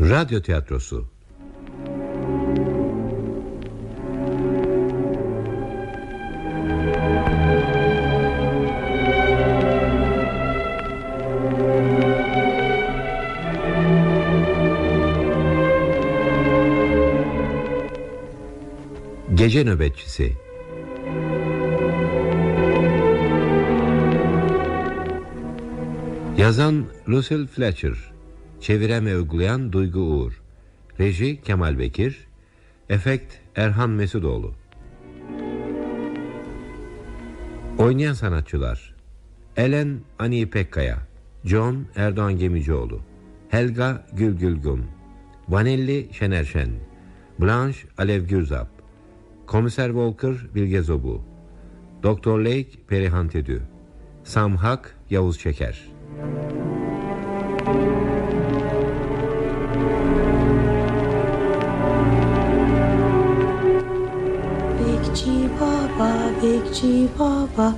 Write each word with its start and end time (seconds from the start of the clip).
Radyo 0.00 0.42
tiyatrosu. 0.42 1.06
Gece 19.34 19.64
nöbetçisi. 19.64 20.32
Yazan 26.38 26.86
Lucille 27.08 27.46
Fletcher 27.46 28.13
Çeviren 28.64 29.06
ve 29.06 29.16
uygulayan 29.16 29.72
Duygu 29.72 30.00
Uğur. 30.00 30.42
Reji 31.00 31.40
Kemal 31.42 31.78
Bekir. 31.78 32.26
Efekt 32.88 33.34
Erhan 33.56 33.90
Mesudoğlu. 33.90 34.54
Oynayan 37.78 38.12
sanatçılar. 38.12 38.94
Ellen 39.56 40.00
Ani 40.18 40.50
Pekkaya 40.50 40.98
John 41.44 41.86
Erdoğan 41.96 42.38
Gemicioğlu 42.38 43.00
Helga 43.48 44.06
Gülgülgün 44.12 44.84
Vanelli 45.48 46.08
Şener 46.12 46.44
Şen 46.44 46.70
Blanche 47.40 47.78
Alev 47.98 48.22
Gürzap 48.22 48.68
Komiser 49.46 49.86
Walker 49.86 50.34
Bilge 50.54 50.82
Zobu 50.82 51.22
Doktor 52.02 52.38
Lake 52.38 52.70
Perihan 52.88 53.28
Tedü 53.28 53.62
Sam 54.24 54.56
Hak 54.56 54.96
Yavuz 55.10 55.38
Çeker 55.38 55.84
bekçi 66.44 67.08
baba 67.18 67.76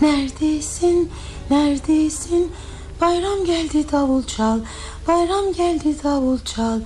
Neredesin, 0.00 1.12
neredesin? 1.50 2.52
Bayram 3.00 3.44
geldi 3.44 3.92
davul 3.92 4.22
çal. 4.22 4.60
Bayram 5.08 5.52
geldi 5.52 6.02
davul 6.04 6.38
çal. 6.38 6.80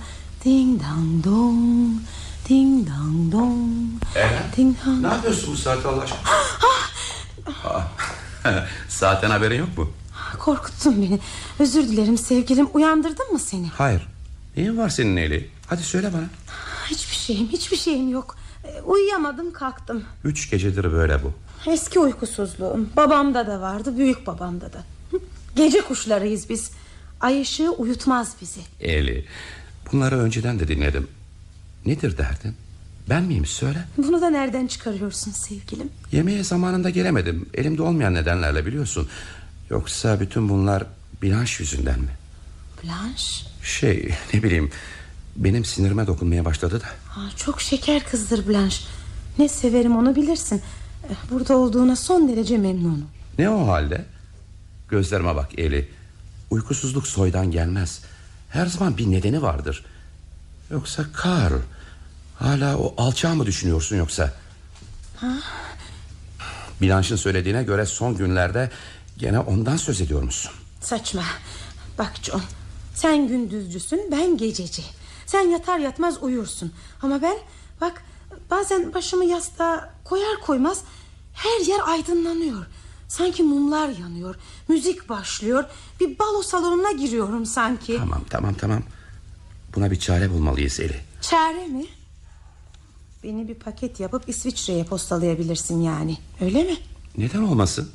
Ding 0.45 0.81
dang 0.83 1.23
dong 1.23 1.99
Ding 2.49 2.87
dang 2.87 3.31
dong. 3.31 3.69
Eren 4.15 4.43
Ding 4.57 4.75
dang 4.85 5.01
ne 5.01 5.07
yapıyorsun 5.07 5.53
bu 5.53 5.57
saatte 5.57 5.87
Allah 5.87 6.01
aşkına? 6.01 6.19
Aa, 7.65 7.81
Saatten 8.89 9.29
haberin 9.29 9.59
yok 9.59 9.77
mu? 9.77 9.91
Korkuttun 10.39 11.01
beni. 11.01 11.19
Özür 11.59 11.83
dilerim 11.83 12.17
sevgilim. 12.17 12.69
Uyandırdım 12.73 13.31
mı 13.31 13.39
seni? 13.39 13.67
Hayır. 13.67 14.07
Neyin 14.57 14.77
var 14.77 14.89
senin 14.89 15.17
Eli? 15.17 15.49
Hadi 15.67 15.83
söyle 15.83 16.13
bana. 16.13 16.25
Hiçbir 16.89 17.15
şeyim 17.15 17.47
hiçbir 17.47 17.77
şeyim 17.77 18.09
yok 18.11 18.35
Uyuyamadım 18.85 19.53
kalktım. 19.53 20.03
Üç 20.23 20.49
gecedir 20.51 20.91
böyle 20.91 21.23
bu. 21.23 21.33
Eski 21.71 21.99
uykusuzluğum. 21.99 22.89
Babamda 22.97 23.47
da 23.47 23.61
vardı 23.61 23.97
büyük 23.97 24.27
babamda 24.27 24.73
da. 24.73 24.83
Gece 25.55 25.81
kuşlarıyız 25.81 26.49
biz. 26.49 26.71
Ay 27.21 27.41
ışığı 27.41 27.69
uyutmaz 27.71 28.35
bizi. 28.41 28.61
Eli 28.79 29.25
Bunları 29.91 30.17
önceden 30.19 30.59
de 30.59 30.67
dinledim. 30.67 31.07
Nedir 31.85 32.17
derdin? 32.17 32.55
Ben 33.09 33.23
miyim? 33.23 33.45
Söyle. 33.45 33.85
Bunu 33.97 34.21
da 34.21 34.29
nereden 34.29 34.67
çıkarıyorsun 34.67 35.31
sevgilim? 35.31 35.89
Yemeğe 36.11 36.43
zamanında 36.43 36.89
gelemedim. 36.89 37.49
Elimde 37.53 37.81
olmayan 37.81 38.13
nedenlerle 38.13 38.65
biliyorsun. 38.65 39.07
Yoksa 39.69 40.19
bütün 40.19 40.49
bunlar 40.49 40.83
Blanche 41.23 41.53
yüzünden 41.59 41.99
mi? 41.99 42.09
Blanche? 42.83 43.47
Şey 43.63 44.09
ne 44.33 44.43
bileyim 44.43 44.71
Benim 45.35 45.65
sinirime 45.65 46.07
dokunmaya 46.07 46.45
başladı 46.45 46.81
da. 46.81 46.85
Ha, 47.07 47.21
Çok 47.37 47.61
şeker 47.61 48.03
kızdır 48.05 48.47
Blanche. 48.47 48.77
Ne 49.39 49.49
severim 49.49 49.97
onu 49.97 50.15
bilirsin. 50.15 50.61
Eh, 51.09 51.15
Burada 51.31 51.57
olduğuna 51.57 51.95
son 51.95 52.29
derece 52.29 52.57
memnunum. 52.57 53.05
Ne 53.39 53.49
o 53.49 53.67
halde? 53.67 54.05
Gözlerime 54.89 55.35
bak 55.35 55.49
Eli. 55.59 55.89
Uykusuzluk 56.49 57.07
soydan 57.07 57.51
gelmez. 57.51 58.01
Her 58.49 58.65
zaman 58.65 58.97
bir 58.97 59.11
nedeni 59.11 59.41
vardır. 59.41 59.85
Yoksa 60.71 61.05
Karl 61.13 61.59
Hala 62.39 62.77
o 62.77 62.93
alçağı 62.97 63.35
mı 63.35 63.45
düşünüyorsun 63.45 63.95
yoksa? 63.95 64.33
Blanche'ın 66.81 67.17
söylediğine 67.17 67.63
göre 67.63 67.85
son 67.85 68.17
günlerde 68.17 68.71
Gene 69.17 69.39
ondan 69.39 69.77
söz 69.77 70.01
ediyormuşsun. 70.01 70.51
Saçma. 70.81 71.23
Bak 71.97 72.11
John 72.23 72.41
Sen 72.95 73.27
gündüzcüsün 73.27 74.07
ben 74.11 74.37
gececi 74.37 74.83
Sen 75.31 75.47
yatar 75.49 75.79
yatmaz 75.79 76.23
uyursun. 76.23 76.71
Ama 77.01 77.21
ben 77.21 77.37
bak 77.81 78.03
bazen 78.49 78.93
başımı 78.93 79.25
yastığa 79.25 79.93
koyar 80.03 80.41
koymaz 80.41 80.83
Her 81.33 81.65
yer 81.65 81.79
aydınlanıyor. 81.85 82.65
Sanki 83.07 83.43
mumlar 83.43 83.89
yanıyor 83.89 84.35
Müzik 84.67 85.09
başlıyor 85.09 85.63
Bir 85.99 86.19
balo 86.19 86.41
salonuna 86.41 86.91
giriyorum 86.91 87.45
sanki. 87.45 87.97
Tamam 87.97 88.21
tamam 88.29 88.53
tamam. 88.53 88.83
Buna 89.75 89.91
bir 89.91 89.99
çare 89.99 90.29
bulmalıyız 90.29 90.79
Eli. 90.79 90.99
Çare 91.21 91.67
mi? 91.67 91.85
Beni 93.23 93.47
bir 93.47 93.55
paket 93.55 93.99
yapıp 93.99 94.29
İsviçre'ye 94.29 94.83
postalayabilirsin 94.83 95.81
yani 95.81 96.17
Öyle 96.41 96.63
mi? 96.63 96.77
Neden 97.17 97.41
olmasın? 97.43 97.91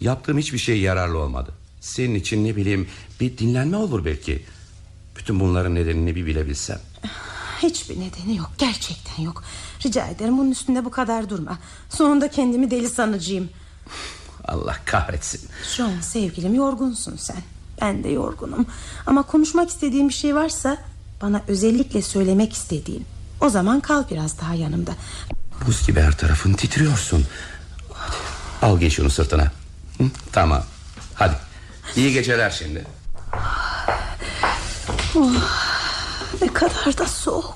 Yaptığım 0.00 0.38
hiçbir 0.38 0.58
şey 0.58 0.80
yararlı 0.80 1.18
olmadı. 1.18 1.52
Senin 1.80 2.14
için 2.14 2.44
ne 2.44 2.56
bileyim 2.56 2.88
bir 3.20 3.38
dinlenme 3.38 3.76
olur 3.76 4.04
belki 4.04 4.42
Bütün 5.20 5.40
bunların 5.40 5.74
nedenini 5.74 6.16
bir 6.16 6.26
bilebilsem. 6.26 6.78
Hiçbir 7.62 8.00
nedeni 8.00 8.36
yok 8.36 8.50
gerçekten 8.58 9.22
yok. 9.22 9.42
Rica 9.86 10.06
ederim 10.06 10.38
bunun 10.38 10.50
üstünde 10.50 10.84
bu 10.84 10.90
kadar 10.90 11.30
durma. 11.30 11.58
Sonunda 11.90 12.30
kendimi 12.30 12.70
deli 12.70 12.88
sanacağım. 12.88 13.48
Allah 14.44 14.76
kahretsin. 14.84 15.40
John 15.76 16.00
sevgilim 16.00 16.54
yorgunsun 16.54 17.16
sen. 17.16 17.42
Ben 17.80 18.04
de 18.04 18.08
yorgunum. 18.08 18.66
Ama 19.06 19.22
konuşmak 19.22 19.70
istediğim 19.70 20.08
bir 20.08 20.14
şey 20.14 20.34
varsa 20.34 20.76
Bana 21.22 21.42
özellikle 21.48 22.02
söylemek 22.02 22.52
istediğin. 22.52 23.06
O 23.40 23.48
zaman 23.48 23.80
kal 23.80 24.04
biraz 24.10 24.40
daha 24.40 24.54
yanımda. 24.54 24.92
Buz 25.66 25.86
gibi 25.86 26.00
her 26.00 26.16
tarafın 26.16 26.52
titriyorsun. 26.52 27.26
Hadi, 27.92 28.16
Al 28.62 28.78
giy 28.78 28.90
şunu 28.90 29.10
sırtına. 29.10 29.44
Hı, 29.98 30.04
Tamam. 30.32 30.62
Hadi. 31.14 31.36
İyi 31.96 32.12
geceler 32.12 32.50
şimdi 32.50 32.84
Ne 36.42 36.52
kadar 36.52 36.98
da 36.98 37.06
soğuk. 37.06 37.54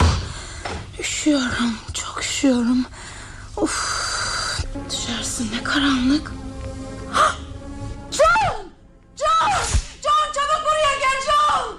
Üşüyorum 1.00 1.74
çok 1.94 2.20
üşüyorum. 2.20 2.84
Of 3.56 4.04
Dışarısı 4.90 5.42
ne 5.52 5.62
karanlık. 5.64 6.32
Hah! 7.12 7.36
John! 8.10 8.56
John! 9.16 9.50
John 10.02 10.32
çabuk 10.34 10.66
buraya 10.66 10.98
gel 11.00 11.20
John! 11.26 11.76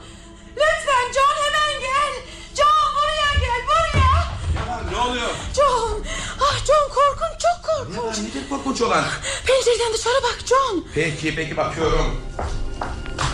Lütfen 0.51 1.13
John 1.13 1.35
hemen 1.45 1.81
gel. 1.81 2.13
John 2.55 2.95
buraya 2.95 3.33
gel 3.39 3.61
buraya. 3.67 4.91
Ne 4.91 4.97
oluyor? 5.09 5.29
John! 5.55 6.03
Ah 6.41 6.57
John 6.65 6.89
korkunç 6.89 7.41
çok 7.41 7.63
korkunç. 7.65 8.17
Nedir 8.17 8.49
korkunç 8.49 8.81
olan? 8.81 9.03
Pencereden 9.45 9.93
dışarı 9.93 10.23
bak 10.23 10.37
John. 10.45 10.85
Peki 10.95 11.35
peki 11.35 11.57
bakıyorum. 11.57 12.21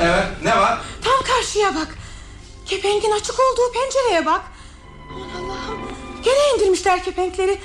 Evet 0.02 0.28
ne 0.44 0.58
var? 0.58 0.82
Tam 1.04 1.24
karşıya 1.36 1.76
bak 1.76 1.98
Kepengin 2.72 3.12
açık 3.12 3.36
olduğu 3.40 3.72
pencereye 3.74 4.26
bak. 4.26 4.42
Aman 5.10 5.30
Allah'ım. 5.30 5.82
Gene 6.24 6.56
indirmişler 6.56 7.04
kepenkleri. 7.04 7.60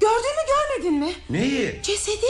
Gördün 0.00 0.36
mü 0.36 0.42
görmedin 0.48 1.00
mi? 1.00 1.14
Neyi? 1.30 1.80
Cesedi. 1.82 2.26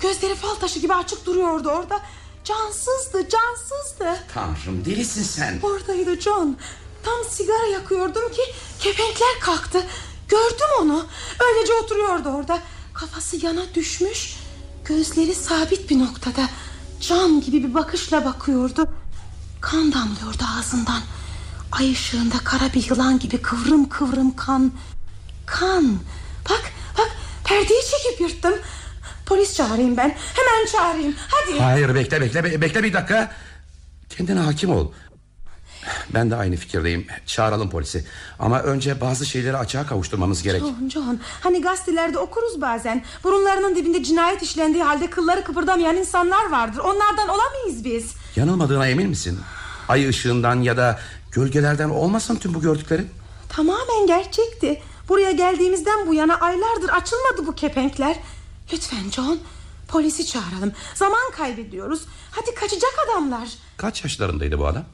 Gözleri 0.00 0.34
fal 0.34 0.54
taşı 0.54 0.78
gibi 0.78 0.94
açık 0.94 1.26
duruyordu 1.26 1.68
orada. 1.68 2.00
Cansızdı 2.44 3.28
cansızdı. 3.28 4.24
Tanrım 4.34 4.84
delisin 4.84 5.22
sen. 5.22 5.60
Oradaydı 5.62 6.20
John. 6.20 6.56
Tam 7.04 7.24
sigara 7.30 7.66
yakıyordum 7.66 8.32
ki 8.32 8.42
kepenkler 8.80 9.40
kalktı. 9.40 9.86
Gördüm 10.28 10.68
onu. 10.80 11.06
Öylece 11.40 11.72
oturuyordu 11.72 12.28
orada. 12.28 12.58
Kafası 12.94 13.46
yana 13.46 13.74
düşmüş. 13.74 14.36
Gözleri 14.84 15.34
sabit 15.34 15.90
bir 15.90 15.98
noktada. 15.98 16.48
Cam 17.00 17.40
gibi 17.40 17.64
bir 17.64 17.74
bakışla 17.74 18.24
bakıyordu. 18.24 18.88
Kan 19.60 19.92
damlıyordu 19.92 20.44
ağzından 20.58 21.00
Ay 21.72 21.92
ışığında 21.92 22.34
kara 22.44 22.72
bir 22.74 22.90
yılan 22.90 23.18
gibi 23.18 23.42
kıvrım 23.42 23.88
kıvrım 23.88 24.36
kan. 24.36 24.72
Kan. 25.46 25.98
Bak 26.50 26.62
bak 26.98 27.10
perdeyi 27.44 27.80
çekip 27.90 28.20
yırttım. 28.20 28.54
Polis 29.26 29.56
çağırayım 29.56 29.96
ben. 29.96 30.16
Hemen 30.34 30.66
çağırayım. 30.72 31.14
Hadi. 31.28 31.60
Hayır 31.60 31.94
bekle 31.94 32.20
bekle 32.20 32.44
be- 32.44 32.60
bekle 32.60 32.82
bir 32.82 32.92
dakika. 32.92 33.32
Kendine 34.08 34.40
hakim 34.40 34.70
ol. 34.70 34.92
Ben 36.14 36.30
de 36.30 36.36
aynı 36.36 36.56
fikirdeyim. 36.56 37.06
Çağıralım 37.26 37.70
polisi. 37.70 38.04
Ama 38.38 38.60
önce 38.62 39.00
bazı 39.00 39.26
şeyleri 39.26 39.56
açığa 39.56 39.86
kavuşturmamız 39.86 40.42
gerek. 40.42 40.60
John 40.60 40.88
John 40.88 41.20
hani 41.40 41.60
gazetelerde 41.62 42.18
okuruz 42.18 42.60
bazen. 42.60 43.04
Burunlarının 43.24 43.76
dibinde 43.76 44.02
cinayet 44.02 44.42
işlendiği 44.42 44.84
halde 44.84 45.10
Kılları 45.10 45.44
kıpırdamayan 45.44 45.96
insanlar 45.96 46.50
vardır. 46.50 46.78
Onlardan 46.78 47.28
olamayız 47.28 47.84
biz. 47.84 48.12
Yanılmadığına 48.36 48.88
emin 48.88 49.08
misin? 49.08 49.40
Ay 49.88 50.08
ışığından 50.08 50.60
ya 50.62 50.76
da 50.76 50.98
Gölgelerden 51.32 51.88
olmasın 51.90 52.36
tüm 52.36 52.54
bu 52.54 52.60
gördüklerin? 52.60 53.08
Tamamen 53.48 54.06
gerçekti. 54.06 54.82
Buraya 55.08 55.30
geldiğimizden 55.30 56.06
bu 56.06 56.14
yana 56.14 56.34
aylardır 56.40 56.88
açılmadı 56.88 57.46
bu 57.46 57.54
kepenkler. 57.54 58.16
Lütfen 58.72 59.10
John 59.10 59.38
polisi 59.88 60.26
çağıralım. 60.26 60.72
Zaman 60.94 61.30
kaybediyoruz. 61.36 62.04
Hadi 62.30 62.54
kaçacak 62.54 62.94
adamlar. 63.06 63.48
Kaç 63.76 64.04
yaşlarındaydı 64.04 64.58
bu 64.58 64.66
adam? 64.66 64.84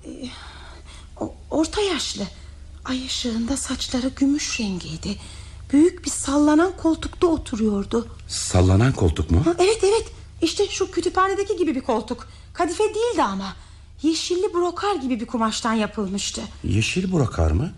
O, 1.20 1.34
orta 1.50 1.80
yaşlı. 1.80 2.22
Ay 2.84 3.06
ışığında 3.06 3.56
saçları 3.56 4.08
gümüş 4.08 4.60
rengiydi. 4.60 5.16
Büyük 5.72 6.04
bir 6.04 6.10
sallanan 6.10 6.72
koltukta 6.76 7.26
oturuyordu. 7.26 8.08
Sallanan 8.28 8.92
koltuk 8.92 9.30
mu? 9.30 9.42
Ha, 9.44 9.54
evet 9.58 9.78
evet 9.84 10.06
işte 10.42 10.68
şu 10.68 10.90
kütüphanedeki 10.90 11.56
gibi 11.56 11.74
bir 11.74 11.80
koltuk. 11.80 12.28
Kadife 12.54 12.84
değildi 12.84 13.22
ama. 13.22 13.52
Yeşilli 14.02 14.54
brokar 14.54 14.94
gibi 14.94 15.20
bir 15.20 15.26
kumaştan 15.26 15.72
yapılmıştı. 15.72 16.42
Yeşil 16.64 17.12
brokar 17.12 17.50
mı? 17.50 17.72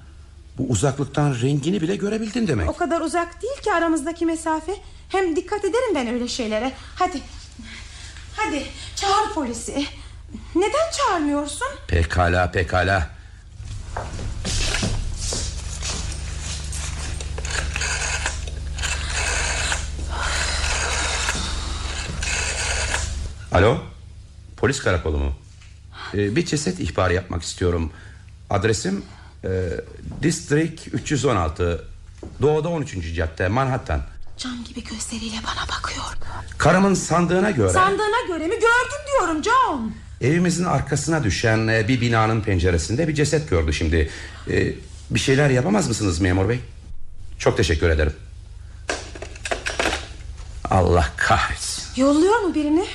Bu 0.58 0.66
uzaklıktan 0.68 1.34
rengini 1.42 1.80
bile 1.80 1.96
görebildin 1.96 2.46
demek. 2.46 2.70
O 2.70 2.72
kadar 2.76 3.00
uzak 3.00 3.42
değil 3.42 3.60
ki 3.62 3.72
aramızdaki 3.72 4.26
mesafe. 4.26 4.72
Hem 5.08 5.36
dikkat 5.36 5.64
ederim 5.64 5.94
ben 5.94 6.06
öyle 6.08 6.28
şeylere. 6.28 6.72
Hadi. 6.94 7.20
Hadi 8.36 8.62
çağır 8.96 9.34
polisi. 9.34 9.84
Neden 10.54 10.90
çağırmıyorsun? 10.96 11.68
Pekala 11.88 12.50
pekala. 12.50 13.10
Alo 23.52 23.78
Polis 24.56 24.80
karakolu 24.82 25.18
mu 25.18 25.32
Ee, 26.14 26.36
Bir 26.36 26.46
ceset 26.46 26.80
ihbarı 26.80 27.14
yapmak 27.14 27.42
istiyorum 27.42 27.92
Adresim 28.50 29.02
e, 29.44 29.48
District 30.22 30.88
316 30.94 31.84
Doğuda 32.42 32.68
13. 32.68 33.14
cadde 33.14 33.48
Manhattan 33.48 34.02
Cam 34.38 34.64
gibi 34.64 34.84
gözleriyle 34.84 35.36
bana 35.46 35.68
bakıyor. 35.78 36.04
Karımın 36.58 36.94
sandığına 36.94 37.50
göre 37.50 37.72
Sandığına 37.72 38.26
göre 38.28 38.46
mi 38.46 38.54
gördüm 38.54 39.00
diyorum 39.12 39.44
John. 39.44 39.92
Evimizin 40.20 40.64
arkasına 40.64 41.24
düşen 41.24 41.68
e, 41.68 41.88
bir 41.88 42.00
binanın 42.00 42.40
penceresinde 42.40 43.08
bir 43.08 43.14
ceset 43.14 43.50
gördü 43.50 43.72
şimdi. 43.72 44.10
E, 44.50 44.74
bir 45.10 45.20
şeyler 45.20 45.50
yapamaz 45.50 45.88
mısınız 45.88 46.20
memur 46.20 46.48
bey? 46.48 46.60
Çok 47.38 47.56
teşekkür 47.56 47.90
ederim. 47.90 48.12
Allah 50.70 51.06
kahretsin. 51.16 52.00
Yolluyor 52.02 52.38
mu 52.40 52.54
birini? 52.54 52.86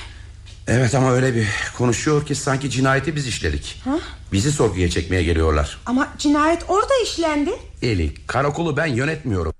Evet 0.67 0.95
ama 0.95 1.11
öyle 1.11 1.35
bir 1.35 1.47
konuşuyor 1.77 2.25
ki 2.25 2.35
sanki 2.35 2.69
cinayeti 2.69 3.15
biz 3.15 3.27
işledik. 3.27 3.81
Ha? 3.85 3.97
Bizi 4.31 4.51
sorguya 4.51 4.89
çekmeye 4.89 5.23
geliyorlar. 5.23 5.77
Ama 5.85 6.07
cinayet 6.17 6.63
orada 6.67 6.93
işlendi. 7.03 7.51
Eli 7.81 8.13
karakolu 8.27 8.77
ben 8.77 8.85
yönetmiyorum. 8.85 9.53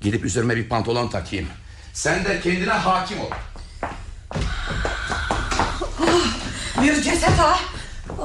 Gidip 0.00 0.24
üzerime 0.24 0.56
bir 0.56 0.68
pantolon 0.68 1.08
takayım. 1.08 1.46
Sen 1.92 2.24
de 2.24 2.40
kendine 2.40 2.72
hakim 2.72 3.20
ol. 3.20 3.30
Bir 6.82 7.02
ceset 7.02 7.38
ha. 7.38 7.58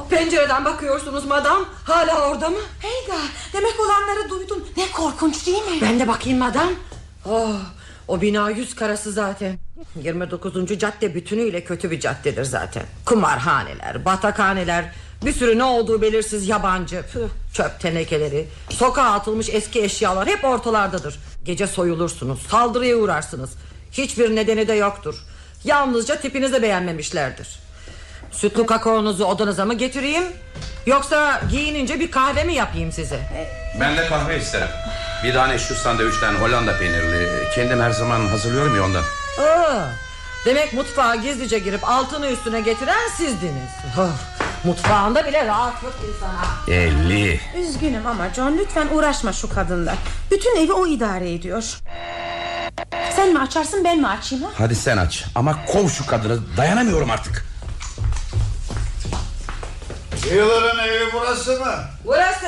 Pencereden 0.09 0.65
bakıyorsunuz 0.65 1.25
madam. 1.25 1.65
Hala 1.83 2.29
orada 2.29 2.49
mı? 2.49 2.57
Heyda 2.79 3.19
demek 3.53 3.79
olanları 3.79 4.29
duydun. 4.29 4.67
Ne 4.77 4.91
korkunç 4.91 5.45
değil 5.47 5.57
mi? 5.63 5.81
Ben 5.81 5.99
de 5.99 6.07
bakayım 6.07 6.39
madam. 6.39 6.69
Oh, 7.25 7.55
o 8.07 8.21
bina 8.21 8.49
yüz 8.49 8.75
karası 8.75 9.11
zaten. 9.11 9.59
29. 9.95 10.79
cadde 10.79 11.15
bütünüyle 11.15 11.63
kötü 11.63 11.91
bir 11.91 11.99
caddedir 11.99 12.43
zaten. 12.43 12.83
Kumarhaneler, 13.05 14.05
batakhaneler, 14.05 14.91
bir 15.25 15.33
sürü 15.33 15.57
ne 15.57 15.63
olduğu 15.63 16.01
belirsiz 16.01 16.47
yabancı, 16.47 17.03
çöp 17.53 17.79
tenekeleri, 17.79 18.47
sokağa 18.69 19.11
atılmış 19.11 19.49
eski 19.49 19.83
eşyalar 19.83 20.27
hep 20.27 20.45
ortalardadır. 20.45 21.19
Gece 21.45 21.67
soyulursunuz, 21.67 22.41
saldırıya 22.41 22.97
uğrarsınız. 22.97 23.51
Hiçbir 23.91 24.35
nedeni 24.35 24.67
de 24.67 24.73
yoktur. 24.73 25.15
Yalnızca 25.63 26.15
tipinizi 26.21 26.61
beğenmemişlerdir. 26.61 27.59
Sütlü 28.31 28.65
kakaonuzu 28.65 29.25
odanıza 29.25 29.65
mı 29.65 29.73
getireyim? 29.73 30.23
Yoksa 30.85 31.41
giyinince 31.49 31.99
bir 31.99 32.11
kahve 32.11 32.43
mi 32.43 32.53
yapayım 32.53 32.91
size? 32.91 33.19
Ben 33.79 33.97
de 33.97 34.07
kahve 34.07 34.37
isterim. 34.37 34.67
Bir 35.23 35.33
tane 35.33 35.59
şu 35.59 35.75
sandviçten 35.75 36.33
Hollanda 36.33 36.77
peynirli. 36.77 37.49
Kendim 37.55 37.81
her 37.81 37.91
zaman 37.91 38.27
hazırlıyorum 38.27 38.75
ya 38.75 38.83
ondan. 38.85 39.03
Aa, 39.39 39.85
demek 40.45 40.73
mutfağa 40.73 41.15
gizlice 41.15 41.59
girip 41.59 41.89
altını 41.89 42.27
üstüne 42.27 42.61
getiren 42.61 43.07
sizdiniz. 43.17 43.69
Oh, 43.99 44.09
mutfağında 44.63 45.25
bile 45.27 45.45
rahatlık 45.45 45.93
insana. 46.09 46.75
50. 46.77 47.39
Üzgünüm 47.57 48.07
ama 48.07 48.33
John 48.35 48.57
lütfen 48.57 48.87
uğraşma 48.87 49.33
şu 49.33 49.49
kadınla. 49.55 49.95
Bütün 50.31 50.55
evi 50.55 50.73
o 50.73 50.87
idare 50.87 51.33
ediyor. 51.33 51.63
Sen 53.15 53.33
mi 53.33 53.39
açarsın 53.39 53.83
ben 53.83 53.97
mi 53.99 54.07
açayım 54.07 54.43
ha? 54.45 54.49
Hadi 54.57 54.75
sen 54.75 54.97
aç 54.97 55.23
ama 55.35 55.65
kov 55.65 55.87
şu 55.89 56.05
kadını 56.05 56.39
dayanamıyorum 56.57 57.11
artık. 57.11 57.45
Yılların 60.33 60.87
evi 60.87 61.05
burası 61.13 61.59
mı? 61.59 61.73
Burası. 62.05 62.47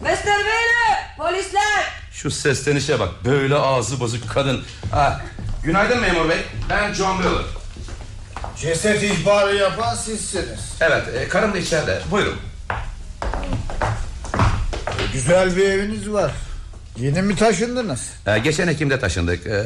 Mr. 0.00 0.08
Wheeler, 0.24 1.16
polisler. 1.18 1.84
Şu 2.12 2.30
seslenişe 2.30 3.00
bak 3.00 3.08
böyle 3.24 3.54
ağzı 3.54 4.00
bozuk 4.00 4.28
kadın. 4.30 4.64
Ha, 4.90 5.20
günaydın 5.62 6.00
memur 6.00 6.28
bey 6.28 6.38
ben 6.70 6.92
John 6.92 7.18
Miller. 7.18 7.44
Ceset 8.60 9.02
ihbarı 9.02 9.56
yapan 9.56 9.94
sizsiniz. 9.94 10.76
Evet 10.80 11.08
e, 11.14 11.28
karım 11.28 11.54
da 11.54 11.58
içeride 11.58 12.00
buyurun. 12.10 12.36
Güzel 15.12 15.56
bir 15.56 15.68
eviniz 15.68 16.10
var. 16.12 16.32
Yeni 16.96 17.22
mi 17.22 17.36
taşındınız? 17.36 18.10
E, 18.26 18.38
geçen 18.38 18.68
Ekim'de 18.68 19.00
taşındık. 19.00 19.46
E, 19.46 19.64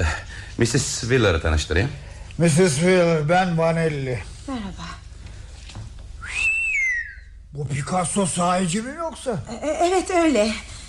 Mrs. 0.58 1.00
Wheeler'ı 1.00 1.42
tanıştırayım. 1.42 1.90
Mrs. 2.38 2.74
Wheeler 2.74 3.28
ben 3.28 3.58
Vanelli. 3.58 4.18
Merhaba. 4.48 5.03
Bu 7.54 7.68
Picasso 7.68 8.26
sahici 8.26 8.82
mi 8.82 8.94
yoksa? 8.98 9.30
E, 9.62 9.66
evet 9.66 10.10
öyle. 10.10 10.46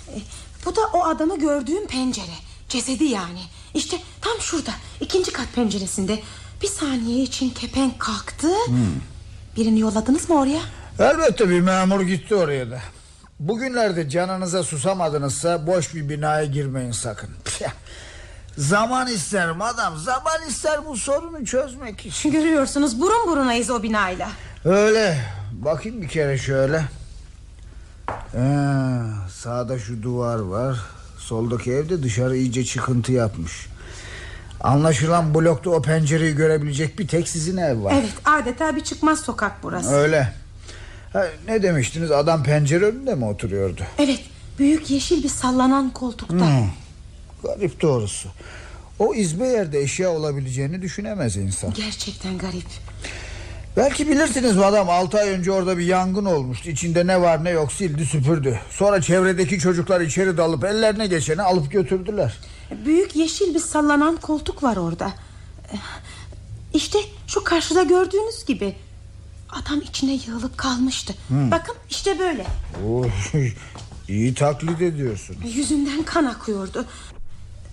E, 0.08 0.18
bu 0.64 0.76
da 0.76 0.80
o 0.92 1.04
adamı 1.04 1.38
gördüğüm 1.38 1.86
pencere. 1.86 2.34
Cesedi 2.68 3.04
yani. 3.04 3.40
İşte 3.74 3.96
tam 4.20 4.40
şurada. 4.40 4.70
ikinci 5.00 5.32
kat 5.32 5.46
penceresinde. 5.54 6.22
Bir 6.62 6.66
saniye 6.66 7.22
için 7.22 7.50
kepenk 7.50 8.00
kalktı. 8.00 8.48
Birini 9.56 9.80
yolladınız 9.80 10.28
mı 10.28 10.40
oraya? 10.40 10.60
Elbette 10.98 11.48
bir 11.48 11.60
memur 11.60 12.00
gitti 12.00 12.34
oraya 12.34 12.70
da. 12.70 12.80
Bugünlerde 13.40 14.10
canınıza 14.10 14.62
susamadınızsa 14.62 15.66
boş 15.66 15.94
bir 15.94 16.08
binaya 16.08 16.44
girmeyin 16.44 16.92
sakın. 16.92 17.30
Zaman 18.58 19.06
ister 19.06 19.50
madam 19.50 19.96
zaman 19.96 20.48
ister 20.48 20.86
bu 20.86 20.96
sorunu 20.96 21.44
çözmek 21.46 22.06
için. 22.06 22.32
Görüyorsunuz 22.32 23.00
burun 23.00 23.26
burunayız 23.26 23.70
o 23.70 23.82
binayla. 23.82 24.28
Öyle 24.66 25.18
bakayım 25.52 26.02
bir 26.02 26.08
kere 26.08 26.38
şöyle. 26.38 26.84
Ee, 28.34 28.40
sağda 29.30 29.78
şu 29.78 30.02
duvar 30.02 30.38
var. 30.38 30.78
Soldaki 31.18 31.72
evde 31.72 32.02
dışarı 32.02 32.36
iyice 32.36 32.64
çıkıntı 32.64 33.12
yapmış. 33.12 33.66
Anlaşılan 34.60 35.34
blokta 35.34 35.70
o 35.70 35.82
pencereyi 35.82 36.34
görebilecek 36.34 36.98
bir 36.98 37.08
tek 37.08 37.28
sizin 37.28 37.56
ev 37.56 37.84
var. 37.84 37.94
Evet 38.00 38.12
adeta 38.24 38.76
bir 38.76 38.80
çıkmaz 38.80 39.20
sokak 39.20 39.52
burası. 39.62 39.90
Öyle. 39.90 40.32
Ha, 41.12 41.26
ne 41.48 41.62
demiştiniz 41.62 42.10
adam 42.10 42.42
pencere 42.42 42.84
önünde 42.84 43.14
mi 43.14 43.24
oturuyordu? 43.24 43.82
Evet 43.98 44.20
büyük 44.58 44.90
yeşil 44.90 45.22
bir 45.22 45.28
sallanan 45.28 45.90
koltukta. 45.90 46.34
Hmm. 46.34 46.70
Garip 47.42 47.82
doğrusu. 47.82 48.28
O 48.98 49.14
izbe 49.14 49.46
yerde 49.46 49.80
eşya 49.80 50.10
olabileceğini 50.10 50.82
düşünemez 50.82 51.36
insan. 51.36 51.74
Gerçekten 51.74 52.38
garip. 52.38 52.66
Belki 53.76 54.08
bilirsiniz 54.08 54.56
madam 54.56 54.90
6 54.90 55.18
ay 55.18 55.28
önce 55.30 55.52
orada 55.52 55.78
bir 55.78 55.84
yangın 55.84 56.24
olmuştu. 56.24 56.70
İçinde 56.70 57.06
ne 57.06 57.20
var 57.20 57.44
ne 57.44 57.50
yok 57.50 57.72
sildi 57.72 58.06
süpürdü. 58.06 58.58
Sonra 58.70 59.02
çevredeki 59.02 59.58
çocuklar 59.58 60.00
içeri 60.00 60.36
dalıp 60.36 60.64
ellerine 60.64 61.06
geçeni 61.06 61.42
alıp 61.42 61.72
götürdüler. 61.72 62.38
Büyük 62.84 63.16
yeşil 63.16 63.54
bir 63.54 63.58
sallanan 63.58 64.16
koltuk 64.16 64.62
var 64.62 64.76
orada. 64.76 65.12
İşte 66.74 66.98
şu 67.26 67.44
karşıda 67.44 67.82
gördüğünüz 67.82 68.44
gibi. 68.46 68.74
Adam 69.50 69.80
içine 69.80 70.12
yığılıp 70.26 70.58
kalmıştı. 70.58 71.14
Bakın 71.30 71.74
işte 71.90 72.18
böyle. 72.18 72.46
Oo, 72.86 73.04
iyi 74.08 74.34
taklit 74.34 74.82
ediyorsun. 74.82 75.36
Yüzünden 75.54 76.02
kan 76.02 76.24
akıyordu. 76.24 76.84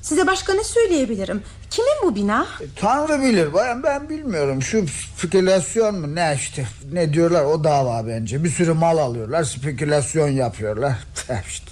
Size 0.04 0.28
başka 0.28 0.54
ne 0.54 0.64
söyleyebilirim? 0.64 1.42
Kimin 1.70 1.94
bu 2.04 2.16
bina? 2.16 2.48
Tanrı 2.76 3.22
bilir 3.22 3.54
bayan 3.54 3.84
ben 3.84 4.10
bilmiyorum. 4.10 4.62
Şu 4.62 4.86
spekülasyon 4.88 5.96
mu 6.00 6.16
ne 6.16 6.34
işte 6.38 6.66
ne 6.92 7.14
diyorlar 7.14 7.44
o 7.46 7.64
dava 7.64 8.08
bence. 8.08 8.44
Bir 8.44 8.50
sürü 8.50 8.74
mal 8.74 8.98
alıyorlar 8.98 9.44
spekülasyon 9.44 10.28
yapıyorlar. 10.28 10.94
işte. 11.50 11.72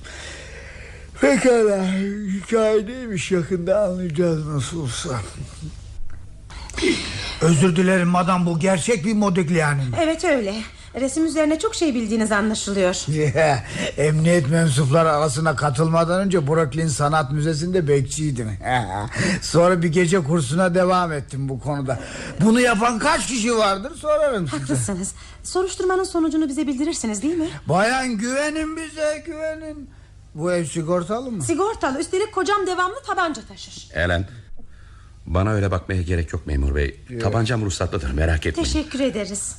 Pekala 1.21 1.85
hikaye 2.35 2.85
neymiş 2.85 3.31
yakında 3.31 3.83
anlayacağız 3.83 4.47
nasıl 4.47 4.81
olsa. 4.81 5.09
Özür 7.41 7.75
dilerim 7.75 8.07
madam 8.07 8.45
bu 8.45 8.59
gerçek 8.59 9.05
bir 9.05 9.13
Modigliani? 9.13 9.83
Evet 10.01 10.25
öyle. 10.25 10.53
Resim 10.95 11.25
üzerine 11.25 11.59
çok 11.59 11.75
şey 11.75 11.95
bildiğiniz 11.95 12.31
anlaşılıyor 12.31 12.95
Emniyet 13.97 14.49
mensupları 14.49 15.11
arasına 15.11 15.55
katılmadan 15.55 16.21
önce 16.21 16.47
Brooklyn 16.47 16.87
Sanat 16.87 17.31
Müzesi'nde 17.31 17.87
bekçiydim. 17.87 18.57
Sonra 19.41 19.81
bir 19.81 19.87
gece 19.87 20.23
kursuna 20.23 20.75
devam 20.75 21.11
ettim 21.11 21.49
bu 21.49 21.59
konuda. 21.59 21.99
Bunu 22.41 22.59
yapan 22.59 22.99
kaç 22.99 23.27
kişi 23.27 23.57
vardır 23.57 23.95
sorarım 23.95 24.47
size. 24.47 24.57
Haklısınız 24.57 25.13
Soruşturmanın 25.43 26.03
sonucunu 26.03 26.49
bize 26.49 26.67
bildirirsiniz 26.67 27.21
değil 27.23 27.37
mi? 27.37 27.49
Bayan 27.69 28.17
güvenin 28.17 28.77
bize 28.77 29.23
güvenin. 29.25 29.89
Bu 30.35 30.51
ev 30.51 30.65
sigortalı 30.65 31.31
mı? 31.31 31.43
Sigortalı 31.43 31.99
üstelik 31.99 32.31
kocam 32.31 32.67
devamlı 32.67 33.01
tabanca 33.07 33.41
taşır 33.41 33.89
Elen 33.93 34.27
bana 35.33 35.51
öyle 35.51 35.71
bakmaya 35.71 36.01
gerek 36.01 36.33
yok 36.33 36.47
memur 36.47 36.75
bey. 36.75 36.99
Tabancam 37.21 37.65
ruhsatlıdır 37.65 38.11
merak 38.11 38.45
etmeyin. 38.45 38.65
Teşekkür 38.65 38.99
ederiz 38.99 39.55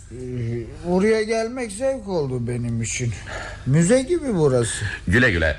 Buraya 0.86 1.22
gelmek 1.22 1.72
zevk 1.72 2.08
oldu 2.08 2.48
benim 2.48 2.82
için. 2.82 3.12
Müze 3.66 4.02
gibi 4.02 4.34
burası. 4.34 4.84
Güle 5.08 5.30
güle. 5.30 5.56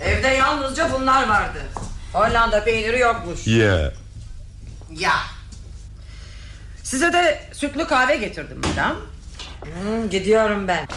Evde 0.00 0.28
yalnızca 0.28 0.90
bunlar 0.92 1.28
vardı 1.28 1.58
Hollanda 2.12 2.64
peyniri 2.64 2.98
yokmuş 2.98 3.46
Ya. 3.46 3.92
Ya 4.98 5.12
Size 6.82 7.12
de 7.12 7.40
sütlü 7.52 7.86
kahve 7.86 8.16
getirdim 8.16 8.60
madam 8.70 8.96
hmm, 9.62 10.10
Gidiyorum 10.10 10.68
ben 10.68 10.88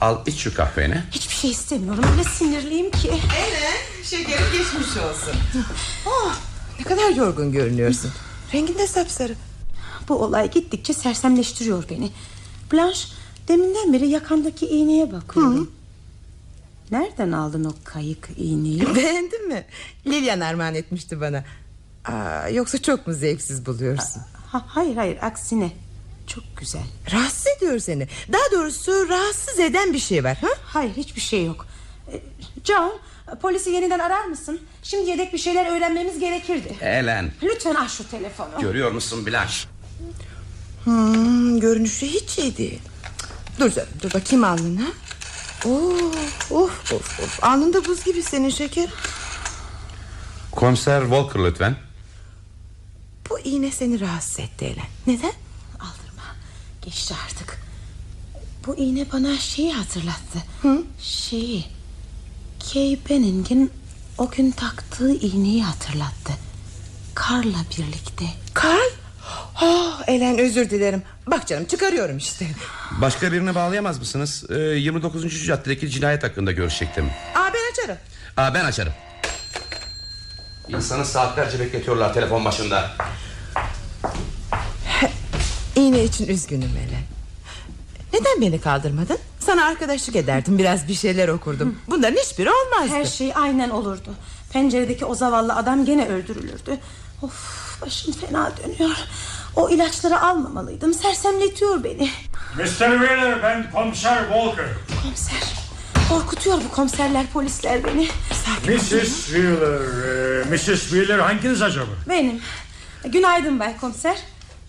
Al 0.00 0.26
iç 0.26 0.38
şu 0.38 0.54
kahveni. 0.54 1.02
Hiçbir 1.10 1.34
şey 1.34 1.50
istemiyorum 1.50 2.04
öyle 2.12 2.24
sinirliyim 2.24 2.90
ki 2.90 3.08
Ele 3.08 4.04
şekerim 4.04 4.44
geçmiş 4.52 4.96
olsun. 4.96 5.34
Oh, 6.06 6.34
ne 6.78 6.84
kadar 6.84 7.10
yorgun 7.10 7.52
görünüyorsun. 7.52 8.10
Rengin 8.54 8.78
de 8.78 8.86
sapsarı. 8.86 9.34
Bu 10.08 10.14
olay 10.14 10.50
gittikçe 10.50 10.92
sersemleştiriyor 10.92 11.84
beni 11.90 12.10
Blanche 12.72 13.00
deminden 13.48 13.92
beri 13.92 14.08
yakandaki 14.08 14.66
iğneye 14.66 15.12
bakıyorum 15.12 15.72
Nereden 16.90 17.32
aldın 17.32 17.64
o 17.64 17.72
kayık 17.84 18.28
iğneyi? 18.36 18.94
Beğendin 18.96 19.48
mi? 19.48 19.64
Lilian 20.06 20.40
armağan 20.40 20.74
etmişti 20.74 21.20
bana. 21.20 21.44
Aa, 22.04 22.48
yoksa 22.48 22.82
çok 22.82 23.06
mu 23.06 23.12
zevksiz 23.12 23.66
buluyorsun? 23.66 24.22
Ha, 24.46 24.64
hayır 24.66 24.96
hayır 24.96 25.18
aksine 25.22 25.72
Çok 26.28 26.44
güzel 26.56 26.82
Rahatsız 27.12 27.46
ediyor 27.56 27.78
seni. 27.78 28.08
Daha 28.32 28.52
doğrusu 28.52 29.08
rahatsız 29.08 29.58
eden 29.58 29.92
bir 29.92 29.98
şey 29.98 30.24
var. 30.24 30.36
Ha? 30.36 30.48
Hayır 30.64 30.96
hiçbir 30.96 31.20
şey 31.20 31.44
yok 31.44 31.66
John 32.64 32.92
polisi 33.42 33.70
yeniden 33.70 33.98
arar 33.98 34.24
mısın? 34.24 34.60
Şimdi 34.82 35.10
yedek 35.10 35.32
bir 35.32 35.38
şeyler 35.38 35.76
öğrenmemiz 35.76 36.18
gerekirdi 36.18 36.76
Elen 36.80 37.32
Lütfen 37.42 37.74
aç 37.74 37.90
şu 37.90 38.10
telefonu 38.10 38.60
görüyor 38.60 38.92
musun 38.92 39.26
Blanche? 39.26 39.68
Hmm, 40.84 41.60
görünüşü 41.60 42.06
hiç 42.06 42.38
iyi 42.38 42.56
değil. 42.56 42.80
Dur 43.60 43.70
canım 43.70 43.88
dur 44.02 44.14
bakayım 44.14 44.44
alnına. 44.44 44.86
Oo, 45.64 45.92
of, 46.50 46.92
of, 46.92 47.20
of. 47.20 47.44
Alnında 47.44 47.84
buz 47.84 48.04
gibi 48.04 48.22
senin 48.22 48.50
şeker. 48.50 48.88
Komiser 50.52 51.00
Walker 51.00 51.44
lütfen. 51.44 51.76
Bu 53.30 53.38
iğne 53.38 53.70
seni 53.70 54.00
rahatsız 54.00 54.40
etti 54.40 54.64
Elen. 54.64 54.86
Neden? 55.06 55.32
Geçti 56.88 57.14
artık 57.26 57.58
Bu 58.66 58.76
iğne 58.76 59.06
bana 59.12 59.38
şeyi 59.38 59.72
hatırlattı 59.72 60.38
Şeyi 61.02 61.64
Kay 62.72 62.98
Benning'in 63.10 63.72
o 64.18 64.30
gün 64.30 64.50
taktığı 64.50 65.12
iğneyi 65.12 65.64
hatırlattı 65.64 66.32
Karla 67.14 67.58
birlikte 67.78 68.24
Karl? 68.54 68.90
Oh, 69.62 70.02
Elen 70.06 70.38
özür 70.38 70.70
dilerim. 70.70 71.02
Bak 71.26 71.46
canım 71.46 71.64
çıkarıyorum 71.64 72.16
işte. 72.18 72.46
Başka 73.00 73.32
birini 73.32 73.54
bağlayamaz 73.54 73.98
mısınız? 73.98 74.44
Ee, 74.50 74.54
29. 74.54 75.46
caddedeki 75.46 75.90
cinayet 75.90 76.22
hakkında 76.22 76.52
görüşecektim. 76.52 77.10
Aa, 77.34 77.50
ben 77.54 77.72
açarım. 77.72 77.98
Aa, 78.36 78.54
ben 78.54 78.64
açarım. 78.64 78.92
İnsanı 80.68 81.04
saatlerce 81.04 81.60
bekletiyorlar 81.60 82.14
telefon 82.14 82.44
başında. 82.44 82.90
İğne 85.78 86.04
için 86.04 86.26
üzgünüm 86.26 86.70
Elen. 86.76 87.02
Neden 88.12 88.40
beni 88.40 88.60
kaldırmadın? 88.60 89.18
Sana 89.40 89.64
arkadaşlık 89.64 90.16
ederdim 90.16 90.58
biraz 90.58 90.88
bir 90.88 90.94
şeyler 90.94 91.28
okurdum 91.28 91.78
Bunların 91.88 92.16
hiçbiri 92.16 92.50
olmazdı 92.50 92.94
Her 92.94 93.04
şey 93.04 93.32
aynen 93.34 93.70
olurdu 93.70 94.14
Penceredeki 94.52 95.04
o 95.04 95.14
zavallı 95.14 95.54
adam 95.54 95.84
gene 95.84 96.08
öldürülürdü 96.08 96.78
Of 97.22 97.32
başım 97.82 98.12
fena 98.12 98.52
dönüyor 98.56 98.96
O 99.56 99.70
ilaçları 99.70 100.20
almamalıydım 100.20 100.94
Sersemletiyor 100.94 101.84
beni 101.84 102.10
Mr. 102.56 102.66
Wheeler 102.66 103.42
ben 103.42 103.70
komiser 103.70 104.18
Walker. 104.18 104.66
Komiser 105.02 105.54
Korkutuyor 106.08 106.58
bu 106.68 106.74
komiserler 106.74 107.26
polisler 107.26 107.84
beni 107.84 108.08
Mrs. 108.68 109.26
Wheeler, 109.26 110.40
e, 110.40 110.44
Mrs. 110.44 110.80
Wheeler 110.82 111.18
hanginiz 111.18 111.62
acaba? 111.62 111.90
Benim 112.08 112.40
Günaydın 113.04 113.60
Bay 113.60 113.76
Komiser 113.76 114.16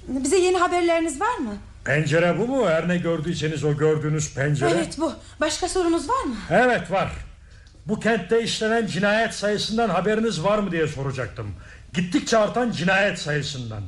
Bize 0.10 0.38
yeni 0.38 0.58
haberleriniz 0.58 1.22
var 1.22 1.38
mı? 1.38 1.54
Pencere 1.86 2.40
bu 2.40 2.48
mu? 2.48 2.70
Her 2.70 2.88
ne 2.88 2.98
gördüyseniz 2.98 3.64
o 3.64 3.78
gördüğünüz 3.78 4.34
pencere. 4.34 4.70
Evet 4.72 4.96
bu 5.00 5.14
Başka 5.42 5.70
sorunuz 5.70 6.10
var 6.10 6.24
mı? 6.24 6.36
Evet 6.50 6.92
var. 6.92 7.12
Bu 7.88 8.00
kentte 8.00 8.44
işlenen 8.44 8.88
cinayet 8.88 9.34
sayısından 9.34 9.90
haberiniz 9.90 10.44
var 10.44 10.60
mı 10.60 10.72
diye 10.72 10.88
soracaktım. 10.88 11.48
Gittikçe 11.94 12.38
artan 12.38 12.72
cinayet 12.72 13.20
sayısından. 13.20 13.82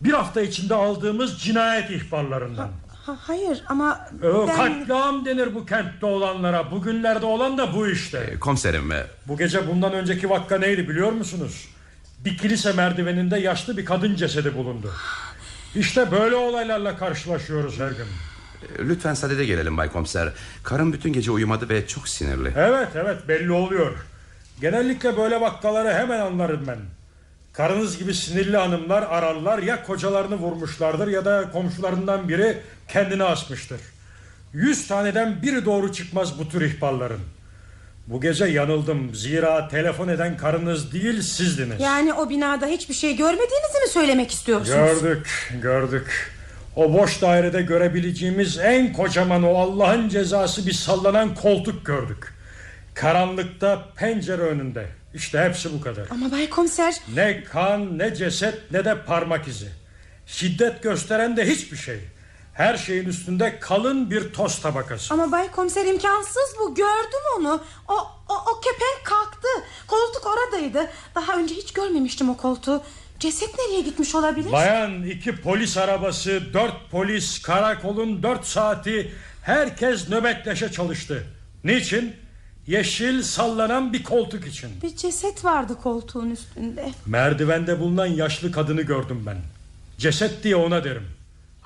Bir 0.00 0.12
hafta 0.12 0.40
içinde 0.40 0.74
aldığımız 0.74 1.38
cinayet 1.40 1.90
ihbarlarından. 1.90 2.70
Ha, 3.06 3.16
hayır 3.20 3.62
ama 3.68 4.00
Ee, 4.22 4.48
ben... 4.48 4.56
Katliam 4.56 5.24
denir 5.24 5.54
bu 5.54 5.66
kentte 5.66 6.06
olanlara. 6.06 6.70
Bugünlerde 6.70 7.26
olan 7.26 7.58
da 7.58 7.74
bu 7.74 7.88
işte. 7.88 8.18
Ee, 8.32 8.38
komiserim 8.40 8.92
e, 8.92 9.06
Bu 9.28 9.36
gece 9.38 9.68
bundan 9.68 9.92
önceki 9.92 10.30
vakka 10.30 10.58
neydi 10.58 10.88
biliyor 10.88 11.12
musunuz? 11.12 11.68
Bir 12.24 12.38
kilise 12.38 12.72
merdiveninde 12.72 13.38
yaşlı 13.38 13.76
bir 13.76 13.84
kadın 13.84 14.14
cesedi 14.14 14.54
bulundu. 14.56 14.92
İşte 15.74 16.10
böyle 16.10 16.34
olaylarla 16.36 16.96
karşılaşıyoruz 16.96 17.80
her 17.80 17.88
gün. 17.90 18.06
e, 18.84 18.88
lütfen 18.88 19.14
sadede 19.14 19.44
gelelim 19.44 19.76
Bay 19.76 19.92
Komiser. 19.92 20.32
Karım 20.62 20.92
bütün 20.92 21.12
gece 21.12 21.30
uyumadı 21.30 21.68
ve 21.68 21.86
çok 21.86 22.08
sinirli. 22.08 22.52
Evet 22.56 22.88
evet 22.94 23.28
belli 23.28 23.52
oluyor. 23.52 23.92
Genellikle 24.60 25.16
böyle 25.16 25.40
vakkaları 25.40 25.94
hemen 25.94 26.20
anlarım 26.20 26.66
ben. 26.66 26.78
Karınız 27.52 27.98
gibi 27.98 28.14
sinirli 28.14 28.56
hanımlar 28.56 29.02
ararlar 29.02 29.58
ya 29.58 29.82
kocalarını 29.82 30.36
vurmuşlardır 30.36 31.08
ya 31.08 31.24
da 31.24 31.50
komşularından 31.52 32.28
biri 32.28 32.58
kendini 32.88 33.24
asmıştır. 33.24 33.80
Yüz 34.52 34.88
taneden 34.88 35.42
biri 35.42 35.64
doğru 35.64 35.92
çıkmaz 35.92 36.38
bu 36.38 36.48
tür 36.48 36.60
ihbarların. 36.60 37.20
Bu 38.10 38.20
gece 38.20 38.44
yanıldım. 38.44 39.14
Zira 39.14 39.68
telefon 39.68 40.08
eden 40.08 40.36
karınız 40.36 40.92
değil 40.92 41.22
sizdiniz. 41.22 41.80
Yani 41.80 42.12
o 42.14 42.30
binada 42.30 42.66
hiçbir 42.66 42.94
şey 42.94 43.16
görmediğinizi 43.16 43.78
mi 43.82 43.88
söylemek 43.88 44.30
istiyorsunuz? 44.30 45.00
Gördük, 45.02 45.52
gördük. 45.62 46.32
O 46.76 46.92
boş 46.92 47.22
dairede 47.22 47.62
görebileceğimiz 47.62 48.58
en 48.58 48.92
kocaman 48.92 49.42
o 49.42 49.54
Allah'ın 49.54 50.08
cezası 50.08 50.66
bir 50.66 50.72
sallanan 50.72 51.34
koltuk 51.34 51.86
gördük. 51.86 52.34
Karanlıkta 52.94 53.84
pencere 53.96 54.42
önünde. 54.42 54.86
İşte 55.14 55.38
hepsi 55.40 55.72
bu 55.72 55.80
kadar. 55.80 56.06
Ama 56.10 56.30
Bay 56.32 56.50
Komiser 56.50 56.94
Ne 57.14 57.44
kan, 57.44 57.98
ne 57.98 58.14
ceset, 58.14 58.72
ne 58.72 58.84
de 58.84 59.02
parmak 59.02 59.48
izi. 59.48 59.68
Şiddet 60.26 60.82
gösteren 60.82 61.36
de 61.36 61.46
hiçbir 61.46 61.76
şey. 61.76 61.98
Her 62.58 62.76
şeyin 62.76 63.04
üstünde 63.04 63.58
kalın 63.60 64.10
bir 64.10 64.32
toz 64.32 64.60
tabakası. 64.60 65.14
ama 65.14 65.32
Bay 65.32 65.50
Komiser 65.50 65.86
imkansız 65.86 66.54
bu 66.60 66.74
gördüm 66.74 67.20
onu 67.38 67.60
o, 67.88 67.94
o, 68.28 68.34
o 68.34 68.60
kepenk 68.60 69.04
kalktı 69.04 69.48
Koltuk 69.86 70.26
oradaydı 70.26 70.90
Daha 71.14 71.38
önce 71.38 71.54
hiç 71.54 71.72
görmemiştim 71.72 72.30
o 72.30 72.36
koltuğu 72.36 72.82
Ceset 73.20 73.58
nereye 73.58 73.80
gitmiş 73.80 74.14
olabilir? 74.14 74.52
Bayan 74.52 75.02
iki 75.02 75.36
polis 75.36 75.76
arabası, 75.76 76.42
dört 76.54 76.90
polis, 76.90 77.42
karakolun 77.42 78.22
dört 78.22 78.46
saati 78.46 79.12
herkes 79.42 80.08
nöbetleşe 80.08 80.72
çalıştı. 80.72 81.26
Niçin? 81.64 82.16
Yeşil 82.66 83.22
sallanan 83.22 83.92
bir 83.92 84.04
koltuk 84.04 84.46
için. 84.46 84.70
Bir 84.82 84.96
ceset 84.96 85.44
vardı 85.44 85.76
koltuğun 85.82 86.30
üstünde 86.30 86.90
Merdivende 87.06 87.80
bulunan 87.80 88.06
yaşlı 88.06 88.52
kadını 88.52 88.82
gördüm 88.82 89.24
ben. 89.26 89.36
Ceset 89.98 90.44
diye 90.44 90.56
ona 90.56 90.84
derim. 90.84 91.17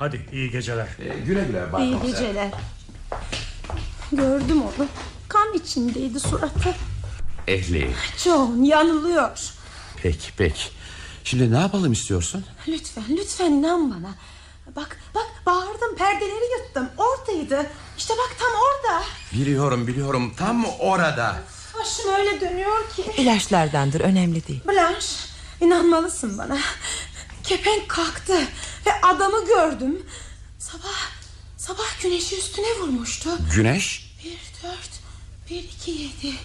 Hadi 0.02 0.20
iyi 0.32 0.50
geceler. 0.50 0.86
E, 0.98 1.18
güle 1.26 1.44
güle 1.44 1.72
Bay 1.72 1.84
İyi 1.84 1.98
Komiser. 1.98 2.18
geceler 2.20 2.50
Gördüm 4.12 4.62
onu 4.62 4.88
Kan 5.28 5.54
içindeydi 5.54 6.20
suratı 6.20 6.74
Ehli. 7.48 7.94
John 8.16 8.62
yanılıyor 8.62 9.30
Peki 10.02 10.30
peki. 10.36 10.62
Şimdi 11.24 11.52
ne 11.52 11.58
yapalım 11.58 11.92
istiyorsun? 11.92 12.44
Lütfen 12.68 13.04
lütfen 13.10 13.50
inan 13.50 13.90
bana 13.90 14.14
Bak 14.76 14.98
bak 15.14 15.30
bağırdım 15.46 15.96
perdeleri 15.96 16.44
yırttım 16.58 16.88
Oradaydı 16.96 17.70
İşte 17.98 18.14
bak 18.18 18.36
tam 18.38 18.50
orada 18.52 19.04
Biliyorum 19.32 19.86
biliyorum 19.86 20.32
tam 20.36 20.64
orada. 20.64 21.36
Başım 21.80 22.14
öyle 22.14 22.40
dönüyor 22.40 22.90
ki. 22.96 23.04
İlaçlardandır 23.18 24.00
önemli 24.00 24.46
değil. 24.46 24.60
Blanche 24.68 25.06
inanmalısın 25.60 26.38
bana. 26.38 26.58
Kepenk 27.42 27.88
kalktı 27.88 28.38
ve 28.86 29.00
adamı 29.02 29.46
gördüm. 29.46 30.06
Sabah 30.58 31.10
sabah 31.56 32.02
güneşi 32.02 32.38
üstüne 32.38 32.78
vurmuştu. 32.80 33.30
Güneş? 33.54 34.14
Bir 34.24 34.38
dört 34.68 34.90
bir 35.50 35.64
iki 35.64 35.90
yedi. 35.90 36.36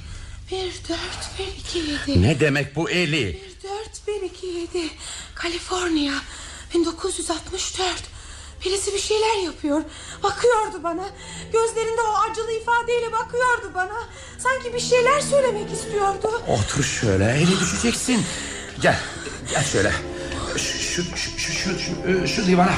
Bir 0.51 0.73
dört 0.89 1.39
bir 1.39 1.59
iki 1.59 1.79
yedi. 1.79 2.21
Ne 2.21 2.39
demek 2.39 2.75
bu 2.75 2.89
Eli? 2.89 3.25
Bir 3.33 3.69
dört 3.69 4.07
bir 4.07 4.21
iki 4.21 4.45
yedi. 4.47 4.89
Kaliforniya 5.35 6.13
1964. 6.73 7.83
Birisi 8.65 8.93
bir 8.93 8.99
şeyler 8.99 9.43
yapıyor. 9.43 9.83
Bakıyordu 10.23 10.83
bana. 10.83 11.09
Gözlerinde 11.53 12.01
o 12.01 12.13
acılı 12.31 12.51
ifadeyle 12.51 13.11
bakıyordu 13.11 13.71
bana. 13.75 14.03
Sanki 14.39 14.73
bir 14.73 14.79
şeyler 14.79 15.21
söylemek 15.21 15.71
istiyordu. 15.73 16.41
Otur 16.47 16.83
şöyle 16.83 17.25
Eli 17.25 17.59
düşeceksin. 17.59 18.25
Gel 18.81 18.99
gel 19.51 19.63
şöyle. 19.63 19.93
Şu, 20.57 20.77
şu, 20.79 21.03
şu, 21.03 21.29
şu, 21.37 21.51
şu, 21.51 21.79
şu, 21.79 22.27
şu 22.27 22.47
divana. 22.47 22.71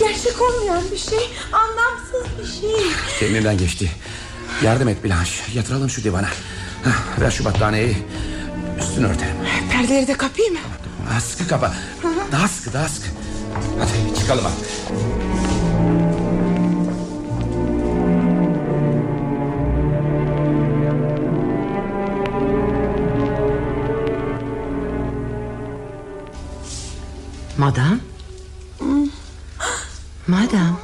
Gerçek 0.00 0.42
olmayan 0.42 0.82
bir 0.92 0.96
şey. 0.98 1.30
Anlamsız 1.52 2.38
bir 2.38 2.60
şey. 2.60 2.86
Kendimden 3.20 3.58
geçti. 3.58 3.90
Yardım 4.62 4.88
et 4.88 5.04
Blanche. 5.04 5.32
Yatıralım 5.54 5.90
şu 5.90 6.04
divana. 6.04 6.28
Hah, 6.84 7.20
ver 7.20 7.30
şu 7.30 7.44
battaniyeyi. 7.44 7.96
Üstünü 8.80 9.06
örtelim. 9.06 9.36
Perdeleri 9.72 10.06
de 10.06 10.14
kapayım 10.14 10.52
mı? 10.54 10.60
Daha 11.10 11.20
sıkı 11.20 11.48
kapa. 11.48 11.74
Daha 12.32 12.48
sıkı 12.48 12.72
daha 12.72 12.88
sıkı. 12.88 13.06
Hadi 13.78 14.18
çıkalım 14.20 14.46
artık. 14.46 14.68
Madam. 27.64 28.00
Madam. 30.26 30.80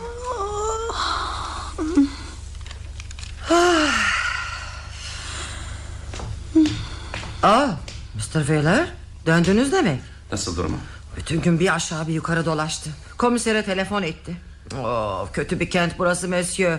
Aa, 7.42 7.66
Mr. 8.14 8.40
Wheeler 8.40 8.86
döndünüz 9.26 9.72
demek. 9.72 10.00
Nasıl 10.32 10.56
durumu? 10.56 10.76
Bütün 11.16 11.40
gün 11.40 11.60
bir 11.60 11.74
aşağı 11.74 12.08
bir 12.08 12.12
yukarı 12.12 12.46
dolaştı. 12.46 12.90
Komisere 13.18 13.64
telefon 13.64 14.02
etti. 14.02 14.36
Oo, 14.82 15.28
kötü 15.32 15.60
bir 15.60 15.70
kent 15.70 15.92
burası 15.98 16.28
Monsieur. 16.28 16.78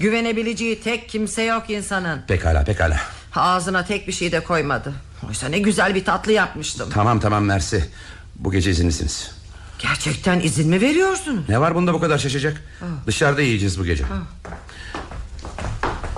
Güvenebileceği 0.00 0.82
tek 0.82 1.08
kimse 1.08 1.42
yok 1.42 1.70
insanın. 1.70 2.22
Pekala 2.28 2.64
pekala. 2.64 3.00
Ağzına 3.34 3.84
tek 3.84 4.08
bir 4.08 4.12
şey 4.12 4.32
de 4.32 4.40
koymadı. 4.40 4.92
Oysa 5.28 5.48
ne 5.48 5.58
güzel 5.58 5.94
bir 5.94 6.04
tatlı 6.04 6.32
yapmıştım. 6.32 6.90
Tamam 6.94 7.20
tamam 7.20 7.44
Mersi. 7.44 7.90
Bu 8.38 8.52
gece 8.52 8.70
izinlisiniz. 8.70 9.30
Gerçekten 9.78 10.40
izin 10.40 10.68
mi 10.68 10.80
veriyorsunuz? 10.80 11.48
Ne 11.48 11.60
var 11.60 11.74
bunda 11.74 11.94
bu 11.94 12.00
kadar 12.00 12.18
şaşacak? 12.18 12.62
Dışarıda 13.06 13.42
yiyeceğiz 13.42 13.78
bu 13.80 13.84
gece. 13.84 14.04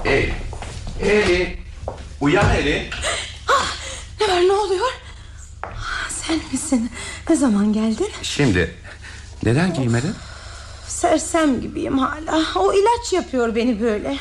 Eli. 0.05 0.35
Eli. 1.03 1.59
Uyan 2.21 2.51
Eli. 2.57 2.91
Ne 4.21 4.29
var 4.35 4.41
ne 4.49 4.53
oluyor? 4.53 4.87
Ah, 5.63 6.09
Sen 6.11 6.41
misin? 6.53 6.91
Ne 7.31 7.37
zaman 7.37 7.73
geldin? 7.73 8.09
Şimdi 8.23 8.75
neden 9.43 9.75
giymedin? 9.75 10.15
Sersem 10.89 11.61
gibiyim 11.61 11.99
hala. 11.99 12.45
O 12.57 12.73
ilaç 12.73 13.13
yapıyor 13.13 13.55
beni 13.55 13.81
böyle. 13.81 14.17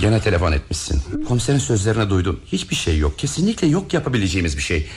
Gene 0.00 0.20
telefon 0.20 0.52
etmişsin. 0.52 1.02
Komiserin 1.28 1.58
sözlerini 1.58 2.10
duydum. 2.10 2.40
Hiçbir 2.46 2.76
şey 2.76 2.98
yok. 2.98 3.18
Kesinlikle 3.18 3.66
yok 3.66 3.94
yapabileceğimiz 3.94 4.56
bir 4.56 4.62
şey. 4.62 4.88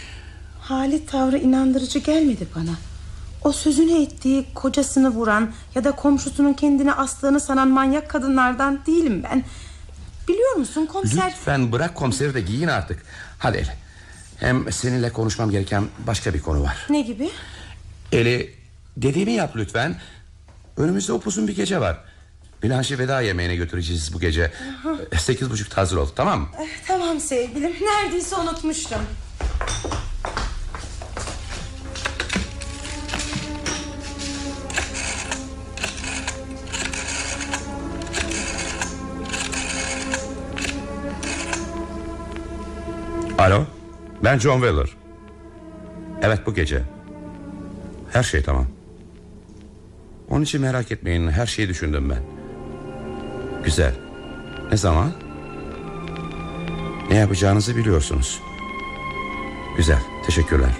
Hali 0.63 1.05
tavrı 1.05 1.37
inandırıcı 1.37 1.99
gelmedi 1.99 2.47
bana. 2.55 2.71
O 3.43 3.51
sözünü 3.51 4.01
ettiği 4.03 4.45
kocasını 4.53 5.09
vuran 5.09 5.51
ya 5.75 5.83
da 5.83 5.91
komşusunun 5.91 6.53
kendine 6.53 6.93
astığını 6.93 7.39
sanan 7.39 7.67
manyak 7.67 8.09
kadınlardan 8.09 8.79
değilim 8.85 9.23
ben. 9.23 9.43
Biliyor 10.27 10.55
musun 10.55 10.85
komiser... 10.85 11.27
Lütfen 11.31 11.71
bırak 11.71 11.95
komiseri 11.95 12.33
de 12.33 12.41
giyin 12.41 12.67
artık. 12.67 13.03
Hadi 13.39 13.57
Eli. 13.57 13.69
Hem 14.39 14.71
seninle 14.71 15.09
konuşmam 15.13 15.51
gereken 15.51 15.83
başka 16.07 16.33
bir 16.33 16.41
konu 16.41 16.63
var. 16.63 16.87
Ne 16.89 17.01
gibi? 17.01 17.29
Eli 18.11 18.53
dediğimi 18.97 19.31
yap 19.31 19.51
lütfen. 19.55 19.95
Önümüzde 20.77 21.13
upuzun 21.13 21.47
bir 21.47 21.55
gece 21.55 21.81
var. 21.81 21.97
Blanche'i 22.63 22.99
veda 22.99 23.21
yemeğine 23.21 23.55
götüreceğiz 23.55 24.13
bu 24.13 24.19
gece. 24.19 24.51
Sekiz 25.17 25.49
buçukta 25.49 25.81
hazır 25.81 25.97
ol 25.97 26.07
tamam 26.15 26.39
mı? 26.39 26.47
Eh, 26.61 26.67
Tamam 26.87 27.19
sevgilim 27.19 27.73
neredeyse 27.81 28.35
unutmuştum. 28.35 28.99
Alo 43.43 43.65
ben 44.23 44.39
John 44.39 44.61
Weller. 44.61 44.89
Evet 46.21 46.39
bu 46.45 46.53
gece. 46.53 46.81
Her 48.13 48.23
şey 48.23 48.43
tamam. 48.43 48.67
Onun 50.29 50.41
için 50.41 50.61
merak 50.61 50.91
etmeyin 50.91 51.27
her 51.27 51.45
şeyi 51.45 51.69
düşündüm 51.69 52.09
ben. 52.09 52.21
Güzel. 53.63 53.93
Ne 54.71 54.77
zaman? 54.77 55.11
Ne 57.09 57.17
yapacağınızı 57.17 57.75
biliyorsunuz. 57.75 58.41
Güzel 59.77 59.99
teşekkürler. 60.25 60.71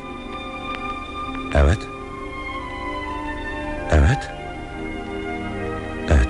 Evet. 1.53 1.79
Evet. 3.91 4.29
Evet. 6.09 6.29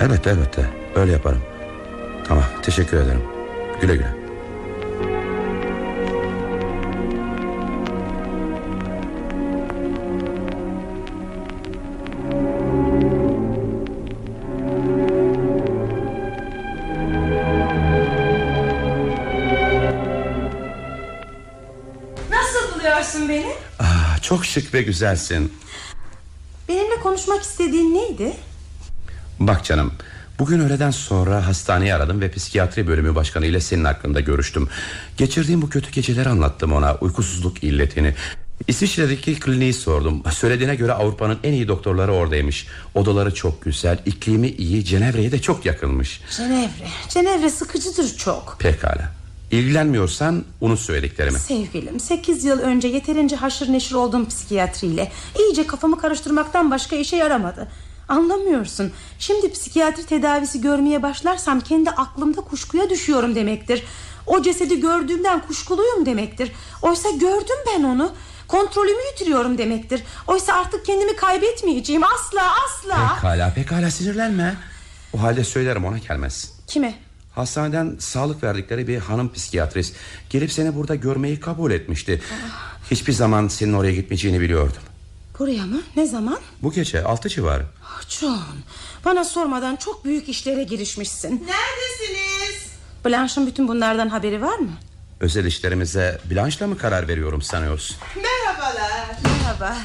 Elbette 0.00 0.30
elbette 0.30 0.66
öyle 0.94 1.12
yaparım. 1.12 1.42
Tamam 2.24 2.44
teşekkür 2.62 2.96
ederim. 2.96 3.22
Güle 3.80 3.96
güle. 3.96 4.21
Şık 24.52 24.74
ve 24.74 24.82
güzelsin. 24.82 25.52
Benimle 26.68 27.00
konuşmak 27.02 27.42
istediğin 27.42 27.94
neydi? 27.94 28.36
Bak 29.40 29.64
canım 29.64 29.92
Bugün 30.38 30.60
öğleden 30.60 30.90
sonra 30.90 31.46
hastaneyi 31.46 31.94
aradım 31.94 32.20
ve 32.20 32.30
psikiyatri 32.30 32.86
bölümü 32.86 33.14
başkanı 33.14 33.46
ile 33.46 33.60
senin 33.60 33.84
hakkında 33.84 34.20
görüştüm. 34.20 34.68
Geçirdiğim 35.16 35.62
bu 35.62 35.68
kötü 35.68 35.90
geceleri 35.90 36.28
anlattım 36.28 36.72
ona 36.72 36.94
uykusuzluk 36.94 37.64
illetini. 37.64 38.14
İsviçre'deki 38.68 39.40
kliniği 39.40 39.72
sordum. 39.72 40.22
Söylediğine 40.32 40.74
göre 40.74 40.92
Avrupa'nın 40.92 41.38
en 41.44 41.52
iyi 41.52 41.68
doktorları 41.68 42.12
oradaymış. 42.12 42.66
Odaları 42.94 43.34
çok 43.34 43.62
güzel, 43.62 43.98
iklimi 44.06 44.48
iyi, 44.48 44.84
Cenevre'ye 44.84 45.32
de 45.32 45.40
çok 45.40 45.66
yakınmış. 45.66 46.20
Cenevre. 46.36 46.88
Cenevre 47.08 47.50
sıkıcıdır 47.50 48.16
çok. 48.16 48.56
Pekala. 48.58 49.21
İlgilenmiyorsan 49.52 50.44
unut 50.60 50.80
söylediklerimi. 50.80 51.38
Sevgilim 51.38 52.00
8 52.00 52.44
yıl 52.44 52.58
önce 52.58 52.88
yeterince 52.88 53.36
haşır 53.36 53.72
neşir 53.72 53.94
oldum 53.94 54.28
psikiyatriyle. 54.28 55.12
İyice 55.38 55.66
kafamı 55.66 55.98
karıştırmaktan 55.98 56.70
başka 56.70 56.96
işe 56.96 57.16
yaramadı. 57.16 57.68
Anlamıyorsun. 58.08 58.92
Şimdi 59.18 59.52
psikiyatri 59.52 60.06
tedavisi 60.06 60.60
görmeye 60.60 61.02
başlarsam 61.02 61.60
kendi 61.60 61.90
aklımda 61.90 62.40
kuşkuya 62.40 62.90
düşüyorum 62.90 63.34
demektir. 63.34 63.84
O 64.26 64.42
cesedi 64.42 64.80
gördüğümden 64.80 65.46
kuşkuluyum 65.46 66.06
demektir. 66.06 66.52
Oysa 66.82 67.10
gördüm 67.10 67.56
ben 67.66 67.82
onu. 67.82 68.12
Kontrolümü 68.48 69.00
yitiriyorum 69.12 69.58
demektir. 69.58 70.02
Oysa 70.26 70.52
artık 70.54 70.86
kendimi 70.86 71.16
kaybetmeyeceğim 71.16 72.02
asla 72.04 72.42
asla. 72.64 73.14
Pekala 73.14 73.54
pekala 73.54 73.90
sinirlenme. 73.90 74.54
O 75.12 75.22
halde 75.22 75.44
söylerim 75.44 75.84
ona 75.84 75.98
gelmez. 75.98 76.52
Kime? 76.66 76.94
Hastaneden 77.34 77.96
sağlık 77.98 78.42
verdikleri 78.42 78.88
bir 78.88 78.98
hanım 78.98 79.32
psikiyatrist 79.32 79.94
gelip 80.30 80.52
seni 80.52 80.74
burada 80.74 80.94
görmeyi 80.94 81.40
kabul 81.40 81.70
etmişti. 81.70 82.20
Hiçbir 82.90 83.12
zaman 83.12 83.48
senin 83.48 83.72
oraya 83.72 83.92
gitmeyeceğini 83.92 84.40
biliyordum. 84.40 84.82
Buraya 85.38 85.62
mı? 85.66 85.82
Ne 85.96 86.06
zaman? 86.06 86.38
Bu 86.62 86.72
gece 86.72 87.04
altı 87.04 87.28
civarı. 87.28 87.66
Ah, 87.84 88.08
John, 88.08 88.42
bana 89.04 89.24
sormadan 89.24 89.76
çok 89.76 90.04
büyük 90.04 90.28
işlere 90.28 90.62
girişmişsin. 90.62 91.30
Neredesiniz? 91.30 92.66
Blanche'ın 93.04 93.46
bütün 93.46 93.68
bunlardan 93.68 94.08
haberi 94.08 94.42
var 94.42 94.58
mı? 94.58 94.70
Özel 95.20 95.44
işlerimize 95.44 96.20
Blanche'la 96.30 96.66
mı 96.66 96.78
karar 96.78 97.08
veriyorum 97.08 97.42
sanıyorsun? 97.42 97.96
Merhabalar. 98.16 99.06
Merhaba. 99.24 99.76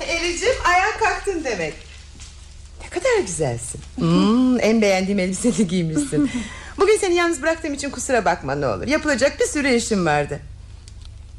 Elicim 0.00 0.54
ayağa 0.64 0.98
kalktın 0.98 1.44
demek. 1.44 1.74
Ne 2.82 2.88
kadar 2.88 3.18
güzelsin. 3.26 3.80
Hmm, 3.96 4.60
en 4.60 4.82
beğendiğim 4.82 5.18
elbiseni 5.18 5.68
giymişsin. 5.68 6.30
Bugün 6.78 6.96
seni 6.98 7.14
yalnız 7.14 7.42
bıraktığım 7.42 7.74
için 7.74 7.90
kusura 7.90 8.24
bakma 8.24 8.54
ne 8.54 8.66
olur. 8.66 8.86
Yapılacak 8.86 9.40
bir 9.40 9.44
sürü 9.46 9.68
işim 9.74 10.06
vardı. 10.06 10.40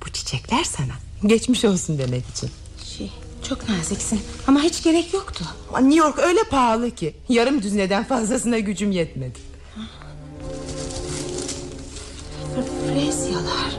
Bu 0.06 0.10
çiçekler 0.10 0.63
sana. 0.63 0.93
Geçmiş 1.25 1.65
olsun 1.65 1.97
demek 1.97 2.23
için. 2.30 2.49
Şey, 2.97 3.12
çok 3.49 3.69
naziksin. 3.69 4.21
Ama 4.47 4.62
hiç 4.62 4.84
gerek 4.84 5.13
yoktu. 5.13 5.45
Ama 5.69 5.80
New 5.80 5.99
York 6.08 6.19
öyle 6.19 6.43
pahalı 6.43 6.91
ki. 6.95 7.15
Yarım 7.30 7.62
düzineden 7.62 8.04
fazlasına 8.04 8.60
gücüm 8.60 8.91
yetmedi. 8.91 9.39
Frezyalar 12.88 13.71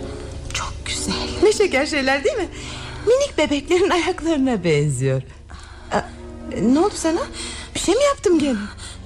çok 0.54 0.72
güzel. 0.86 1.14
Ne 1.42 1.52
şeker 1.52 1.86
şeyler 1.86 2.24
değil 2.24 2.36
mi? 2.36 2.48
Minik 3.06 3.38
bebeklerin 3.38 3.90
ayaklarına 3.90 4.64
benziyor. 4.64 5.22
Aa, 5.92 6.00
Ne 6.62 6.78
oldu 6.80 6.94
sana? 6.96 7.20
Bir 7.74 7.80
şey 7.80 7.94
mi 7.94 8.04
yaptım 8.04 8.38
gene 8.38 8.56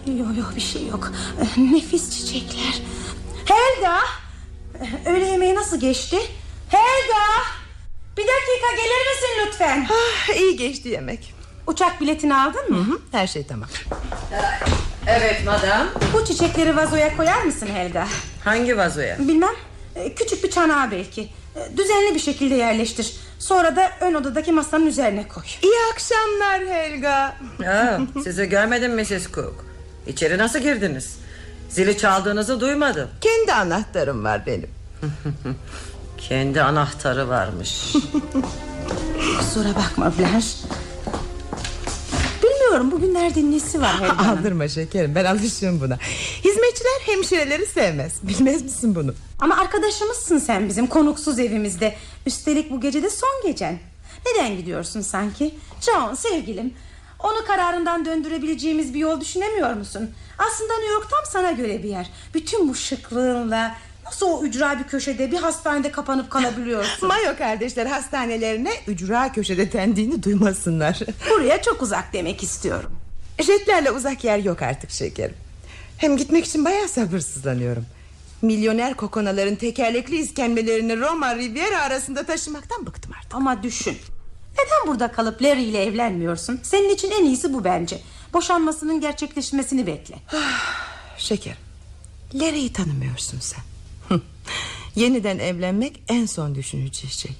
Yok 0.07 0.39
yok 0.39 0.53
bir 0.57 0.61
şey 0.61 0.87
yok. 0.87 1.13
Eh, 1.43 1.57
Nefis 1.73 2.11
çiçekler. 2.11 2.83
Helga! 3.45 3.99
Eh, 4.83 5.07
Öğle 5.13 5.27
yemeği 5.27 5.55
nasıl 5.55 5.81
geçti? 5.81 6.17
Helga! 6.69 7.25
Bir 8.17 8.23
dakika 8.23 8.71
gelir 8.77 9.07
misin 9.11 9.47
lütfen? 9.47 9.87
ah, 9.93 10.37
İyi 10.37 10.57
geçti 10.57 10.89
yemek 10.89 11.35
Uçak 11.67 12.01
biletini 12.01 12.35
aldın 12.37 12.71
mı? 12.73 12.79
Hı, 12.95 12.99
Her 13.13 13.27
şey 13.27 13.47
tamam 13.47 13.69
Evet 15.07 15.43
madam 15.47 15.89
Bu 16.15 16.25
çiçekleri 16.25 16.77
vazoya 16.77 17.17
koyar 17.17 17.43
mısın 17.43 17.67
Helga? 17.75 18.07
Hangi 18.45 18.77
vazoya 18.77 19.17
Bilmem. 19.19 19.55
Eh, 19.97 20.11
Küçük 20.17 20.45
bir 20.45 20.51
çanağa 20.51 20.89
belki. 20.91 21.29
Düzenli 21.77 22.15
bir 22.15 22.21
şekilde 22.21 22.55
yerleştir. 22.55 23.13
Sonra 23.39 23.77
da 23.77 23.91
ön 24.01 24.15
odadaki 24.15 24.53
masanın 24.53 24.87
üzerine 24.87 25.29
koy. 25.29 25.45
İyi 25.63 25.75
akşamlar 25.93 26.61
Helga 26.77 27.37
ha, 27.65 27.99
Sizi 28.25 28.49
görmedim 28.49 28.95
Mrs. 29.01 29.33
Cook 29.35 29.65
İçeri 30.07 30.39
nasıl 30.39 30.59
girdiniz 30.59 31.17
Zili 31.69 31.99
çaldığınızı 31.99 32.61
duymadım 32.61 33.09
Kendi 33.21 33.53
anahtarım 33.53 34.25
var 34.25 34.47
benim 34.47 34.69
Kendi 36.19 36.63
anahtarı 36.63 37.29
varmış 37.29 37.93
Kusura 39.39 39.75
bakma 39.75 40.13
Blanche. 40.19 40.49
Bilmiyorum 42.43 42.91
bugünlerde 42.91 43.51
nesi 43.51 43.81
var 43.81 44.01
Helga'nın. 44.01 44.29
Aldırma 44.39 44.69
şekerim 44.69 45.15
ben 45.15 45.25
alışığım 45.25 45.81
buna 45.81 45.99
Hizmetçiler 46.45 47.01
hemşireleri 47.07 47.67
sevmez 47.67 48.13
Bilmez 48.23 48.63
misin 48.63 48.95
bunu 48.95 49.15
Ama 49.41 49.57
arkadaşımızsın 49.57 50.39
sen 50.39 50.69
bizim 50.69 50.87
konuksuz 50.87 51.39
evimizde. 51.39 51.95
Üstelik 52.27 52.71
bu 52.71 52.81
gece 52.81 53.03
de 53.03 53.11
son 53.11 53.43
gecen. 53.47 53.79
Neden 54.27 54.57
gidiyorsun 54.57 55.01
sanki? 55.01 55.55
John 55.81 56.15
sevgilim. 56.15 56.75
Onu 57.25 57.45
kararından 57.45 58.05
döndürebileceğimiz 58.05 58.95
bir 58.95 58.99
yol 58.99 59.21
düşünemiyor 59.21 59.75
musun? 59.75 60.11
Aslında 60.39 60.73
New 60.75 60.93
York 60.93 61.11
tam 61.11 61.21
sana 61.33 61.53
göre 61.53 61.83
bir 61.83 61.89
yer. 61.89 62.11
Bütün 62.35 62.69
bu 62.69 62.75
şıklığınla 62.75 63.77
nasıl 64.05 64.27
o 64.27 64.43
ücra 64.43 64.79
bir 64.79 64.85
köşede 64.85 65.33
bir 65.33 65.37
hastanede 65.37 65.91
kapanıp 65.91 66.31
kalabiliyorsun? 66.31 67.09
Mayo 67.09 67.37
kardeşler 67.39 67.87
hastanelerine 67.87 68.71
ücra 68.87 69.33
köşede 69.33 69.71
tendiğini 69.71 70.23
duymasınlar 70.23 71.01
Buraya 71.31 71.63
çok 71.63 71.83
uzak 71.83 72.13
demek 72.13 72.43
istiyorum. 72.43 72.91
Jetlerle 73.43 73.91
uzak 73.91 74.25
yer 74.25 74.39
yok 74.39 74.63
artık 74.63 74.91
şekerim 74.91 75.37
Hem 75.99 76.17
gitmek 76.17 76.45
için 76.45 76.65
bayağı 76.65 76.89
sabırsızlanıyorum 76.89 77.87
Milyoner 78.43 78.95
kokonaların 78.95 79.55
tekerlekli 79.55 80.17
iskemlelerini 80.17 81.01
Roma 81.01 81.37
Riviera 81.37 81.83
arasında 81.83 82.23
taşımaktan 82.23 82.87
bıktım 82.87 83.13
artık 83.19 83.35
Ama 83.35 83.63
düşün. 83.63 83.97
Neden 84.59 84.87
burada 84.87 85.13
kalıp 85.13 85.43
Larry 85.43 85.63
ile 85.63 85.85
evlenmiyorsun? 85.85 86.61
Senin 86.63 86.95
için 86.95 87.11
en 87.11 87.25
iyisi 87.25 87.53
bu 87.53 87.65
bence. 87.65 88.01
Boşanmasının 88.33 89.01
gerçekleşmesini 89.01 89.87
bekle. 89.87 90.15
Şeker 91.19 91.57
Larry'i 92.35 92.73
tanımıyorsun 92.73 93.41
sen. 93.41 93.63
Yeniden 94.97 95.39
evlenmek 95.39 96.03
en 96.09 96.27
son 96.27 96.55
düşüneceği 96.55 97.13
şey 97.13 97.33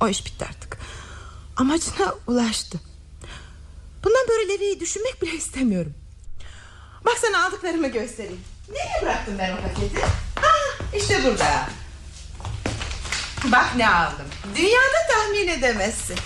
O 0.00 0.08
iş 0.08 0.26
bitti 0.26 0.44
artık 0.44 0.78
Amacına 1.56 2.14
ulaştı 2.26 2.80
Bundan 4.04 4.28
böyle 4.28 4.52
Larry'i 4.52 4.80
düşünmek 4.80 5.22
bile 5.22 5.32
istemiyorum 5.32 5.94
Bak 7.04 7.18
sana 7.18 7.46
aldıklarımı 7.46 7.88
göstereyim 7.88 8.40
Nereye 8.68 9.02
bıraktım 9.02 9.34
ben 9.38 9.52
o 9.52 9.56
paketi 9.56 10.00
ah, 10.36 10.94
İşte 10.94 11.24
burada 11.24 11.68
Bak 13.44 13.66
ne 13.76 13.88
aldım. 13.88 14.26
Dünyada 14.56 14.98
tahmin 15.12 15.48
edemezsin. 15.48 16.16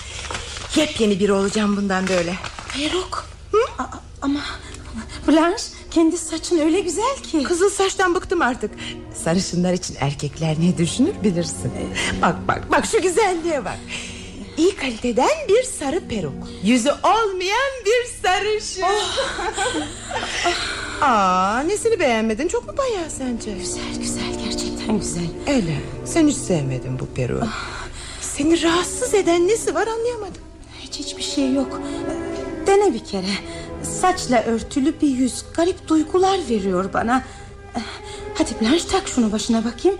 Yepyeni 0.76 1.20
biri 1.20 1.32
olacağım 1.32 1.76
bundan 1.76 2.08
böyle. 2.08 2.34
Peruk. 2.74 3.24
A- 3.78 3.84
ama 4.22 4.40
Blanche 5.28 5.62
kendi 5.90 6.18
saçın 6.18 6.58
öyle 6.58 6.80
güzel 6.80 7.16
ki. 7.22 7.42
Kızıl 7.42 7.70
saçtan 7.70 8.14
bıktım 8.14 8.42
artık. 8.42 8.70
Sarışınlar 9.24 9.72
için 9.72 9.96
erkekler 10.00 10.56
ne 10.60 10.78
düşünür 10.78 11.14
bilirsin. 11.24 11.72
Bak 12.22 12.36
bak 12.48 12.70
bak 12.72 12.86
şu 12.86 13.02
güzelliğe 13.02 13.64
bak. 13.64 13.78
İyi 14.56 14.76
kaliteden 14.76 15.48
bir 15.48 15.62
sarı 15.62 16.08
peruk. 16.08 16.32
Yüzü 16.62 16.90
olmayan 17.02 17.70
bir 17.86 18.22
sarışın. 18.22 18.82
Aa, 21.00 21.60
nesini 21.60 22.00
beğenmedin? 22.00 22.48
Çok 22.48 22.66
mu 22.66 22.74
bayağı 22.78 23.10
sence? 23.10 23.52
Güzel 23.52 23.94
güzel 23.98 24.39
gerçekten 24.90 24.98
güzel. 24.98 25.56
Öyle 25.56 25.80
sen 26.04 26.28
hiç 26.28 26.36
sevmedin 26.36 26.98
bu 26.98 27.06
peruğu 27.06 27.42
Seni 28.20 28.62
rahatsız 28.62 29.14
eden 29.14 29.48
nesi 29.48 29.74
var 29.74 29.86
anlayamadım 29.86 30.42
Hiç 30.80 30.98
hiçbir 30.98 31.22
şey 31.22 31.52
yok. 31.52 31.80
Dene 32.66 32.94
bir 32.94 33.04
kere. 33.04 33.26
Saçla 33.82 34.42
örtülü 34.42 35.00
bir 35.00 35.08
yüz 35.08 35.44
garip 35.54 35.88
duygular 35.88 36.38
veriyor 36.50 36.92
bana. 36.92 37.24
Hadi 38.34 38.50
Blanche 38.60 38.88
tak 38.88 39.08
şunu 39.08 39.32
başına 39.32 39.64
bakayım. 39.64 39.98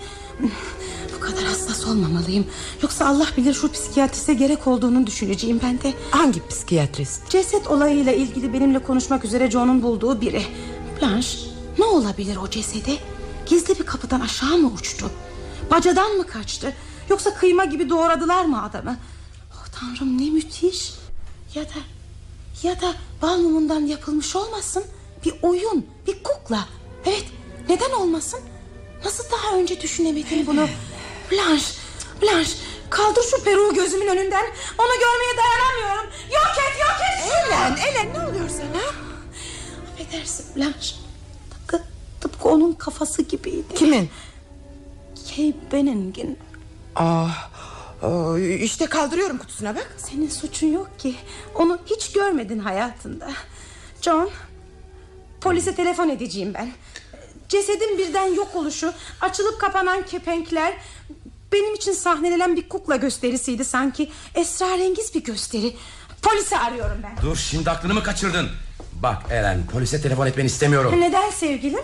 Bu 1.17 1.21
kadar 1.21 1.45
hassas 1.45 1.87
olmamalıyım. 1.87 2.47
Yoksa 2.83 3.07
Allah 3.07 3.27
bilir 3.37 3.55
şu 3.55 3.73
psikiyatriste 3.73 4.35
gerek 4.35 4.67
olduğunu 4.67 5.07
düşüneceğim 5.07 5.61
ben 5.63 5.81
de. 5.81 5.95
Hangi 6.11 6.47
psikiyatrist 6.49 7.31
Ceset 7.31 7.67
olayıyla 7.67 8.13
ilgili 8.13 8.53
benimle 8.53 8.79
konuşmak 8.79 9.25
üzere 9.25 9.51
John'un 9.51 9.83
bulduğu 9.83 10.21
biri. 10.21 10.43
Blanche 11.01 11.39
ne 11.79 11.85
olabilir 11.85 12.37
o 12.37 12.51
cesede? 12.51 12.93
Gizli 13.51 13.79
bir 13.79 13.87
kapıdan 13.87 14.21
aşağı 14.21 14.59
mı 14.59 14.73
uçtu? 14.79 15.11
Bacadan 15.71 16.13
mı 16.13 16.27
kaçtı? 16.27 16.75
Yoksa 17.09 17.35
kıyma 17.35 17.65
gibi 17.65 17.91
doğradılar 17.91 18.45
mı 18.45 18.63
adamı? 18.63 18.97
Oh 19.55 19.67
tanrım 19.81 20.19
ne 20.19 20.31
müthiş. 20.31 20.93
Ya 21.55 21.65
da 21.65 21.81
ya 22.63 22.81
da 22.81 22.95
bal 23.23 23.37
mumundan 23.39 23.81
yapılmış 23.81 24.37
olmasın? 24.37 24.85
Bir 25.25 25.35
oyun, 25.43 25.87
bir 26.07 26.23
kukla. 26.23 26.69
Evet, 27.05 27.25
neden 27.69 27.91
olmasın? 27.91 28.41
Nasıl 29.05 29.25
daha 29.31 29.57
önce 29.57 29.81
düşünemedim 29.81 30.47
bunu? 30.47 30.69
Blanche, 31.33 31.65
Blanche, 32.23 32.53
kaldır 32.91 33.23
şu 33.31 33.45
peruğu 33.45 33.75
gözümün 33.75 34.07
önünden. 34.07 34.45
Onu 34.79 34.93
görmeye 35.01 35.37
dayanamıyorum. 35.37 36.11
Yok 36.33 36.53
et, 36.59 36.81
yok 36.81 36.97
et. 37.01 37.33
Elen 37.47 37.77
Elen 37.77 38.15
ne 38.15 38.31
oluyor 38.31 38.49
sana 38.49 38.83
Affedersin 39.93 40.57
Blanche. 40.57 41.00
Tıpkı, 42.41 42.55
onun 42.55 42.73
kafası 42.73 43.23
gibiydi. 43.23 43.75
Kimin 43.75 44.11
Kay 45.37 45.55
Benning'in. 45.73 46.39
Ah, 46.97 47.51
aa, 48.03 48.39
işte 48.39 48.87
kaldırıyorum 48.87 49.39
kutusuna 49.39 49.75
bak 49.75 49.95
Senin 49.97 50.29
suçun 50.29 50.67
yok 50.67 50.99
ki. 50.99 51.15
Onu 51.55 51.79
hiç 51.87 52.13
görmedin 52.13 52.59
hayatında. 52.59 53.31
John, 54.03 54.31
polise 55.41 55.75
telefon 55.75 56.09
edeceğim 56.09 56.55
ben. 56.55 56.73
Cesedin 57.49 57.99
birden 57.99 58.35
yok 58.35 58.55
oluşu, 58.55 58.93
açılıp 59.21 59.61
kapanan 59.61 60.07
kepenkler... 60.07 60.75
...benim 61.53 61.75
için 61.75 61.93
sahnelenen 61.93 62.57
bir 62.57 62.69
kukla 62.69 62.97
gösterisiydi 62.97 63.65
sanki. 63.65 64.11
Esrarengiz 64.35 65.15
bir 65.15 65.25
gösteri. 65.25 65.77
Polisi 66.23 66.57
arıyorum 66.57 67.01
ben. 67.03 67.23
Dur 67.23 67.37
şimdi 67.37 67.71
aklını 67.71 67.95
mı 67.95 68.03
kaçırdın? 68.03 68.49
Bak 69.03 69.23
Eren 69.31 69.67
polise 69.67 70.01
telefon 70.03 70.27
etmeni 70.27 70.47
istemiyorum. 70.47 71.01
Neden 71.01 71.31
sevgilim? 71.31 71.81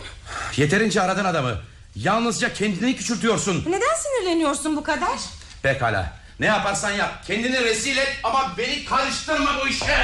Yeterince 0.57 1.03
aradın 1.03 1.25
adamı. 1.25 1.55
Yalnızca 1.97 2.53
kendini 2.53 2.97
küçültüyorsun. 2.97 3.65
Neden 3.69 3.95
sinirleniyorsun 4.03 4.77
bu 4.77 4.83
kadar? 4.83 5.19
Pekala. 5.63 6.13
Ne 6.41 6.47
yaparsan 6.47 6.91
yap. 6.91 7.27
Kendini 7.27 7.65
rezil 7.65 7.97
et 7.97 8.17
ama 8.25 8.53
beni 8.59 8.85
karıştırma 8.85 9.51
bu 9.65 9.69
işe. 9.69 9.97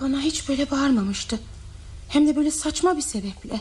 Bana 0.00 0.20
hiç 0.20 0.48
böyle 0.48 0.70
bağırmamıştı. 0.70 1.40
Hem 2.08 2.28
de 2.28 2.36
böyle 2.36 2.50
saçma 2.50 2.96
bir 2.96 3.02
sebeple. 3.02 3.60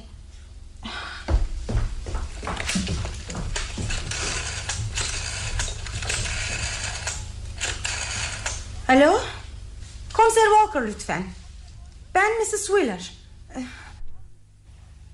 Alo? 8.87 9.19
Komiser 10.23 10.43
Walker 10.43 10.87
lütfen. 10.87 11.23
Ben 12.15 12.39
Mrs. 12.39 12.67
Wheeler. 12.67 13.13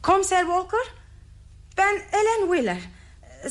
Komiser 0.02 0.42
Walker? 0.42 0.80
Ben 1.78 2.02
Ellen 2.12 2.42
Wheeler. 2.42 2.78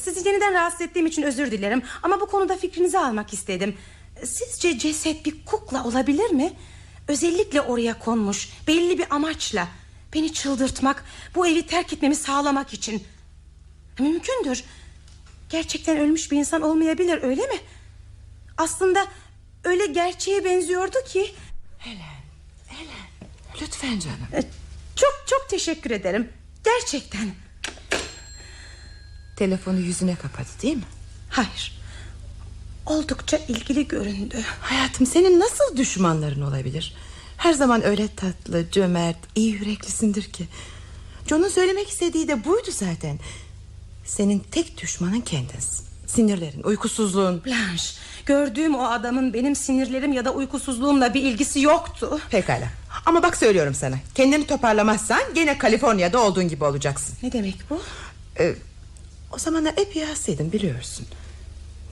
Sizi 0.00 0.28
yeniden 0.28 0.54
rahatsız 0.54 0.80
ettiğim 0.80 1.06
için 1.06 1.22
özür 1.22 1.50
dilerim. 1.50 1.82
Ama 2.02 2.20
bu 2.20 2.26
konuda 2.26 2.56
fikrinizi 2.56 2.98
almak 2.98 3.32
istedim. 3.32 3.76
Sizce 4.24 4.78
ceset 4.78 5.26
bir 5.26 5.44
kukla 5.44 5.84
olabilir 5.84 6.30
mi? 6.30 6.52
Özellikle 7.08 7.60
oraya 7.60 7.98
konmuş. 7.98 8.48
Belli 8.66 8.98
bir 8.98 9.14
amaçla. 9.14 9.68
Beni 10.14 10.32
çıldırtmak 10.32 11.04
Bu 11.34 11.46
evi 11.46 11.66
terk 11.66 11.92
etmemi 11.92 12.16
sağlamak 12.16 12.74
için 12.74 13.04
Mümkündür 13.98 14.64
Gerçekten 15.48 15.96
ölmüş 15.98 16.32
bir 16.32 16.36
insan 16.36 16.62
olmayabilir 16.62 17.22
öyle 17.22 17.42
mi 17.42 17.56
Aslında 18.56 19.06
Öyle 19.64 19.86
gerçeğe 19.86 20.44
benziyordu 20.44 20.96
ki 21.06 21.34
Helen, 21.78 22.22
Helen. 22.66 23.08
Lütfen 23.62 23.98
canım. 23.98 24.26
e, 24.32 24.42
Çok 24.96 25.24
çok 25.26 25.46
teşekkür 25.50 25.90
ederim 25.90 26.28
Gerçekten 26.64 27.30
Telefonu 29.36 29.78
yüzüne 29.80 30.14
kapadı 30.16 30.48
değil 30.62 30.76
mi? 30.76 30.82
Hayır 31.30 31.78
Oldukça 32.86 33.36
ilgili 33.36 33.88
göründü 33.88 34.42
Hayatım 34.60 35.06
senin 35.06 35.40
nasıl 35.40 35.76
düşmanların 35.76 36.40
olabilir? 36.42 36.94
Her 37.36 37.52
zaman 37.52 37.84
öyle 37.84 38.08
tatlı, 38.14 38.70
cömert, 38.70 39.16
iyi 39.34 39.52
yüreklisindir 39.52 40.22
ki. 40.32 40.48
John'un 41.26 41.48
söylemek 41.48 41.88
istediği 41.88 42.28
de 42.28 42.44
buydu 42.44 42.70
zaten. 42.70 43.18
Senin 44.04 44.38
tek 44.50 44.82
düşmanın 44.82 45.20
kendinsin. 45.20 45.87
Sinirlerin, 46.08 46.62
uykusuzluğun. 46.62 47.44
Blanche 47.44 47.84
Gördüğüm 48.26 48.74
o 48.74 48.84
adamın 48.84 49.34
benim 49.34 49.56
sinirlerim 49.56 50.12
ya 50.12 50.24
da 50.24 50.30
uykusuzluğumla 50.32 51.14
bir 51.14 51.22
ilgisi 51.22 51.60
yoktu 51.60 52.20
Pekala. 52.30 52.68
Ama 53.06 53.22
bak 53.22 53.36
söylüyorum 53.36 53.74
sana. 53.74 53.94
Kendini 54.14 54.46
toparlamazsan 54.46 55.20
gene 55.34 55.58
Kaliforniya'da 55.58 56.22
olduğun 56.22 56.48
gibi 56.48 56.64
olacaksın. 56.64 57.14
Ne 57.22 57.32
demek 57.32 57.56
bu? 57.70 57.80
Ee, 58.40 58.54
o 59.34 59.38
zamanlar 59.38 59.74
epey 59.76 60.04
hastaydın 60.04 60.52
biliyorsun. 60.52 61.06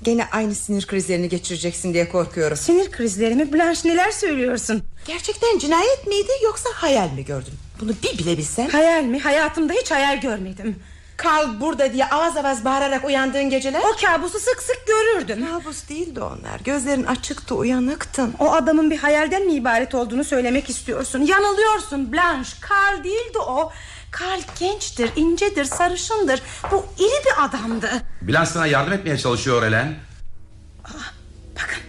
Gene 0.03 0.27
aynı 0.33 0.55
sinir 0.55 0.87
krizlerini 0.87 1.29
geçireceksin 1.29 1.95
diye 1.95 2.09
korkuyorum. 2.09 2.57
Sinir 2.57 2.91
krizlerimi 2.91 3.53
Blanche 3.53 3.89
neler 3.89 4.11
söylüyorsun 4.11 4.83
Gerçekten 5.07 5.59
cinayet 5.59 6.07
miydi 6.07 6.31
yoksa 6.45 6.69
hayal 6.75 7.13
mi 7.13 7.25
gördün? 7.25 7.55
Bunu 7.81 7.93
bir 8.03 8.19
bilebilsen. 8.19 8.69
Hayal 8.69 9.03
mi 9.03 9.21
hayatımda 9.21 9.73
hiç 9.73 9.91
hayal 9.91 10.21
görmedim 10.21 10.77
Karl 11.17 11.61
burada 11.61 11.93
diye 11.93 12.07
avaz 12.07 12.37
avaz 12.37 12.65
bağırarak 12.65 13.05
uyandığın 13.05 13.51
geceler. 13.51 13.81
O 13.81 13.97
kabusu 14.07 14.39
sık 14.39 14.63
sık 14.63 14.87
görürdüm 14.87 15.47
Kabus 15.53 15.89
değildi 15.89 16.21
onlar. 16.21 16.61
Gözlerin 16.65 17.05
açıktı, 17.05 17.55
uyanıktın. 17.55 18.35
O 18.39 18.53
adamın 18.53 18.91
bir 18.91 18.99
hayalden 18.99 19.47
mi 19.47 19.53
ibaret 19.53 19.95
olduğunu 19.95 20.25
söylemek 20.25 20.71
istiyorsun 20.71 21.21
Yanılıyorsun 21.21 22.13
Blanche 22.13 22.51
Karl 22.61 23.05
değildi 23.05 23.39
o 23.39 23.73
Karl 24.11 24.41
gençtir, 24.61 25.11
incedir, 25.17 25.65
sarışındır 25.65 26.43
Bu 26.73 26.85
iri 26.99 27.25
bir 27.25 27.45
adamdı 27.45 27.91
Blanche 28.23 28.51
sana 28.51 28.67
yardım 28.67 28.93
etmeye 28.93 29.19
çalışıyor 29.19 29.63
Elen. 29.63 29.95
Bakın 31.55 31.83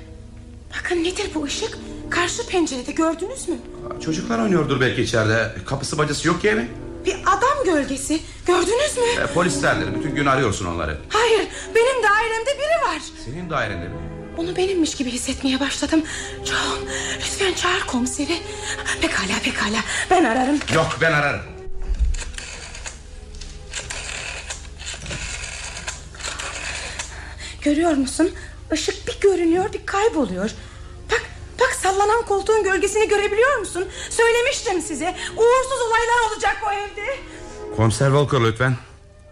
Bakın 0.80 1.04
nedir 1.04 1.30
bu 1.36 1.44
ışık 1.44 1.78
Karşı 2.10 2.48
pencerede 2.48 2.92
gördünüz 2.92 3.48
mü 3.50 3.56
Çocuklar 4.06 4.40
oynuyordur 4.40 4.82
belki 4.82 5.02
içeride. 5.02 5.52
Kapısı 5.66 5.98
bacası 5.98 6.28
yok 6.28 6.42
ki 6.42 6.50
evin. 6.50 6.87
Bir 7.08 7.16
adam 7.26 7.66
gölgesi 7.66 8.20
gördünüz 8.48 8.98
mü 8.98 9.04
E, 9.24 9.34
polislerdir. 9.34 9.96
Bütün 9.96 10.16
gün 10.16 10.26
arıyorsun 10.26 10.66
onları. 10.66 10.98
Hayır 11.10 11.48
benim 11.76 12.04
dairemde 12.04 12.50
biri 12.58 12.92
var 12.92 13.02
Senin 13.26 13.50
dairende 13.50 13.88
mi? 13.88 13.96
Onu 14.38 14.56
benimmiş 14.56 14.96
gibi 14.96 15.12
hissetmeye 15.12 15.60
başladım 15.60 16.04
John 16.46 16.80
lütfen 17.18 17.54
çağır 17.54 17.80
komiseri 17.88 18.38
Pekala 19.02 19.40
pekala 19.44 19.78
ben 20.12 20.24
ararım 20.24 20.60
Yok 20.74 20.98
ben 21.02 21.14
ararım. 21.14 21.42
Görüyor 27.62 27.92
musun 27.92 28.32
Işık 28.74 29.08
bir 29.08 29.20
görünüyor 29.22 29.74
bir 29.74 29.86
kayboluyor 29.86 30.52
Bak 31.60 31.74
sallanan 31.82 32.26
koltuğun 32.26 32.64
gölgesini 32.64 33.08
görebiliyor 33.08 33.58
musun 33.58 33.86
Söylemiştim 34.10 34.82
size 34.82 35.16
Uğursuz 35.32 35.82
olaylar 35.88 36.32
olacak 36.34 36.58
bu 36.66 36.72
evde 36.74 37.18
Komiser 37.76 38.06
Walker 38.08 38.42
lütfen. 38.44 38.76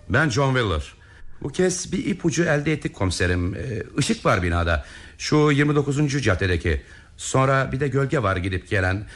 Ben 0.09 0.29
John 0.29 0.53
Wheeler. 0.55 0.93
Bu 1.41 1.49
kez 1.49 1.91
bir 1.91 2.05
ipucu 2.05 2.43
elde 2.43 2.73
ettik 2.73 2.93
komiserim. 2.95 3.55
Ee, 3.55 3.83
Işık 3.97 4.25
var 4.25 4.43
binada. 4.43 4.85
Şu 5.17 5.51
29. 5.51 6.23
caddedeki. 6.23 6.81
Sonra 7.17 7.71
bir 7.71 7.79
de 7.79 7.87
gölge 7.87 8.23
var 8.23 8.37
gidip 8.37 8.69
gelen. 8.69 9.07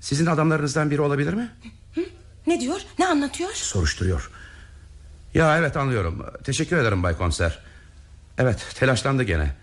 Sizin 0.00 0.26
adamlarınızdan 0.26 0.90
biri 0.90 1.00
olabilir 1.00 1.32
mi? 1.32 1.48
Ne 2.46 2.60
diyor 2.60 2.80
ne 2.98 3.06
anlatıyor 3.06 3.50
Soruşturuyor. 3.50 4.30
Ya 5.34 5.58
evet 5.58 5.76
anlıyorum. 5.76 6.26
Teşekkür 6.44 6.76
ederim 6.76 7.02
Bay 7.02 7.16
Komiser. 7.16 7.58
Evet 8.38 8.66
telaşlandı 8.74 9.22
gene. 9.22 9.54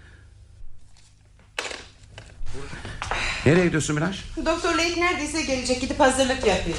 Nereye 3.45 3.65
gidiyorsun 3.65 3.97
Blanche? 3.97 4.19
Doktor 4.45 4.73
Lake 4.73 5.01
neredeyse 5.01 5.41
gelecek. 5.41 5.81
Gidip 5.81 5.99
hazırlık 5.99 6.47
yapayım. 6.47 6.77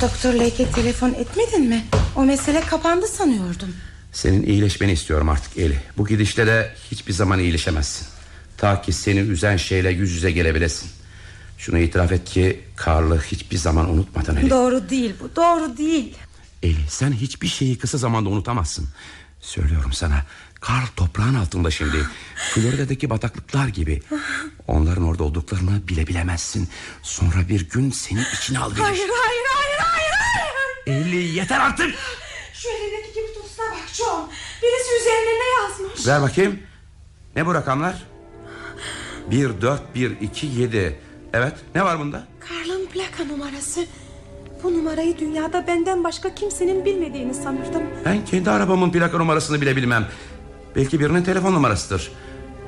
Doktor 0.00 0.34
Lake'e 0.34 0.70
telefon 0.70 1.14
etmedin 1.14 1.64
mi 1.68 1.84
O 2.16 2.24
mesele 2.24 2.60
kapandı 2.60 3.06
sanıyordum 3.06 3.74
Senin 4.12 4.42
iyileşmeni 4.42 4.92
istiyorum 4.92 5.28
artık 5.28 5.56
Eli. 5.58 5.78
Bu 5.98 6.06
gidişle 6.06 6.46
de 6.46 6.74
hiçbir 6.90 7.12
zaman 7.12 7.38
iyileşemezsin. 7.38 8.06
Ta 8.56 8.82
ki 8.82 8.92
seni 8.92 9.18
üzen 9.18 9.56
şeyle 9.56 9.90
yüz 9.90 10.12
yüze 10.12 10.30
gelebilesin. 10.30 10.90
Şunu 11.58 11.78
itiraf 11.78 12.12
et 12.12 12.24
ki 12.24 12.60
Karl'ı 12.76 13.20
hiçbir 13.20 13.56
zaman 13.56 13.90
unutmadın 13.90 14.36
Eli. 14.36 14.50
Doğru 14.50 14.88
değil 14.90 15.14
bu 15.20 15.36
doğru 15.36 15.76
değil 15.78 16.14
Eli 16.62 16.88
sen 16.88 17.12
hiçbir 17.12 17.48
şeyi 17.48 17.78
kısa 17.78 17.98
zamanda 17.98 18.28
unutamazsın. 18.28 18.88
Söylüyorum 19.40 19.92
sana. 19.92 20.22
Karl 20.62 20.86
toprağın 20.96 21.34
altında 21.34 21.70
şimdi. 21.70 22.06
Florida'daki 22.54 23.10
bataklıklar 23.10 23.68
gibi. 23.68 24.02
Onların 24.68 25.04
orada 25.04 25.24
olduklarını 25.24 25.88
bile 25.88 26.06
bilemezsin. 26.06 26.68
Sonra 27.02 27.48
bir 27.48 27.68
gün 27.68 27.90
seni 27.90 28.20
içine 28.34 28.58
al 28.58 28.70
verir. 28.70 28.80
Hayır 28.80 28.98
hayır 28.98 29.46
hayır 29.56 29.78
hayır 29.78 30.12
hayır 30.86 31.00
Eli 31.06 31.16
yeter 31.16 31.60
artık. 31.60 31.94
Şu 32.52 32.68
elindeki 32.68 33.12
gibi 33.14 33.26
tutsuna 33.34 33.66
bak 33.66 33.88
John 33.92 34.30
Birisi 34.62 35.00
üzerine 35.00 35.40
ne 35.40 35.62
yazmış 35.62 36.06
Ver 36.06 36.22
bakayım. 36.22 36.58
Ne 37.36 37.46
bu 37.46 37.54
rakamlar? 37.54 38.02
1, 39.30 39.60
4, 39.60 39.94
1, 39.94 40.20
2, 40.20 40.46
7. 40.46 40.98
Evet 41.32 41.52
ne 41.74 41.84
var 41.84 41.98
bunda? 41.98 42.26
Karl'ın 42.40 42.86
plaka 42.86 43.24
numarası 43.24 43.86
Bu 44.62 44.72
numarayı 44.72 45.18
dünyada 45.18 45.66
benden 45.66 46.04
başka 46.04 46.34
kimsenin 46.34 46.84
bilmediğini 46.84 47.34
sanırdım 47.34 47.82
Ben 48.04 48.24
kendi 48.24 48.50
arabamın 48.50 48.92
plaka 48.92 49.18
numarasını 49.18 49.60
bile 49.60 49.76
bilmem. 49.76 50.08
Belki 50.76 51.00
birinin 51.00 51.22
telefon 51.22 51.52
numarasıdır. 51.52 52.12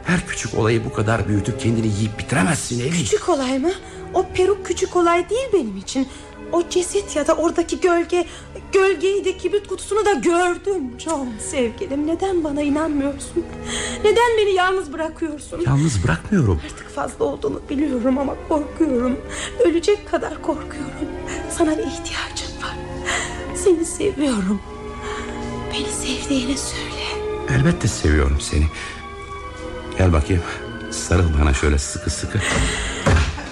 Her 0.04 0.26
küçük 0.26 0.58
olayı 0.58 0.84
bu 0.84 0.92
kadar 0.92 1.28
büyütüp 1.28 1.60
kendini 1.60 1.86
yiyip 1.86 2.18
bitiremezsin 2.18 2.80
Eli. 2.80 2.90
Küçük 2.90 3.28
olay 3.28 3.58
mı? 3.58 3.70
O 4.14 4.26
peruk 4.34 4.66
küçük 4.66 4.96
olay 4.96 5.30
değil 5.30 5.48
benim 5.52 5.76
için. 5.76 6.08
O 6.52 6.68
ceset 6.68 7.16
ya 7.16 7.26
da 7.26 7.34
oradaki 7.34 7.80
gölge 7.80 8.26
Gölgeyi 8.74 9.24
de 9.24 9.36
kibrit 9.36 9.66
kutusunu 9.66 10.04
da 10.04 10.12
gördüm. 10.12 10.82
John 10.98 11.28
sevgilim 11.50 12.06
neden 12.06 12.44
bana 12.44 12.62
inanmıyorsun? 12.62 13.44
Neden 14.04 14.38
beni 14.38 14.54
yalnız 14.54 14.92
bırakıyorsun? 14.92 15.60
Yalnız 15.66 16.04
bırakmıyorum. 16.04 16.60
Artık 16.64 16.88
fazla 16.88 17.24
olduğunu 17.24 17.60
biliyorum 17.70 18.18
ama 18.18 18.34
korkuyorum. 18.48 19.16
Ölecek 19.64 20.10
kadar 20.10 20.42
korkuyorum. 20.42 21.08
Sana 21.50 21.70
bir 21.70 21.82
ihtiyacım 21.82 22.62
var? 22.62 22.76
Seni 23.54 23.84
seviyorum. 23.84 24.60
Beni 25.72 25.88
sevdiğini 25.88 26.58
söyle 26.58 27.23
Elbette 27.50 27.88
seviyorum 27.88 28.40
seni. 28.40 28.66
Gel 29.98 30.12
bakayım. 30.12 30.42
Sarıl 30.90 31.40
bana 31.40 31.54
şöyle 31.54 31.78
sıkı 31.78 32.10
sıkı. 32.10 32.38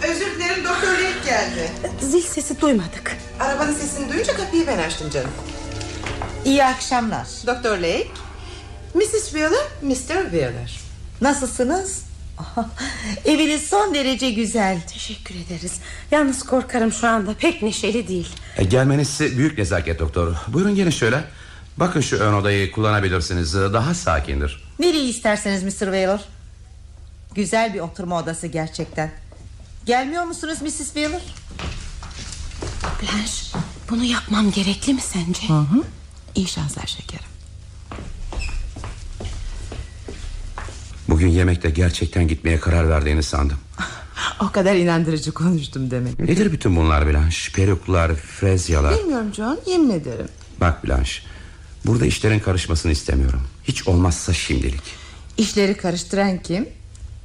Özür 0.08 0.26
dilerim 0.34 0.64
Doktor 0.64 0.88
Lake 0.92 1.24
geldi. 1.26 1.70
Zil 2.00 2.22
sesi 2.22 2.60
duymadık 2.60 3.16
Arabanın 3.40 3.72
sesini 3.74 4.12
duyunca 4.12 4.36
kapıyı 4.36 4.66
ben 4.66 4.78
açtım 4.78 5.10
canım. 5.10 5.30
İyi 6.44 6.64
akşamlar. 6.64 7.26
Doktor 7.46 7.78
Lake, 7.78 8.08
Mrs. 8.94 9.24
Wheeler, 9.24 9.64
Mr. 9.82 10.22
Wheeler. 10.22 10.80
Nasılsınız? 11.20 12.02
Eviniz 13.24 13.62
son 13.68 13.94
derece 13.94 14.30
güzel. 14.30 14.80
Teşekkür 14.92 15.34
ederiz 15.34 15.80
Yalnız 16.10 16.42
korkarım 16.42 16.92
şu 16.92 17.08
anda 17.08 17.34
pek 17.34 17.62
neşeli 17.62 18.08
değil 18.08 18.28
E, 18.56 18.64
gelmeniz 18.64 19.20
büyük 19.20 19.58
nezaket 19.58 19.98
doktor. 19.98 20.34
Buyurun 20.48 20.74
gelin 20.74 20.90
şöyle. 20.90 21.24
Bakın 21.76 22.00
şu 22.00 22.16
ön 22.16 22.32
odayı 22.32 22.72
kullanabilirsiniz. 22.72 23.54
Daha 23.54 23.94
sakindir. 23.94 24.64
Nereyi 24.78 25.08
isterseniz 25.10 25.62
Mr. 25.62 25.70
Wheeler? 25.70 26.20
Güzel 27.34 27.74
bir 27.74 27.80
oturma 27.80 28.18
odası 28.18 28.46
gerçekten. 28.46 29.10
Gelmiyor 29.86 30.24
musunuz 30.24 30.62
Mrs. 30.62 30.78
Wheeler? 30.78 31.22
Blanche 33.02 33.58
bunu 33.90 34.04
yapmam 34.04 34.50
gerekli 34.50 34.94
mi 34.94 35.00
sence? 35.00 35.40
İyi 36.34 36.46
şanslar 36.46 36.86
şekerim. 36.86 37.24
Bugün 41.08 41.28
yemekte 41.28 41.70
gerçekten 41.70 42.28
gitmeye 42.28 42.60
karar 42.60 42.88
verdiğini 42.88 43.22
sandım. 43.22 43.58
O 44.40 44.52
kadar 44.52 44.74
inandırıcı 44.74 45.32
konuştum 45.32 45.90
demek. 45.90 46.18
Nedir 46.18 46.52
bütün 46.52 46.76
bunlar 46.76 47.06
Blanche? 47.06 47.52
Peruklar, 47.52 48.14
frezyalar. 48.14 48.98
Bilmiyorum 48.98 49.34
John, 49.34 49.58
yemin 49.66 49.90
ederim. 49.90 50.28
Bak 50.60 50.84
Blanche. 50.84 51.12
Burada 51.86 52.06
işlerin 52.06 52.40
karışmasını 52.40 52.92
istemiyorum. 52.92 53.40
Hiç 53.64 53.88
olmazsa 53.88 54.32
şimdilik. 54.32 54.82
İşleri 55.38 55.76
karıştıran 55.76 56.38
kim? 56.38 56.68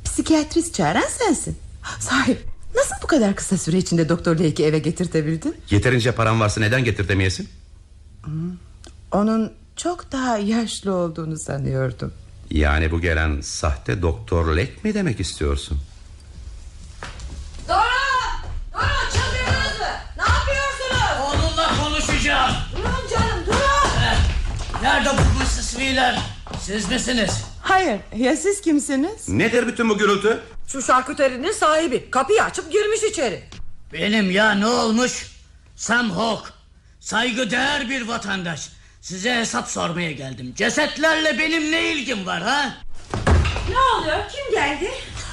Psikiyatrist 0.06 0.76
çağıran 0.76 1.08
sensin. 1.20 1.58
Sahi 2.00 2.38
Nasıl 2.76 2.96
bu 3.04 3.08
kadar 3.08 3.36
kısa 3.36 3.58
süre 3.58 3.78
içinde 3.78 4.10
Doktor 4.10 4.36
Lake'i 4.40 4.66
eve 4.66 4.80
getirtebildin? 4.80 5.56
Yeterince 5.70 6.12
param 6.12 6.40
varsa 6.40 6.62
neden 6.62 6.84
getirtemeyesin? 6.84 7.50
Onun 9.12 9.54
çok 9.76 10.12
daha 10.12 10.38
yaşlı 10.38 10.96
olduğunu 10.96 11.38
sanıyordum. 11.38 12.14
Yani 12.52 12.92
bu 12.92 13.02
gelen 13.02 13.42
sahte 13.42 14.02
Doktor 14.02 14.56
Lek 14.56 14.84
mi 14.84 14.94
demek 14.94 15.20
istiyorsun? 15.20 15.80
Dora! 17.68 17.84
Dora 18.74 19.12
çıldırdınız 19.14 19.37
Nerede 24.84 25.10
bu. 25.10 25.38
Wheeler? 25.78 26.20
Siz 26.62 26.92
misiniz? 26.92 27.32
Hayır 27.62 28.00
ya 28.18 28.36
siz 28.36 28.62
kimsiniz? 28.62 29.30
Nedir 29.30 29.68
bütün 29.68 29.90
bu 29.90 29.98
gürültü? 29.98 30.40
Şu 30.68 30.82
şarküterinin 30.82 31.52
sahibi 31.52 32.12
kapıyı 32.12 32.44
açıp 32.44 32.72
girmiş 32.72 33.04
içeri. 33.04 33.44
Benim 33.94 34.32
ya 34.32 34.52
ne 34.52 34.66
olmuş? 34.68 35.32
Sam 35.76 36.12
Hawk. 36.12 36.54
Saygıdeğer 37.00 37.90
bir 37.90 38.08
vatandaş. 38.08 38.70
Size 39.02 39.36
hesap 39.36 39.68
sormaya 39.70 40.12
geldim. 40.12 40.54
Cesetlerle 40.56 41.40
benim 41.40 41.72
ne 41.72 41.92
ilgim 41.94 42.26
var 42.26 42.42
ha? 42.42 42.74
Ne 43.70 43.80
oluyor 44.02 44.18
kim 44.30 44.56
geldi 44.56 44.92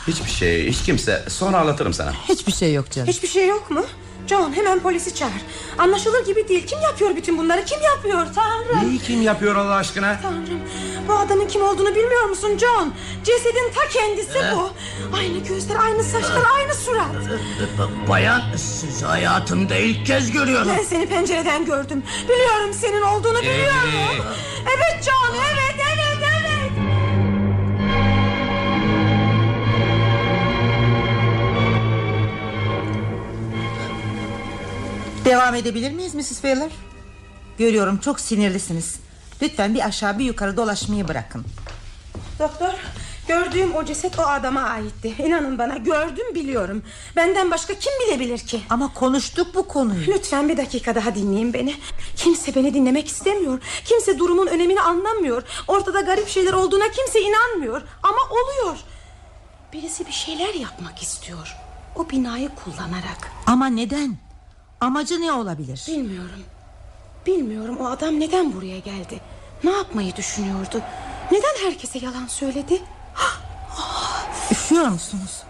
Hiçbir 0.09 0.31
şey 0.31 0.71
hiç 0.71 0.83
kimse 0.83 1.25
sonra 1.29 1.59
anlatırım 1.59 1.95
sana 1.95 2.13
Hiçbir 2.29 2.53
şey 2.53 2.75
yok 2.75 2.91
canım. 2.91 3.09
Hiçbir 3.09 3.29
şey 3.29 3.49
yok 3.49 3.71
mu 3.71 3.87
John 4.29 4.53
hemen 4.53 4.81
polisi 4.81 5.15
çağır. 5.15 5.33
Anlaşılır 5.79 6.27
gibi 6.27 6.49
değil. 6.49 6.67
Kim 6.67 6.81
yapıyor 6.81 7.17
bütün 7.17 7.39
bunları? 7.39 7.65
Kim 7.65 7.83
yapıyor? 7.83 8.27
Tanrım. 8.35 8.89
Neyi 8.89 8.99
kim 8.99 9.23
yapıyor 9.23 9.57
Allah 9.57 9.75
aşkına? 9.75 10.19
Tanrım 10.23 10.61
bu 11.09 11.13
adamın 11.13 11.47
kim 11.47 11.63
olduğunu 11.63 11.95
bilmiyor 11.95 12.25
musun 12.25 12.59
John? 12.59 12.95
Cesedin 13.25 13.73
ta 13.75 13.89
kendisi 13.89 14.39
bu. 14.57 14.71
Aynı 15.17 15.39
gözler 15.39 15.77
aynı 15.77 16.05
saçlar 16.05 16.43
aynı 16.55 16.75
surat. 16.75 17.07
Bayan 18.09 18.43
sizi 18.57 19.05
hayatımda 19.05 19.77
ilk 19.77 20.07
kez 20.07 20.31
görüyorum. 20.31 20.69
Ben 20.79 20.83
seni 20.83 21.07
pencereden 21.07 21.65
gördüm. 21.65 22.03
Biliyorum 22.25 22.73
senin 22.75 23.03
olduğunu 23.03 23.39
biliyorum. 23.39 24.27
Evet 24.63 25.05
John 25.05 25.35
evet 25.35 25.74
Devam 35.25 35.55
edebilir 35.55 35.93
miyiz 35.93 36.15
Mrs. 36.15 36.29
Wheeler? 36.29 36.71
Görüyorum 37.59 37.99
çok 37.99 38.21
sinirlisiniz. 38.21 39.01
Lütfen 39.43 39.75
bir 39.75 39.85
aşağı 39.87 40.19
bir 40.19 40.25
yukarı 40.25 40.57
dolaşmayı 40.57 41.09
bırakın. 41.09 41.45
Doktor 42.39 42.75
gördüğüm 43.29 43.75
o 43.75 43.85
ceset 43.85 44.19
o 44.19 44.23
adama 44.23 44.61
aitti 44.61 45.15
İnanın 45.19 45.59
bana 45.59 45.77
gördüm 45.77 46.35
biliyorum 46.35 46.83
Benden 47.17 47.51
başka 47.51 47.75
kim 47.75 47.93
bilebilir 48.07 48.39
ki 48.39 48.61
Ama 48.71 48.95
konuştuk 48.95 49.55
bu 49.55 49.69
konuyu. 49.69 50.07
Lütfen 50.07 50.49
bir 50.49 50.57
dakika 50.57 50.95
daha 50.95 51.15
dinleyin 51.15 51.53
beni 51.53 51.75
Kimse 52.17 52.55
beni 52.55 52.75
dinlemek 52.75 53.09
istemiyor 53.09 53.61
Kimse 53.85 54.19
durumun 54.19 54.47
önemini 54.47 54.81
anlamıyor 54.81 55.43
Ortada 55.69 56.01
garip 56.01 56.29
şeyler 56.29 56.53
olduğuna 56.53 56.89
kimse 56.91 57.21
inanmıyor 57.21 57.83
Ama 58.03 58.19
oluyor 58.31 58.77
Birisi 59.73 60.07
bir 60.07 60.13
şeyler 60.13 60.55
yapmak 60.55 61.03
istiyor 61.03 61.57
O 61.97 62.11
binayı 62.11 62.49
kullanarak 62.49 63.33
Ama 63.47 63.67
neden? 63.67 64.17
Amacı 64.81 65.21
ne 65.21 65.33
olabilir? 65.33 65.85
Bilmiyorum 65.89 66.43
Bilmiyorum 67.27 67.77
o 67.81 67.87
adam 67.87 68.21
neden 68.21 68.53
buraya 68.53 68.79
geldi 68.79 69.21
Ne 69.65 69.71
yapmayı 69.71 70.17
düşünüyordu 70.17 70.83
Neden 71.33 71.67
herkese 71.67 71.99
yalan 71.99 72.27
söyledi 72.27 72.83
Üşüyor 74.51 74.89
musunuz? 74.89 75.43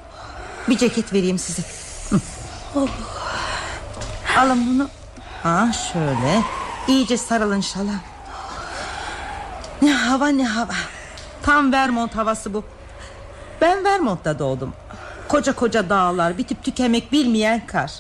Bir 0.69 0.79
ceket 0.79 1.13
vereyim 1.13 1.39
size. 1.39 1.63
Hı. 2.11 2.21
Alın 4.39 4.67
bunu. 4.67 4.89
Ha 5.43 5.73
şöyle. 5.93 6.43
İyice 6.89 7.17
sarılın 7.17 7.61
şala. 7.61 7.93
Ne 9.83 9.95
hava 9.95 10.29
ne 10.29 10.47
hava. 10.47 10.73
Tam 11.43 11.73
Vermont 11.73 12.17
havası 12.17 12.55
bu. 12.55 12.65
Ben 13.61 13.85
Vermont'ta 13.85 14.39
doğdum. 14.39 14.73
Koca 15.29 15.55
koca 15.55 15.89
dağlar, 15.89 16.39
bitip 16.39 16.65
tükenmek 16.65 17.13
bilmeyen 17.13 17.67
kar. 17.67 17.93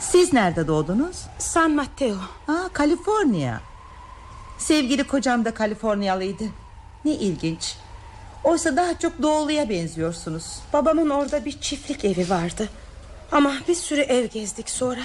Siz 0.00 0.32
nerede 0.32 0.66
doğdunuz? 0.66 1.16
San 1.38 1.70
Mateo 1.70 2.16
Ha, 2.46 2.68
Kaliforniya. 2.72 3.60
Sevgili 4.58 5.04
kocam 5.04 5.44
da 5.44 5.54
Kaliforniyalıydı. 5.54 6.44
Ne 7.04 7.12
ilginç. 7.12 7.76
Oysa 8.44 8.76
daha 8.76 8.98
çok 8.98 9.22
doğuluya 9.22 9.68
benziyorsunuz. 9.68 10.44
Babamın 10.72 11.10
orada 11.10 11.44
bir 11.44 11.60
çiftlik 11.60 12.04
evi 12.04 12.30
vardı 12.30 12.68
Ama 13.32 13.52
bir 13.68 13.74
sürü 13.74 14.00
ev 14.00 14.26
gezdik 14.26 14.70
sonra 14.70 15.00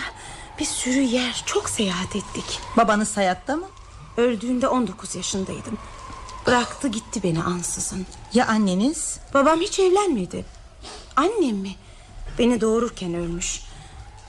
Bir 0.60 0.66
sürü 0.66 1.00
yer 1.00 1.44
çok 1.46 1.70
seyahat 1.70 2.16
ettik 2.16 2.60
Babanız 2.78 3.18
hayatta 3.18 3.56
mı? 3.56 3.66
Öldüğünde 4.18 4.68
19 4.68 5.16
yaşındaydım 5.16 5.78
Bıraktı 6.48 6.88
gitti 6.88 7.24
beni 7.24 7.44
ansızın 7.44 8.06
Ya 8.34 8.48
anneniz? 8.48 9.20
Babam 9.34 9.60
hiç 9.60 9.80
evlenmedi 9.80 10.46
Annem 11.16 11.56
mi? 11.56 11.76
Beni 12.40 12.62
doğururken 12.62 13.14
ölmüş 13.14 13.62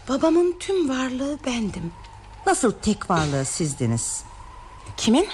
Babamın 0.09 0.57
tüm 0.61 0.89
varlığı 0.89 1.39
bendim. 1.47 1.93
Nasıl 2.47 2.73
tek 2.73 3.11
varlığı 3.11 3.45
sizdiniz? 3.45 4.25
Kimin? 4.97 5.29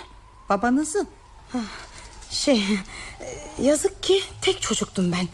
Babanızın. 0.49 1.09
Şey 2.31 2.65
e, 3.21 3.63
yazık 3.63 4.03
ki 4.03 4.23
tek 4.43 4.63
çocuktum 4.63 5.13
ben. 5.13 5.29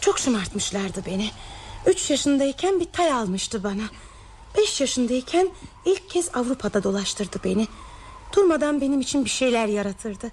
Çok 0.00 0.18
şımartmışlardı 0.18 1.02
beni. 1.06 1.30
Üç 1.86 2.10
yaşındayken 2.10 2.80
bir 2.80 2.92
tay 2.92 3.12
almıştı 3.12 3.64
bana. 3.64 3.82
Beş 4.58 4.80
yaşındayken 4.80 5.48
ilk 5.84 6.10
kez 6.10 6.28
Avrupa'da 6.34 6.82
dolaştırdı 6.82 7.40
beni. 7.44 7.68
Durmadan 8.36 8.80
benim 8.80 9.00
için 9.00 9.24
bir 9.24 9.30
şeyler 9.30 9.66
yaratırdı. 9.66 10.30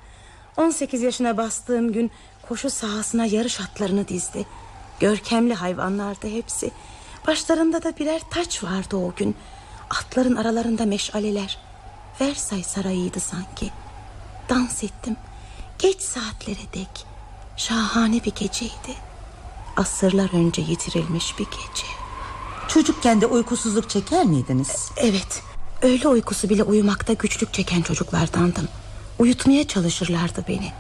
18 0.58 1.02
yaşına 1.02 1.38
bastığım 1.38 1.94
gün 1.94 2.12
koşu 2.48 2.70
sahasına 2.70 3.26
yarış 3.26 3.60
atlarını 3.60 4.08
dizdi. 4.08 4.46
Görkemli 5.00 5.54
hayvanlardı 5.54 6.28
hepsi 6.28 6.72
Başlarında 7.28 7.84
da 7.84 7.98
birer 7.98 8.22
taç 8.30 8.64
vardı 8.64 8.96
o 8.96 9.14
gün. 9.16 9.36
Atların 9.90 10.36
aralarında 10.36 10.86
meşaleler. 10.86 11.58
Versay 12.22 12.64
sarayıydı 12.64 13.20
sanki. 13.20 13.72
Dans 14.50 14.84
ettim. 14.84 15.16
Geç 15.80 16.02
saatlere 16.02 16.74
dek. 16.74 17.06
Şahane 17.58 18.24
bir 18.24 18.32
geceydi. 18.36 18.96
Asırlar 19.78 20.30
önce 20.34 20.62
yitirilmiş 20.62 21.40
bir 21.40 21.46
gece. 21.46 21.88
Çocukken 22.68 23.22
de 23.22 23.26
uykusuzluk 23.26 23.90
çeker 23.90 24.26
miydiniz? 24.26 24.92
Evet. 24.98 25.44
Öğle 25.82 26.08
uykusu 26.08 26.50
bile 26.50 26.64
uyumakta 26.64 27.14
güçlük 27.14 27.54
çeken 27.54 27.82
çocuklardandım. 27.82 28.68
Uyutmaya 29.20 29.68
çalışırlardı 29.68 30.46
beni. 30.48 30.72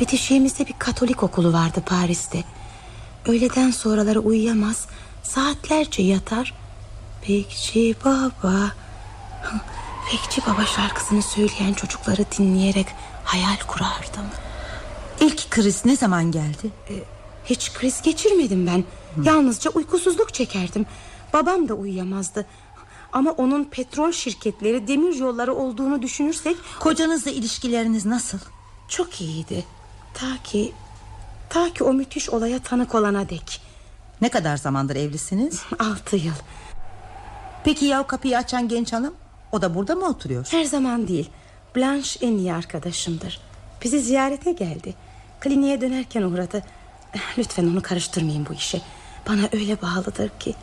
Bitişiğimizde 0.00 0.66
bir 0.66 0.74
katolik 0.78 1.22
okulu 1.22 1.52
vardı 1.52 1.82
Paris'te. 1.86 2.44
Öğleden 3.26 3.70
sonraları 3.70 4.20
uyuyamaz 4.20 4.86
Saatlerce 5.22 6.02
yatar. 6.02 6.54
Bekçi 7.28 7.94
baba. 8.04 8.72
Bekçi 10.12 10.42
baba 10.46 10.66
şarkısını 10.66 11.22
söyleyen 11.22 11.72
çocukları 11.72 12.24
dinleyerek 12.38 12.86
hayal 13.24 13.56
kurardım. 13.66 14.26
İlk 15.20 15.50
kriz 15.50 15.84
ne 15.84 15.96
zaman 15.96 16.30
geldi? 16.30 16.70
Hiç 17.44 17.72
kriz 17.72 18.02
geçirmedim 18.02 18.66
ben. 18.66 18.84
Yalnızca 19.24 19.70
uykusuzluk 19.70 20.34
çekerdim. 20.34 20.86
Babam 21.32 21.68
da 21.68 21.74
uyuyamazdı. 21.74 22.46
Ama 23.12 23.30
onun 23.30 23.64
petrol 23.64 24.12
şirketleri 24.12 24.88
demir 24.88 25.14
yolları 25.14 25.54
olduğunu 25.54 26.02
düşünürsek 26.02 26.56
Kocanızla 26.80 27.30
ilişkileriniz 27.30 28.06
nasıl? 28.06 28.38
Çok 28.88 29.20
iyiydi. 29.20 29.64
Ta 30.14 30.26
ki 30.44 30.72
Ta 31.48 31.72
ki 31.72 31.84
o 31.84 31.92
müthiş 31.92 32.30
olaya 32.30 32.58
tanık 32.58 32.94
olana 32.94 33.28
dek 33.28 33.60
Ne 34.22 34.28
kadar 34.28 34.56
zamandır 34.56 34.96
evlisiniz? 34.96 35.62
Altı 35.78 36.16
yıl 36.16 36.34
Peki 37.64 37.84
ya 37.84 38.00
o 38.00 38.06
kapıyı 38.06 38.38
açan 38.38 38.68
genç 38.68 38.92
hanım? 38.92 39.14
O 39.52 39.62
da 39.62 39.74
burada 39.74 39.94
mı 39.94 40.06
oturuyor? 40.06 40.46
Her 40.50 40.64
zaman 40.64 41.08
değil 41.08 41.30
Blanche 41.76 42.26
en 42.26 42.32
iyi 42.32 42.52
arkadaşımdır 42.52 43.40
Bizi 43.84 44.00
ziyarete 44.00 44.52
geldi 44.52 44.94
Kliniğe 45.40 45.80
dönerken 45.80 46.22
uğradı 46.22 46.62
Lütfen 47.38 47.66
onu 47.66 47.82
karıştırmayın 47.82 48.46
bu 48.46 48.52
işe 48.52 48.80
Bana 49.28 49.42
öyle 49.52 49.82
bağlıdır 49.82 50.30
ki 50.38 50.54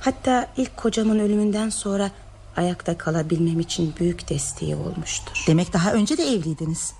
Hatta 0.00 0.48
ilk 0.56 0.76
kocamın 0.76 1.18
ölümünden 1.18 1.68
sonra 1.68 2.10
Ayakta 2.56 2.98
kalabilmem 2.98 3.60
için 3.60 3.94
büyük 4.00 4.28
desteği 4.28 4.76
olmuştur 4.76 5.44
Demek 5.46 5.72
daha 5.72 5.92
önce 5.92 6.18
de 6.18 6.22
evliydiniz. 6.22 6.92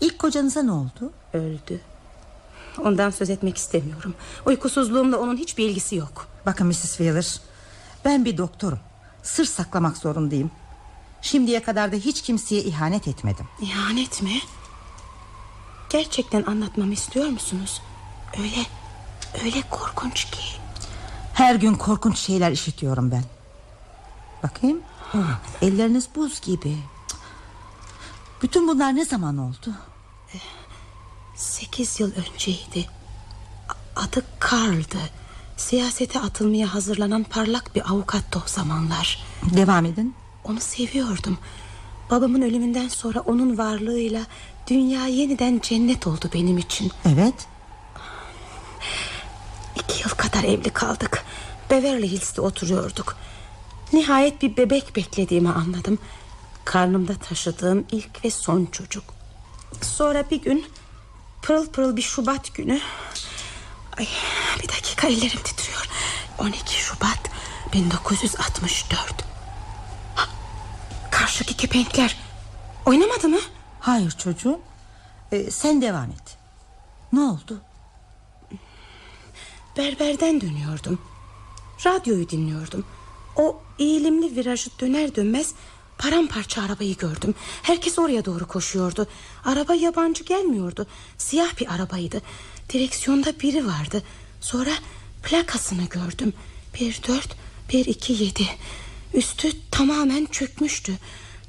İlk 0.00 0.18
kocanıza 0.18 0.62
ne 0.62 0.72
oldu? 0.72 1.12
Öldü 1.32 1.80
Ondan 2.78 3.10
söz 3.10 3.30
etmek 3.30 3.56
istemiyorum 3.56 4.14
Uykusuzluğumla 4.46 5.16
onun 5.18 5.36
hiçbir 5.36 5.68
ilgisi 5.68 5.96
yok 5.96 6.26
Bakın 6.46 6.66
Mrs. 6.66 6.96
Wheeler 6.96 7.40
Ben 8.04 8.24
bir 8.24 8.38
doktorum 8.38 8.78
Sır 9.22 9.44
saklamak 9.44 9.96
zorundayım 9.96 10.50
Şimdiye 11.22 11.62
kadar 11.62 11.92
da 11.92 11.96
hiç 11.96 12.22
kimseye 12.22 12.62
ihanet 12.62 13.08
etmedim 13.08 13.46
İhanet 13.60 14.22
mi? 14.22 14.40
Gerçekten 15.90 16.42
anlatmamı 16.42 16.92
istiyor 16.92 17.26
musunuz? 17.26 17.82
Öyle, 18.38 18.66
öyle 19.44 19.62
korkunç 19.70 20.24
ki 20.24 20.42
Her 21.34 21.54
gün 21.54 21.74
korkunç 21.74 22.18
şeyler 22.18 22.52
işitiyorum 22.52 23.10
ben. 23.10 23.24
Bakayım. 24.42 24.80
Oh, 25.14 25.38
elleriniz 25.62 26.08
buz 26.16 26.40
gibi. 26.40 26.76
Bütün 28.42 28.68
bunlar 28.68 28.96
ne 28.96 29.04
zaman 29.04 29.38
oldu? 29.38 29.74
Sekiz 31.40 32.00
yıl 32.00 32.12
önceydi. 32.14 32.86
Adı 33.96 34.22
Karl'dı. 34.38 34.98
Siyasete 35.56 36.20
atılmaya 36.20 36.74
hazırlanan 36.74 37.24
parlak 37.24 37.74
bir 37.74 37.90
avukattı 37.90 38.38
o 38.38 38.48
zamanlar. 38.48 39.24
Devam 39.56 39.84
edin. 39.86 40.14
Onu 40.44 40.60
seviyordum. 40.60 41.38
Babamın 42.10 42.42
ölümünden 42.42 42.88
sonra 42.88 43.20
onun 43.20 43.58
varlığıyla 43.58 44.22
dünya 44.66 45.06
yeniden 45.06 45.60
cennet 45.62 46.06
oldu 46.06 46.30
benim 46.34 46.58
için. 46.58 46.92
Evet. 47.04 47.46
İki 49.76 50.02
yıl 50.02 50.10
kadar 50.10 50.44
evli 50.44 50.70
kaldık. 50.70 51.24
Beverly 51.70 52.08
Hills'te 52.08 52.40
oturuyorduk. 52.40 53.16
Nihayet 53.92 54.42
bir 54.42 54.56
bebek 54.56 54.96
beklediğimi 54.96 55.48
anladım. 55.48 55.98
Karnımda 56.64 57.14
taşıdığım 57.14 57.84
ilk 57.92 58.24
ve 58.24 58.30
son 58.30 58.66
çocuk. 58.66 59.04
Sonra 59.82 60.30
bir 60.30 60.42
gün 60.42 60.66
pırıl 61.42 61.70
pırıl 61.70 61.96
bir 61.96 62.02
Şubat 62.02 62.54
günü... 62.54 62.80
Ay, 63.98 64.08
bir 64.62 64.68
dakika 64.68 65.08
ellerim 65.08 65.42
titriyor. 65.42 65.88
12 66.38 66.74
Şubat 66.74 67.30
1964. 67.72 69.24
Ha, 70.14 70.28
Karşıdaki 71.10 71.56
kepenkler 71.56 72.16
oynamadı 72.86 73.28
mı? 73.28 73.40
Hayır 73.80 74.10
çocuğum. 74.10 74.60
Ee, 75.32 75.50
sen 75.50 75.82
devam 75.82 76.10
et. 76.10 76.36
Ne 77.12 77.20
oldu? 77.20 77.60
Berberden 79.76 80.40
dönüyordum. 80.40 81.00
Radyoyu 81.86 82.28
dinliyordum. 82.28 82.86
O 83.36 83.62
eğilimli 83.78 84.36
virajı 84.36 84.70
döner 84.80 85.14
dönmez 85.14 85.54
paramparça 86.00 86.62
arabayı 86.62 86.96
gördüm. 86.96 87.34
Herkes 87.62 87.98
oraya 87.98 88.24
doğru 88.24 88.46
koşuyordu. 88.48 89.06
Araba 89.44 89.74
yabancı 89.74 90.24
gelmiyordu. 90.24 90.86
Siyah 91.18 91.60
bir 91.60 91.74
arabaydı. 91.74 92.22
Direksiyonda 92.72 93.40
biri 93.40 93.66
vardı. 93.66 94.02
Sonra 94.40 94.70
plakasını 95.22 95.84
gördüm. 95.84 96.32
14 96.80 97.36
127. 97.72 98.46
Üstü 99.14 99.70
tamamen 99.70 100.26
çökmüştü. 100.26 100.92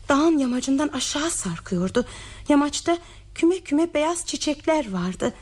Dağın 0.09 0.37
yamacından 0.37 0.87
aşağı 0.87 1.31
sarkıyordu. 1.31 2.05
Yamaçta 2.49 2.97
küme 3.35 3.59
küme 3.59 3.93
beyaz 3.93 4.25
çiçekler 4.25 4.91
vardı. 4.91 5.33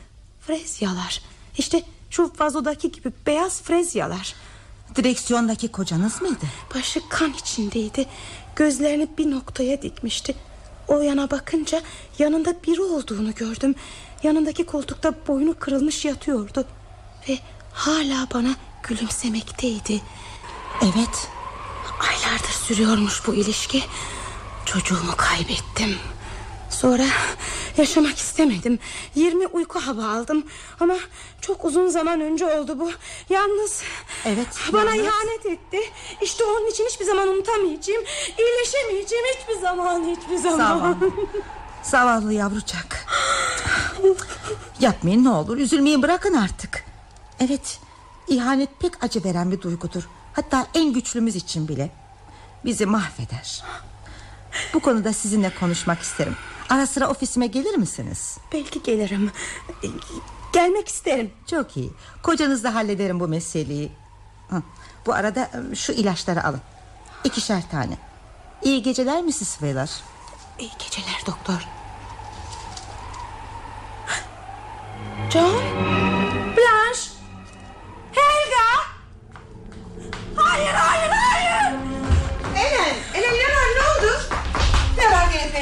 Frezyalar. 0.46 1.22
İşte 1.58 1.82
şu 2.10 2.32
vazodaki 2.40 2.92
gibi 2.92 3.12
beyaz 3.26 3.62
frezyalar. 3.62 4.34
Direksiyondaki 4.96 5.68
kocanız 5.68 6.22
mıydı? 6.22 6.46
Başı 6.74 7.08
kan 7.08 7.32
içindeydi. 7.32 8.06
Gözlerini 8.56 9.08
bir 9.18 9.30
noktaya 9.30 9.82
dikmişti. 9.82 10.34
O 10.88 11.00
yana 11.00 11.30
bakınca 11.30 11.82
yanında 12.18 12.54
biri 12.66 12.82
olduğunu 12.82 13.34
gördüm. 13.34 13.74
Yanındaki 14.22 14.66
koltukta 14.66 15.14
boynu 15.28 15.54
kırılmış 15.58 16.04
yatıyordu. 16.04 16.64
Ve 17.28 17.38
hala 17.72 18.26
bana 18.34 18.54
gülümsemekteydi. 18.82 20.00
Evet. 20.82 21.28
Aylardır 22.00 22.52
sürüyormuş 22.66 23.26
bu 23.26 23.34
ilişki. 23.34 23.82
Çocuğumu 24.66 25.16
kaybettim. 25.16 25.96
Sonra 26.80 27.04
yaşamak 27.76 28.18
istemedim. 28.18 28.78
20 29.14 29.46
uyku 29.46 29.80
hava 29.80 30.04
aldım. 30.04 30.44
Ama 30.80 30.94
çok 31.40 31.64
uzun 31.64 31.88
zaman 31.88 32.20
önce 32.20 32.46
oldu 32.46 32.78
bu. 32.78 32.90
Yalnız 33.30 33.82
Evet, 34.24 34.46
bana 34.72 34.94
yalnız. 34.94 35.06
ihanet 35.12 35.46
etti. 35.46 35.78
İşte 36.22 36.44
onun 36.44 36.70
için 36.70 36.84
hiçbir 36.84 37.04
zaman 37.04 37.28
unutamayacağım. 37.28 38.04
İyileşemeyeceğim 38.38 39.24
hiçbir 39.40 39.60
zaman 39.60 40.04
hiçbir 40.04 40.36
zaman. 40.36 40.56
Zavallı. 40.58 40.96
Zavallı 41.82 42.32
yavrucak. 42.32 43.06
Yapmayın 44.80 45.24
ne 45.24 45.30
olur 45.30 45.56
üzülmeyi 45.56 46.02
bırakın 46.02 46.34
artık. 46.34 46.84
Evet 47.40 47.78
ihanet 48.28 48.80
pek 48.80 49.04
acı 49.04 49.24
veren 49.24 49.50
bir 49.52 49.60
duygudur. 49.60 50.08
Hatta 50.32 50.66
en 50.74 50.92
güçlümüz 50.92 51.36
için 51.36 51.68
bile. 51.68 51.90
Bizi 52.64 52.86
mahveder. 52.86 53.62
Bu 54.74 54.80
konuda 54.80 55.12
sizinle 55.12 55.54
konuşmak 55.60 56.00
isterim. 56.00 56.36
Ara 56.70 56.86
sıra 56.86 57.08
ofisime 57.10 57.46
gelir 57.46 57.74
misiniz? 57.76 58.38
Belki 58.52 58.82
gelirim. 58.82 59.30
Gelmek 60.52 60.88
isterim. 60.88 61.30
Çok 61.50 61.76
iyi. 61.76 61.92
Kocanızla 62.22 62.74
hallederim 62.74 63.20
bu 63.20 63.28
meseleyi. 63.28 63.92
Bu 65.06 65.14
arada 65.14 65.50
e, 65.72 65.74
şu 65.74 65.92
ilaçları 65.92 66.44
alın. 66.44 66.60
İkişer 67.24 67.70
tane. 67.70 67.98
İyi 68.62 68.82
geceler 68.82 69.22
Mrs. 69.22 69.38
Wheeler. 69.52 69.90
İyi 70.58 70.70
geceler 70.78 71.22
doktor. 71.26 71.68
John? 75.32 75.62
Blanche? 76.56 77.10
Helga? 78.12 78.84
Hayır, 80.36 80.74
hayır! 80.74 80.99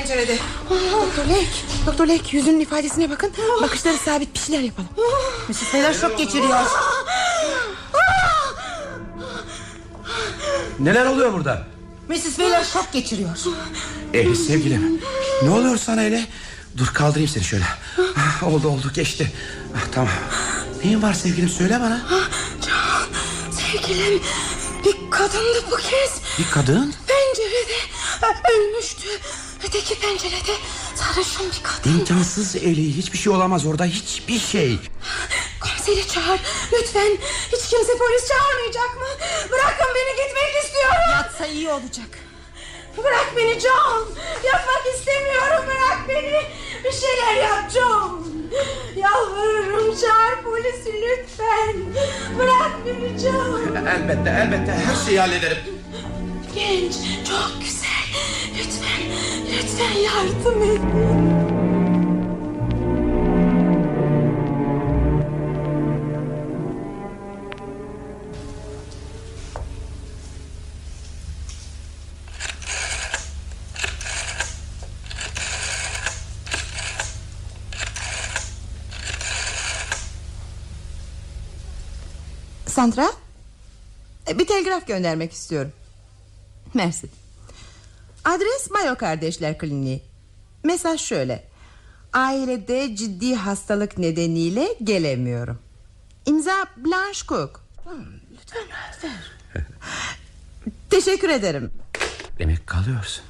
Pencerede? 0.09 0.39
Doktor 0.93 1.25
Lek, 1.25 1.65
Doktor 1.87 2.09
Lek 2.09 2.35
yüzünün 2.35 2.61
ifadesine 2.61 3.11
bakın. 3.11 3.33
Bakışları 3.63 3.97
sabit 3.97 4.35
bir 4.35 4.39
şeyler 4.39 4.61
yapalım. 4.61 4.89
Mrs. 5.49 5.59
Wheeler 5.59 5.95
şok 5.95 6.19
geçiriyor. 6.19 6.59
Neler 10.79 11.07
oluyor 11.07 11.33
burada? 11.33 11.67
Mrs. 12.09 12.23
Wheeler 12.23 12.65
şok 12.65 12.93
geçiriyor. 12.93 13.31
Eli 14.15 14.37
sevgilim. 14.37 15.01
Ne 15.43 15.51
oluyor 15.51 15.77
sana 15.77 16.03
Eli? 16.03 16.27
Dur 16.77 16.87
kaldırayım 16.87 17.29
seni 17.29 17.45
şöyle. 17.45 17.65
Ah, 18.17 18.43
oldu 18.43 18.69
oldu 18.69 18.93
geçti. 18.95 19.33
Ah, 19.77 19.81
tamam. 19.93 20.11
Neyin 20.85 21.03
var 21.03 21.13
sevgilim 21.15 21.49
söyle 21.49 21.81
bana. 21.81 22.01
Can, 22.67 23.07
sevgilim 23.51 24.23
bir 24.85 25.11
kadındı 25.11 25.65
bu 25.71 25.77
kez. 25.77 26.21
Bir 26.39 26.51
kadın. 26.51 26.95
Pencerede 27.07 27.79
ölmüştü. 28.53 29.09
Öteki 29.67 30.01
pencerede 30.01 30.53
sarışın 30.95 31.47
bir 31.47 31.63
kadın. 31.63 31.99
İmkansız 31.99 32.57
Eli. 32.57 32.97
Hiçbir 32.97 33.19
şey 33.19 33.33
olamaz 33.33 33.67
orada. 33.67 33.85
Hiçbir 33.85 34.39
şey. 34.41 34.79
Komiseri 35.61 36.09
çağır 36.09 36.41
lütfen. 36.73 37.19
Hiç 37.53 37.69
kimse 37.71 37.99
polis 37.99 38.29
çağırmayacak 38.29 38.97
mı? 38.97 39.07
Bırakın 39.51 39.87
beni 39.95 40.27
gitmek 40.27 40.65
istiyorum. 40.65 41.11
Yatsa 41.13 41.47
iyi 41.47 41.69
olacak. 41.69 42.19
Bırak 43.05 43.33
beni 43.37 43.61
John. 43.61 44.09
Yapmak 44.45 44.83
istemiyorum. 44.99 45.65
Bırak 45.67 46.09
beni. 46.09 46.43
Bir 46.85 46.93
şeyler 46.93 47.35
yap 47.43 47.71
John. 47.71 48.27
Yalvarırım 48.97 49.97
çağır 50.01 50.43
polisi 50.45 50.93
lütfen. 51.03 51.77
Bırak 52.39 52.71
beni 52.87 53.19
John. 53.19 53.77
Elbette 53.87 54.31
elbette 54.31 54.73
her 54.73 55.07
şeyi 55.07 55.21
hallederim. 55.21 55.59
Genç, 56.55 56.95
çok 57.29 57.53
güzel. 57.61 57.89
Lütfen, 58.59 58.78
lütfen 59.59 59.93
yardım 59.93 60.63
et. 60.63 60.81
Sandra? 82.67 83.13
E, 84.29 84.39
Bir 84.39 84.47
telgraf 84.47 84.87
göndermek 84.87 85.33
istiyorum. 85.33 85.73
Mersi. 86.75 87.09
Adres 88.25 88.71
Mayo 88.71 88.97
Kardeşler 88.97 89.59
Kliniği. 89.59 90.03
Mesaj 90.65 91.01
şöyle. 91.01 91.49
Ailede 92.13 92.97
ciddi 92.97 93.35
hastalık 93.35 93.99
nedeniyle 93.99 94.69
gelemiyorum. 94.85 95.59
İmza 96.27 96.67
Blanche 96.77 97.21
Cook. 97.29 97.65
Lütfen 98.33 98.63
lütfen. 98.93 99.13
Teşekkür 100.91 101.29
ederim. 101.29 101.71
Demek 102.39 102.67
kalıyorsun. 102.67 103.25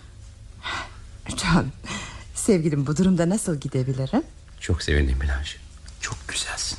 John, 1.37 1.67
sevgilim 2.35 2.87
bu 2.87 2.97
durumda 2.97 3.29
nasıl 3.29 3.61
gidebilirim? 3.61 4.23
Çok 4.61 4.83
sevindim 4.83 5.19
Blanche. 5.23 5.53
Çok 6.01 6.29
güzelsin. 6.29 6.79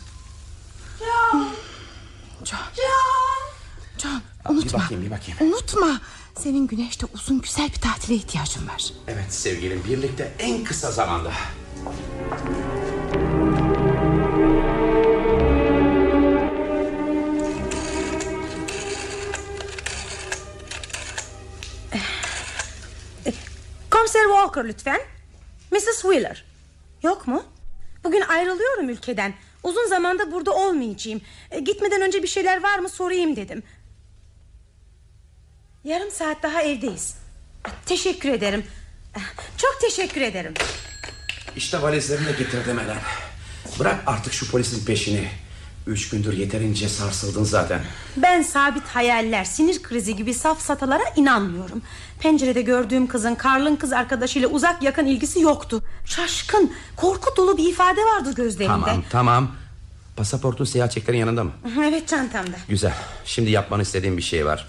John. 2.45 2.57
John, 3.97 4.21
Bir 4.45 4.49
unutma. 4.55 4.79
bakayım 4.79 5.03
bir 5.05 5.11
bakayım. 5.11 5.37
Unutma. 5.41 6.01
Senin 6.43 6.67
güneşte 6.67 7.05
uzun 7.13 7.41
güzel 7.41 7.67
bir 7.67 7.81
tatile 7.81 8.15
ihtiyacın 8.15 8.67
var. 8.67 8.93
Evet 9.07 9.33
sevgilim 9.33 9.83
birlikte 9.89 10.31
en 10.39 10.63
kısa 10.63 10.91
zamanda. 10.91 11.31
Komiser 23.89 24.23
Walker 24.23 24.67
lütfen. 24.67 24.99
Mrs. 25.71 26.01
Wheeler. 26.01 26.45
Yok 27.03 27.27
mu? 27.27 27.43
Bugün 28.03 28.21
ayrılıyorum 28.21 28.89
ülkeden. 28.89 29.33
Uzun 29.63 29.87
zamanda 29.87 30.31
burada 30.31 30.51
olmayacağım. 30.51 31.21
E, 31.51 31.59
gitmeden 31.59 32.01
önce 32.01 32.23
bir 32.23 32.27
şeyler 32.27 32.63
var 32.63 32.79
mı 32.79 32.89
sorayım 32.89 33.35
dedim. 33.35 33.63
Yarım 35.83 36.11
saat 36.11 36.43
daha 36.43 36.61
evdeyiz. 36.61 37.13
E, 37.67 37.69
Teşekkür 37.85 38.29
ederim. 38.29 38.63
E, 39.15 39.19
Çok 39.57 39.77
teşekkür 39.81 40.21
ederim. 40.21 40.53
İşte 41.55 41.81
valizlerini 41.81 42.27
de 42.27 42.31
getirdim 42.31 42.79
Elen. 42.79 42.97
Bırak 43.79 44.03
artık 44.07 44.33
şu 44.33 44.51
polisin 44.51 44.85
peşini. 44.85 45.27
Üç 45.87 46.09
gündür 46.09 46.33
yeterince 46.33 46.89
sarsıldın 46.89 47.43
zaten. 47.43 47.81
Ben 48.17 48.41
sabit 48.41 48.83
hayaller, 48.87 49.43
sinir 49.43 49.83
krizi 49.83 50.15
gibi 50.15 50.33
safsatalara 50.33 51.03
inanmıyorum. 51.15 51.81
Pencerede 52.19 52.61
gördüğüm 52.61 53.07
kızın 53.07 53.35
Karl'ın 53.35 53.75
kız 53.75 53.93
arkadaşıyla 53.93 54.47
uzak 54.47 54.83
yakın 54.83 55.05
ilgisi 55.05 55.39
yoktu. 55.41 55.83
Şaşkın, 56.05 56.73
korku 56.95 57.35
dolu 57.37 57.57
bir 57.57 57.69
ifade 57.69 58.01
vardı 58.01 58.33
gözlerinde. 58.35 58.67
Tamam 58.73 59.03
tamam. 59.09 59.51
Pasaportun 60.15 60.65
seyahat 60.65 60.91
çeklerin 60.91 61.17
yanında 61.17 61.43
mı? 61.43 61.51
Evet 61.87 62.07
çantamda. 62.07 62.57
Güzel. 62.69 62.93
Şimdi 63.25 63.51
yapmanı 63.51 63.81
istediğim 63.81 64.17
bir 64.17 64.21
şey 64.21 64.45
var. 64.45 64.67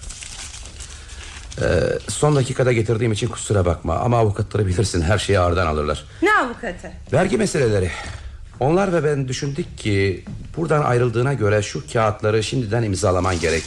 Ee, 1.62 1.64
son 2.08 2.36
dakikada 2.36 2.72
getirdiğim 2.72 3.12
için 3.12 3.28
kusura 3.28 3.64
bakma 3.66 3.94
ama 3.98 4.18
avukatları 4.18 4.66
bilirsin 4.66 5.00
her 5.02 5.18
şeyi 5.18 5.38
ağırdan 5.38 5.66
alırlar. 5.66 6.04
Ne 6.22 6.32
avukatı? 6.32 6.92
Vergi 7.12 7.36
meseleleri. 7.36 7.90
Onlar 8.60 8.92
ve 8.92 9.04
ben 9.04 9.28
düşündük 9.28 9.78
ki 9.78 10.24
buradan 10.56 10.82
ayrıldığına 10.82 11.34
göre 11.34 11.62
şu 11.62 11.92
kağıtları 11.92 12.42
şimdiden 12.42 12.82
imzalaman 12.82 13.40
gerek. 13.40 13.62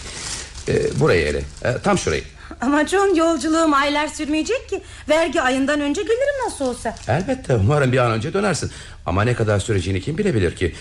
Ee, 0.67 0.99
burayı 0.99 1.25
ele. 1.25 1.43
Ee, 1.65 1.77
tam 1.83 1.97
şurayı. 1.97 2.23
Ama 2.61 2.87
John 2.87 3.15
yolculuğum 3.15 3.73
aylar 3.73 4.07
sürmeyecek 4.07 4.69
ki. 4.69 4.81
Vergi 5.09 5.41
ayından 5.41 5.81
önce 5.81 6.01
gelirim 6.01 6.45
nasıl 6.45 6.65
olsa. 6.65 6.95
Elbette 7.07 7.55
umarım 7.55 7.91
bir 7.91 7.97
an 7.97 8.11
önce 8.11 8.33
dönersin. 8.33 8.71
Ama 9.05 9.23
ne 9.23 9.33
kadar 9.33 9.59
süreceğini 9.59 10.01
kim 10.01 10.17
bilebilir 10.17 10.55
ki? 10.55 10.75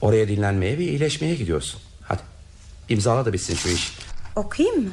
Oraya 0.00 0.28
dinlenmeye 0.28 0.78
ve 0.78 0.82
iyileşmeye 0.82 1.34
gidiyorsun. 1.34 1.80
Hadi 2.02 2.20
imzala 2.88 3.24
da 3.26 3.32
bitsin 3.32 3.54
şu 3.56 3.68
iş. 3.68 3.92
Okuyayım 4.36 4.84
mı? 4.84 4.90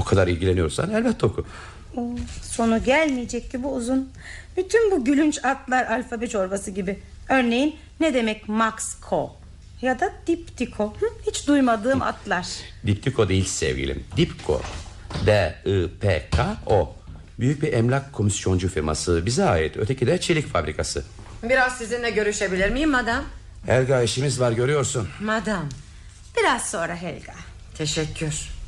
O 0.00 0.04
kadar 0.04 0.28
ilgileniyorsan 0.28 0.90
elbette 0.90 1.26
oku. 1.26 1.44
Oo, 1.96 2.02
sonu 2.42 2.84
gelmeyecek 2.84 3.52
gibi 3.52 3.66
uzun. 3.66 4.10
Bütün 4.56 4.90
bu 4.90 5.04
gülünç 5.04 5.44
atlar 5.44 5.86
alfabe 5.86 6.26
çorbası 6.28 6.70
gibi. 6.70 6.98
Örneğin 7.28 7.76
ne 8.00 8.14
demek 8.14 8.48
Max 8.48 8.74
Co? 9.10 9.30
Ya 9.82 10.00
da 10.00 10.12
Diptiko. 10.26 10.94
Hiç 11.26 11.46
duymadığım 11.46 12.02
atlar. 12.02 12.46
Diptiko 12.86 13.28
değil 13.28 13.44
sevgilim. 13.44 14.04
Dipko. 14.16 14.62
D-I-P-K-O. 15.26 16.94
Büyük 17.40 17.62
bir 17.62 17.72
emlak 17.72 18.12
komisyoncu 18.12 18.68
firması. 18.68 19.26
Bize 19.26 19.44
ait. 19.44 19.76
Öteki 19.76 20.06
de 20.06 20.20
çelik 20.20 20.46
fabrikası. 20.46 21.04
Biraz 21.42 21.78
sizinle 21.78 22.10
görüşebilir 22.10 22.70
miyim 22.70 22.90
madam? 22.90 23.24
Helga 23.66 24.02
işimiz 24.02 24.40
var 24.40 24.52
görüyorsun. 24.52 25.08
Madam. 25.22 25.68
Biraz 26.36 26.70
sonra 26.70 26.96
Helga. 26.96 27.34
Teşekkür. 27.78 28.59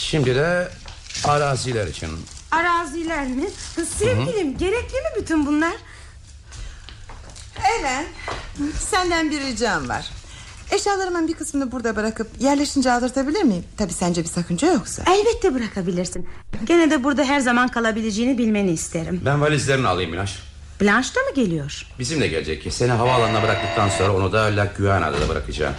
Şimdi 0.00 0.34
de 0.34 0.68
araziler 1.24 1.86
için. 1.86 2.08
Araziler 2.50 3.26
mi? 3.26 3.44
Sevgilim 3.98 4.58
gerekli 4.58 4.94
mi 4.94 5.08
bütün 5.20 5.46
bunlar? 5.46 5.72
Elen 7.78 8.04
senden 8.78 9.30
bir 9.30 9.40
ricam 9.40 9.88
var. 9.88 10.06
Eşyalarımın 10.70 11.28
bir 11.28 11.32
kısmını 11.34 11.72
burada 11.72 11.96
bırakıp 11.96 12.28
yerleşince 12.40 12.92
aldırtabilir 12.92 13.42
miyim? 13.42 13.64
Tabi 13.78 13.92
sence 13.92 14.22
bir 14.22 14.28
sakınca 14.28 14.72
yoksa. 14.72 15.02
Elbette 15.12 15.54
bırakabilirsin. 15.54 16.28
Gene 16.64 16.90
de 16.90 17.04
burada 17.04 17.24
her 17.24 17.40
zaman 17.40 17.68
kalabileceğini 17.68 18.38
bilmeni 18.38 18.70
isterim. 18.70 19.22
Ben 19.24 19.40
valizlerini 19.40 19.88
alayım 19.88 20.10
Minaş. 20.10 20.38
Blanche 20.80 21.14
da 21.14 21.20
mı 21.20 21.34
geliyor? 21.34 21.86
Bizimle 21.98 22.26
gelecek 22.28 22.62
ki 22.62 22.70
seni 22.70 22.90
havaalanına 22.92 23.42
bıraktıktan 23.42 23.88
sonra 23.88 24.12
onu 24.16 24.32
da 24.32 24.42
La 24.56 24.64
Guyana'da 24.78 25.20
da 25.20 25.28
bırakacağım. 25.28 25.74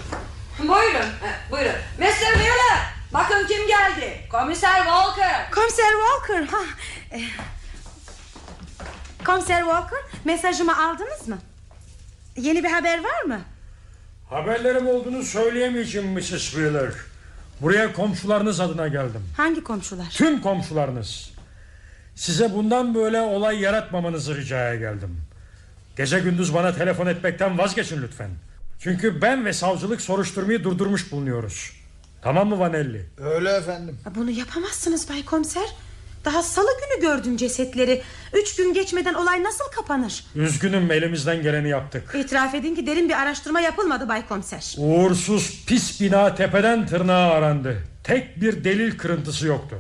Buyurun, 0.60 1.06
buyurun. 1.52 1.72
Mr. 2.00 2.06
Wheeler, 2.34 2.91
bakın 3.14 3.48
kim 3.48 3.68
geldi. 3.68 4.18
Komiser 4.32 4.76
Walker. 4.84 5.52
Komiser 5.52 5.92
Walker. 5.92 6.44
Ha. 6.58 6.64
eh. 7.12 7.22
Komiser 9.26 9.60
Walker 9.62 10.00
mesajımı 10.26 10.88
aldınız 10.88 11.28
mı? 11.28 11.38
Yeni 12.38 12.64
bir 12.64 12.72
haber 12.72 13.04
var 13.04 13.22
mı? 13.24 13.42
Haberlerim 14.30 14.88
olduğunu 14.88 15.24
söyleyemeyeceğim 15.24 16.08
Mrs. 16.14 16.30
Wheeler. 16.52 16.92
Buraya 17.62 17.94
komşularınız 17.94 18.60
adına 18.60 18.88
geldim. 18.88 19.22
Hangi 19.38 19.64
komşular? 19.64 20.10
Tüm 20.10 20.42
komşularınız. 20.42 21.32
Size 22.16 22.54
bundan 22.54 22.96
böyle 22.96 23.22
olay 23.22 23.60
yaratmamanızı 23.60 24.38
ricaya 24.38 24.76
geldim. 24.76 25.22
Gece 25.98 26.20
gündüz 26.20 26.54
bana 26.54 26.76
telefon 26.76 27.08
etmekten 27.08 27.58
vazgeçin 27.58 28.02
lütfen. 28.02 28.30
Çünkü 28.80 29.22
ben 29.22 29.46
ve 29.46 29.54
savcılık 29.54 30.02
soruşturmayı 30.02 30.64
durdurmuş 30.64 31.12
bulunuyoruz. 31.12 31.72
Tamam 32.22 32.50
mı 32.50 32.60
Vanelli? 32.60 33.06
Öyle 33.18 33.50
efendim. 33.50 33.98
Bunu 34.16 34.32
yapamazsınız 34.32 35.10
Bay 35.10 35.26
Komiser. 35.26 35.64
Daha 36.26 36.44
salı 36.44 36.68
günü 36.82 37.02
gördüm 37.02 37.38
cesetleri. 37.38 38.02
Üç 38.34 38.56
gün 38.56 38.74
geçmeden 38.74 39.14
olay 39.14 39.44
nasıl 39.44 39.66
kapanır? 39.76 40.26
Üzgünüm 40.36 40.92
elimizden 40.92 41.42
geleni 41.42 41.70
yaptık. 41.70 42.16
İtiraf 42.20 42.56
edin 42.56 42.76
ki 42.76 42.88
derin 42.88 43.10
bir 43.10 43.22
araştırma 43.22 43.62
yapılmadı 43.62 44.10
Bay 44.10 44.28
Komiser. 44.28 44.76
Uğursuz 44.78 45.66
pis 45.68 46.02
bina 46.02 46.36
tepeden 46.36 46.88
tırnağa 46.88 47.32
arandı. 47.32 47.78
Tek 48.04 48.42
bir 48.42 48.64
delil 48.64 48.98
kırıntısı 48.98 49.48
yoktu. 49.48 49.76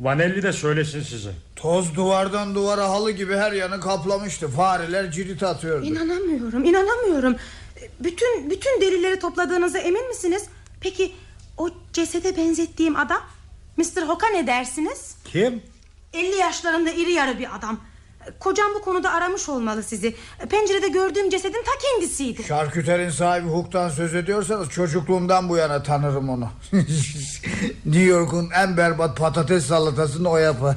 Vanelli 0.00 0.42
de 0.42 0.52
söylesin 0.52 1.02
size. 1.02 1.30
Toz 1.56 1.94
duvardan 1.96 2.54
duvara 2.54 2.88
halı 2.88 3.10
gibi 3.10 3.36
her 3.36 3.52
yanı 3.52 3.80
kaplamıştı. 3.80 4.48
Fareler 4.48 5.10
cirit 5.10 5.42
atıyordu. 5.42 5.86
İnanamıyorum, 5.86 6.64
inanamıyorum. 6.64 7.36
Bütün 8.00 8.50
bütün 8.50 8.80
delilleri 8.80 9.18
topladığınıza 9.18 9.78
emin 9.78 10.08
misiniz? 10.08 10.44
Peki 10.80 11.12
o 11.58 11.70
cesede 11.92 12.36
benzettiğim 12.36 12.96
adam 12.96 13.22
Mr. 13.76 14.08
Hoka 14.08 14.28
ne 14.28 14.46
dersiniz? 14.46 15.14
Kim? 15.24 15.62
50 16.12 16.36
yaşlarında 16.36 16.90
iri 16.90 17.12
yarı 17.12 17.38
bir 17.38 17.56
adam. 17.56 17.80
Kocam 18.40 18.66
bu 18.74 18.82
konuda 18.82 19.10
aramış 19.12 19.48
olmalı 19.48 19.82
sizi. 19.82 20.14
Pencerede 20.50 20.88
gördüğüm 20.88 21.30
cesedin 21.30 21.62
ta 21.64 21.70
kendisiydi. 21.82 22.42
Şarküterin 22.42 23.10
sahibi 23.10 23.48
Hook'tan 23.48 23.88
söz 23.88 24.14
ediyorsanız 24.14 24.68
çocukluğumdan 24.68 25.48
bu 25.48 25.56
yana 25.56 25.82
tanırım 25.82 26.28
onu. 26.28 26.48
New 27.84 28.02
York'un 28.02 28.50
en 28.50 28.76
berbat 28.76 29.16
patates 29.16 29.66
salatasını 29.66 30.28
o 30.28 30.36
yapar. 30.36 30.76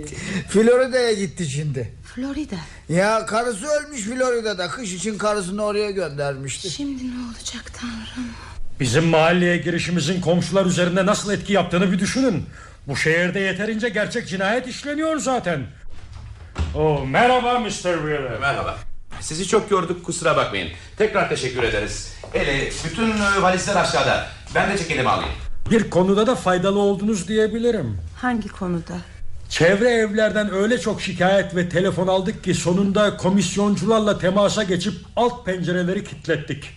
Florida'ya 0.48 1.12
gitti 1.12 1.46
şimdi. 1.46 1.92
Florida. 2.14 2.56
Ya 2.88 3.26
karısı 3.26 3.66
ölmüş 3.66 4.00
Florida'da. 4.02 4.68
Kış 4.68 4.92
için 4.92 5.18
karısını 5.18 5.62
oraya 5.64 5.90
göndermişti. 5.90 6.70
Şimdi 6.70 7.04
ne 7.06 7.26
olacak 7.26 7.72
Tanrım? 7.80 8.30
Bizim 8.80 9.04
mahalleye 9.04 9.56
girişimizin 9.56 10.20
komşular 10.20 10.66
üzerinde 10.66 11.06
nasıl 11.06 11.32
etki 11.32 11.52
yaptığını 11.52 11.92
bir 11.92 11.98
düşünün. 11.98 12.44
Bu 12.88 12.96
şehirde 12.96 13.40
yeterince 13.40 13.88
gerçek 13.88 14.28
cinayet 14.28 14.66
işleniyor 14.68 15.18
zaten. 15.18 15.60
Oh, 16.74 17.06
merhaba 17.06 17.58
Mr. 17.58 17.68
Wheeler. 17.70 18.38
Merhaba. 18.40 18.76
Sizi 19.20 19.48
çok 19.48 19.70
gördük 19.70 20.04
kusura 20.04 20.36
bakmayın. 20.36 20.68
Tekrar 20.98 21.28
teşekkür 21.28 21.62
ederiz. 21.62 22.12
Eli 22.34 22.72
bütün 22.84 23.10
e, 23.10 23.42
valizler 23.42 23.76
aşağıda. 23.76 24.26
Ben 24.54 24.72
de 24.72 24.78
çekelimi 24.78 25.08
alayım. 25.08 25.32
Bir 25.70 25.90
konuda 25.90 26.26
da 26.26 26.34
faydalı 26.34 26.78
oldunuz 26.78 27.28
diyebilirim. 27.28 27.98
Hangi 28.20 28.48
konuda? 28.48 28.94
Çevre 29.48 29.88
evlerden 29.90 30.52
öyle 30.54 30.80
çok 30.80 31.02
şikayet 31.02 31.56
ve 31.56 31.68
telefon 31.68 32.06
aldık 32.08 32.44
ki 32.44 32.54
sonunda 32.54 33.16
komisyoncularla 33.16 34.18
temasa 34.18 34.62
geçip 34.62 34.94
alt 35.16 35.46
pencereleri 35.46 36.04
kilitlettik. 36.04 36.70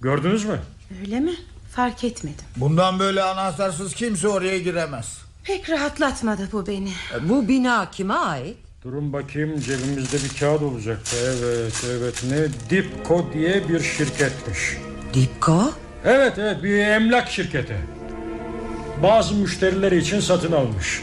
Gördünüz 0.00 0.44
mü? 0.44 0.58
Öyle 1.00 1.20
mi? 1.20 1.34
Fark 1.72 2.04
etmedim. 2.04 2.44
Bundan 2.56 2.98
böyle 2.98 3.22
anahtarsız 3.22 3.94
kimse 3.94 4.28
oraya 4.28 4.58
giremez. 4.58 5.18
Pek 5.44 5.70
rahatlatmadı 5.70 6.48
bu 6.52 6.66
beni. 6.66 6.92
Bu 7.22 7.48
bina 7.48 7.90
kime 7.90 8.14
ait? 8.14 8.56
Durun 8.84 9.12
bakayım 9.12 9.60
cebimizde 9.60 10.16
bir 10.16 10.40
kağıt 10.40 10.62
olacaktı. 10.62 11.16
Evet 11.26 11.84
evet 11.90 12.24
ne 12.30 12.48
Dipco 12.70 13.26
diye 13.32 13.68
bir 13.68 13.80
şirketmiş. 13.80 14.58
Dipko? 15.14 15.70
Evet 16.04 16.38
evet 16.38 16.62
bir 16.62 16.78
emlak 16.78 17.30
şirketi. 17.30 17.76
Bazı 19.02 19.34
müşterileri 19.34 19.98
için 19.98 20.20
satın 20.20 20.52
almış. 20.52 21.02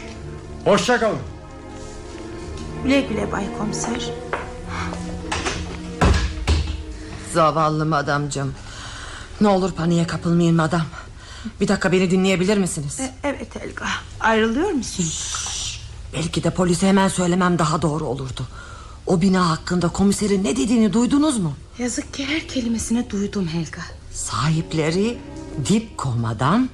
Hoşçakalın. 0.64 1.18
Güle 2.84 3.00
güle 3.00 3.32
Bay 3.32 3.44
Komiser. 3.58 4.10
Zavallı 7.32 7.86
madamcım. 7.86 8.54
Ne 9.40 9.48
olur 9.48 9.72
paniğe 9.72 10.06
kapılmayın 10.06 10.54
madam. 10.56 10.82
Bir 11.60 11.68
dakika 11.68 11.92
beni 11.92 12.10
dinleyebilir 12.10 12.58
misiniz? 12.58 13.00
E, 13.00 13.10
evet 13.24 13.56
Helga. 13.62 13.86
Ayrılıyor 14.20 14.70
musun? 14.70 15.06
Belki 16.12 16.44
de 16.44 16.50
polise 16.50 16.88
hemen 16.88 17.08
söylemem 17.08 17.58
daha 17.58 17.82
doğru 17.82 18.04
olurdu. 18.04 18.46
O 19.06 19.20
bina 19.20 19.50
hakkında 19.50 19.88
komiserin 19.88 20.44
ne 20.44 20.56
dediğini 20.56 20.92
duydunuz 20.92 21.38
mu? 21.38 21.52
Yazık 21.78 22.14
ki 22.14 22.26
her 22.26 22.48
kelimesini 22.48 23.10
duydum 23.10 23.48
Helga. 23.48 23.80
Sahipleri 24.12 25.18
Dipko 25.68 26.10
madam. 26.10 26.68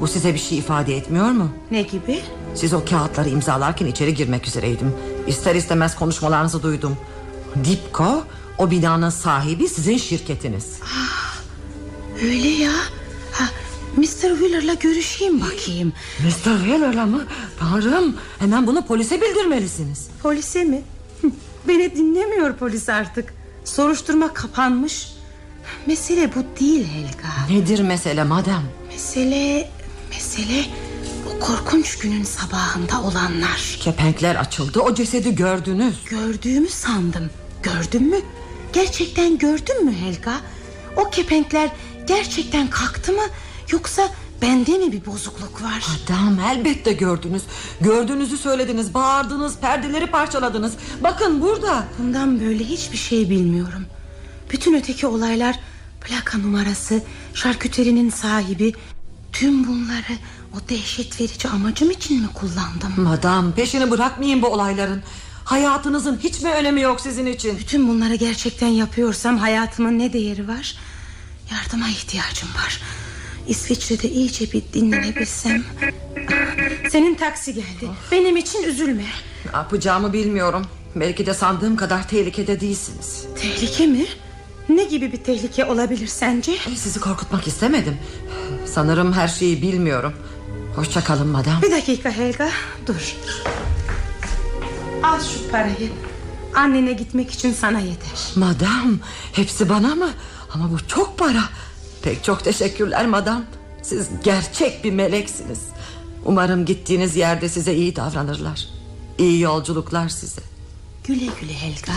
Bu 0.00 0.06
size 0.08 0.34
bir 0.34 0.38
şey 0.38 0.58
ifade 0.58 0.96
etmiyor 0.96 1.30
mu? 1.30 1.50
Ne 1.70 1.82
gibi? 1.82 2.20
Siz 2.54 2.74
o 2.74 2.84
kağıtları 2.84 3.28
imzalarken 3.28 3.86
içeri 3.86 4.14
girmek 4.14 4.46
üzereydim. 4.46 4.94
İster 5.26 5.54
istemez 5.54 5.96
konuşmalarınızı 5.96 6.62
duydum. 6.62 6.96
Dipko 7.64 8.24
o 8.58 8.70
binanın 8.70 9.10
sahibi 9.10 9.68
sizin 9.68 9.96
şirketiniz. 9.96 10.66
Öyle 12.22 12.48
ya. 12.48 12.72
Ha, 13.32 13.44
Mr. 13.96 14.04
Wheeler'la 14.38 14.74
görüşeyim 14.74 15.40
bakayım. 15.40 15.92
Mr. 16.18 16.58
Wheeler'la 16.58 17.06
mı? 17.06 17.24
Tanrım 17.58 18.16
hemen 18.38 18.66
bunu 18.66 18.86
polise 18.86 19.20
bildirmelisiniz. 19.20 20.08
Polise 20.22 20.64
mi? 20.64 20.82
Beni 21.68 21.96
dinlemiyor 21.96 22.56
polis 22.56 22.88
artık. 22.88 23.34
Soruşturma 23.64 24.34
kapanmış. 24.34 25.08
Mesele 25.86 26.30
bu 26.34 26.60
değil 26.60 26.86
Helga. 26.86 27.60
Nedir 27.60 27.80
mesele 27.80 28.24
madem? 28.24 28.62
Mesele, 28.88 29.70
mesele 30.10 30.64
o 31.26 31.38
korkunç 31.40 31.98
günün 31.98 32.24
sabahında 32.24 33.02
olanlar. 33.02 33.78
Kepenkler 33.80 34.34
açıldı 34.34 34.80
o 34.80 34.94
cesedi 34.94 35.34
gördünüz. 35.34 35.94
Gördüğümü 36.10 36.68
sandım. 36.68 37.30
Gördün 37.62 38.02
mü? 38.10 38.16
Gerçekten 38.72 39.38
gördün 39.38 39.84
mü 39.84 39.92
Helga? 39.92 40.34
O 40.96 41.10
kepenkler 41.10 41.70
gerçekten 42.10 42.70
kalktı 42.70 43.12
mı? 43.12 43.22
Yoksa 43.72 44.08
bende 44.42 44.78
mi 44.78 44.92
bir 44.92 45.06
bozukluk 45.06 45.62
var? 45.62 45.86
Adam 46.04 46.38
elbette 46.40 46.92
gördünüz. 46.92 47.42
Gördüğünüzü 47.80 48.38
söylediniz, 48.38 48.94
bağırdınız, 48.94 49.58
perdeleri 49.58 50.06
parçaladınız. 50.06 50.72
Bakın 51.02 51.40
burada. 51.40 51.84
Bundan 51.98 52.40
böyle 52.40 52.64
hiçbir 52.64 52.96
şey 52.96 53.30
bilmiyorum. 53.30 53.86
Bütün 54.52 54.74
öteki 54.74 55.06
olaylar 55.06 55.60
plaka 56.00 56.38
numarası, 56.38 57.02
şarküterinin 57.34 58.10
sahibi 58.10 58.72
tüm 59.32 59.68
bunları 59.68 60.18
o 60.56 60.68
dehşet 60.68 61.20
verici 61.20 61.48
amacım 61.48 61.90
için 61.90 62.20
mi 62.20 62.28
kullandım? 62.34 62.92
Madam 62.96 63.52
peşini 63.52 63.90
bırakmayın 63.90 64.42
bu 64.42 64.46
olayların. 64.46 65.02
Hayatınızın 65.44 66.18
hiç 66.22 66.42
mi 66.42 66.50
önemi 66.50 66.80
yok 66.80 67.00
sizin 67.00 67.26
için? 67.26 67.58
Bütün 67.58 67.88
bunları 67.88 68.14
gerçekten 68.14 68.68
yapıyorsam 68.68 69.38
hayatımın 69.38 69.98
ne 69.98 70.12
değeri 70.12 70.48
var? 70.48 70.76
Yardıma 71.52 71.88
ihtiyacım 71.88 72.48
var. 72.48 72.80
İsviçre'de 73.48 74.10
iyice 74.10 74.52
bir 74.52 74.62
dinlenebilsem. 74.72 75.64
Senin 76.90 77.14
taksi 77.14 77.54
geldi. 77.54 77.88
Benim 78.12 78.36
için 78.36 78.62
üzülme. 78.62 79.02
Ne 79.44 79.56
yapacağımı 79.56 80.12
bilmiyorum. 80.12 80.66
Belki 80.96 81.26
de 81.26 81.34
sandığım 81.34 81.76
kadar 81.76 82.08
tehlikede 82.08 82.60
değilsiniz. 82.60 83.24
Tehlike 83.40 83.86
mi? 83.86 84.06
Ne 84.68 84.84
gibi 84.84 85.12
bir 85.12 85.16
tehlike 85.24 85.64
olabilir 85.64 86.06
sence? 86.06 86.52
Sizi 86.76 87.00
korkutmak 87.00 87.46
istemedim. 87.46 87.96
Sanırım 88.66 89.12
her 89.12 89.28
şeyi 89.28 89.62
bilmiyorum. 89.62 90.12
Hoşça 90.76 91.04
kalın 91.04 91.28
madam. 91.28 91.62
Bir 91.62 91.70
dakika 91.70 92.10
Helga 92.10 92.48
dur. 92.86 93.16
Al 95.02 95.20
şu 95.20 95.50
parayı. 95.50 95.90
Annene 96.54 96.92
gitmek 96.92 97.30
için 97.30 97.52
sana 97.52 97.80
yeter. 97.80 98.18
Madam 98.36 98.98
hepsi 99.32 99.68
bana 99.68 99.94
mı? 99.94 100.10
Ama 100.54 100.72
bu 100.72 100.86
çok 100.88 101.18
para. 101.18 101.42
Pek 102.02 102.24
çok 102.24 102.44
teşekkürler 102.44 103.06
madam. 103.06 103.44
Siz 103.82 104.08
gerçek 104.24 104.84
bir 104.84 104.90
meleksiniz. 104.92 105.60
Umarım 106.24 106.64
gittiğiniz 106.64 107.16
yerde 107.16 107.48
size 107.48 107.74
iyi 107.74 107.96
davranırlar. 107.96 108.68
İyi 109.18 109.40
yolculuklar 109.40 110.08
size. 110.08 110.40
Güle 111.04 111.26
güle 111.40 111.54
Helga. 111.54 111.92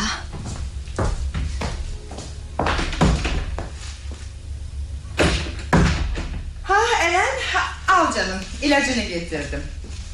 Ha 6.64 6.76
Elen 7.04 7.40
ha, 7.54 7.94
al 7.96 8.14
canım 8.14 8.40
ilacını 8.62 9.04
getirdim. 9.04 9.62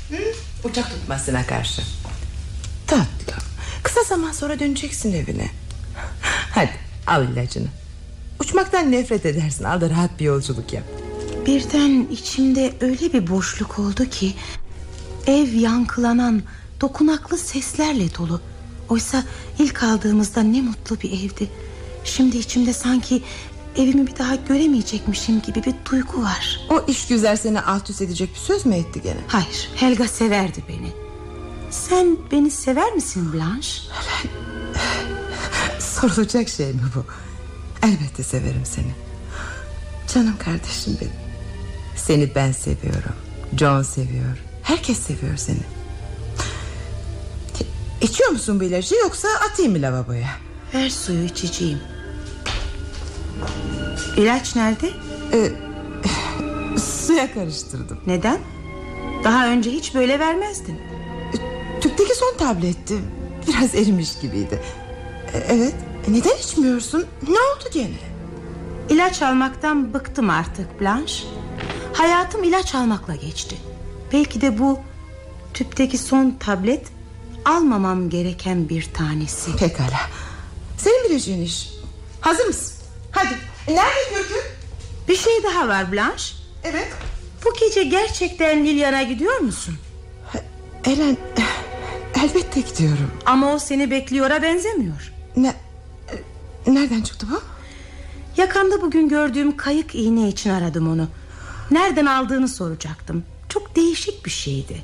Hı? 0.09 0.17
Uçak 0.63 0.89
tutmasına 0.89 1.47
karşı. 1.47 1.81
Tatlım 2.87 3.43
kısa 3.83 4.03
zaman 4.03 4.31
sonra 4.31 4.59
döneceksin 4.59 5.13
evine. 5.13 5.51
Hadi 6.51 6.73
al 7.07 7.23
ilacını. 7.29 7.67
Uçmaktan 8.49 8.91
nefret 8.91 9.25
edersin 9.25 9.63
al 9.63 9.81
da 9.81 9.89
rahat 9.89 10.19
bir 10.19 10.25
yolculuk 10.25 10.73
yap. 10.73 10.83
Birden 11.45 12.07
içimde 12.11 12.73
öyle 12.81 13.13
bir 13.13 13.27
boşluk 13.27 13.79
oldu 13.79 14.05
ki 14.05 14.33
Ev 15.27 15.53
yankılanan 15.53 16.41
dokunaklı 16.81 17.37
seslerle 17.37 18.15
dolu 18.15 18.41
Oysa 18.89 19.23
ilk 19.59 19.83
aldığımızda 19.83 20.41
ne 20.41 20.61
mutlu 20.61 20.99
bir 21.01 21.11
evdi 21.11 21.49
Şimdi 22.03 22.37
içimde 22.37 22.73
sanki 22.73 23.23
evimi 23.75 24.07
bir 24.07 24.17
daha 24.17 24.35
göremeyecekmişim 24.35 25.41
gibi 25.41 25.63
bir 25.63 25.73
duygu 25.91 26.21
var 26.23 26.59
O 26.69 26.83
iş 26.87 27.07
güzel 27.07 27.35
seni 27.37 27.61
alt 27.61 27.89
üst 27.89 28.01
edecek 28.01 28.29
bir 28.33 28.39
söz 28.39 28.65
mü 28.65 28.75
etti 28.75 29.01
gene? 29.01 29.19
Hayır 29.27 29.69
Helga 29.75 30.07
severdi 30.07 30.63
beni 30.69 30.91
Sen 31.71 32.17
beni 32.31 32.51
sever 32.51 32.93
misin 32.93 33.33
Blanche? 33.33 33.69
Sorulacak 35.79 36.49
şey 36.49 36.67
mi 36.73 36.81
bu? 36.95 37.05
Elbette 37.83 38.23
severim 38.23 38.61
seni. 38.63 38.91
Canım 40.13 40.37
kardeşim 40.39 40.97
benim. 41.01 41.11
Seni 41.95 42.35
ben 42.35 42.51
seviyorum. 42.51 43.15
John 43.57 43.81
seviyor. 43.81 44.37
Herkes 44.63 44.99
seviyor 44.99 45.37
seni. 45.37 45.59
İçiyor 48.01 48.29
musun 48.29 48.59
bu 48.59 48.63
ilacı 48.63 48.95
yoksa 48.95 49.27
atayım 49.51 49.71
mı 49.71 49.81
lavaboya? 49.81 50.27
Ver 50.73 50.89
suyu 50.89 51.23
içeceğim 51.23 51.79
İlaç 54.17 54.55
nerede? 54.55 54.89
Ee, 55.33 55.51
suya 56.79 57.33
karıştırdım. 57.33 57.99
Neden? 58.07 58.39
Daha 59.23 59.47
önce 59.47 59.71
hiç 59.71 59.95
böyle 59.95 60.19
vermezdin 60.19 60.79
Tüpteki 61.81 62.15
son 62.15 62.37
tabletti. 62.37 62.99
Biraz 63.47 63.75
erimiş 63.75 64.09
gibiydi. 64.21 64.61
E, 65.33 65.37
Evet. 65.37 65.75
E, 66.07 66.13
Neden 66.13 66.37
içmiyorsun? 66.37 67.05
Ne 67.27 67.39
oldu 67.39 67.69
gene? 67.73 68.09
İlaç 68.89 69.21
almaktan 69.21 69.93
bıktım 69.93 70.29
artık 70.29 70.81
Blanche 70.81 71.13
Hayatım 71.93 72.43
ilaç 72.43 72.75
almakla 72.75 73.15
geçti 73.15 73.55
Belki 74.13 74.41
de 74.41 74.59
bu 74.59 74.79
tüpteki 75.53 75.97
son 75.97 76.37
tablet 76.39 76.87
Almamam 77.45 78.09
gereken 78.09 78.69
bir 78.69 78.89
tanesi 78.93 79.55
Pekala. 79.55 79.99
Senin 80.77 81.09
bileceğin 81.09 81.41
iş. 81.41 81.69
Hazır 82.21 82.45
mısın? 82.45 82.73
Hadi. 83.11 83.37
Nerede 83.67 84.09
Gürgün? 84.09 84.43
Bir 85.07 85.15
şey 85.15 85.43
daha 85.43 85.67
var 85.67 85.91
Blanche 85.91 86.23
Evet. 86.63 86.87
Bu 87.45 87.53
gece 87.59 87.83
gerçekten 87.83 88.65
Lilian'a 88.65 89.03
gidiyor 89.03 89.39
musun? 89.39 89.75
Elen 90.85 91.17
elbette 92.23 92.61
gidiyorum. 92.61 93.11
Ama 93.25 93.53
o 93.53 93.59
seni 93.59 93.91
bekliyora 93.91 94.41
benzemiyor 94.41 95.13
Ne 95.35 95.47
e, 95.47 95.53
Nereden 96.67 97.01
çıktı 97.01 97.27
bu? 97.31 97.41
Yakamda 98.41 98.81
bugün 98.81 99.09
gördüğüm 99.09 99.57
kayık 99.57 99.95
iğne 99.95 100.27
için 100.27 100.49
aradım 100.49 100.89
onu 100.89 101.07
Nereden 101.71 102.05
aldığını 102.05 102.47
soracaktım 102.47 103.23
Çok 103.49 103.75
değişik 103.75 104.25
bir 104.25 104.31
şeydi 104.31 104.81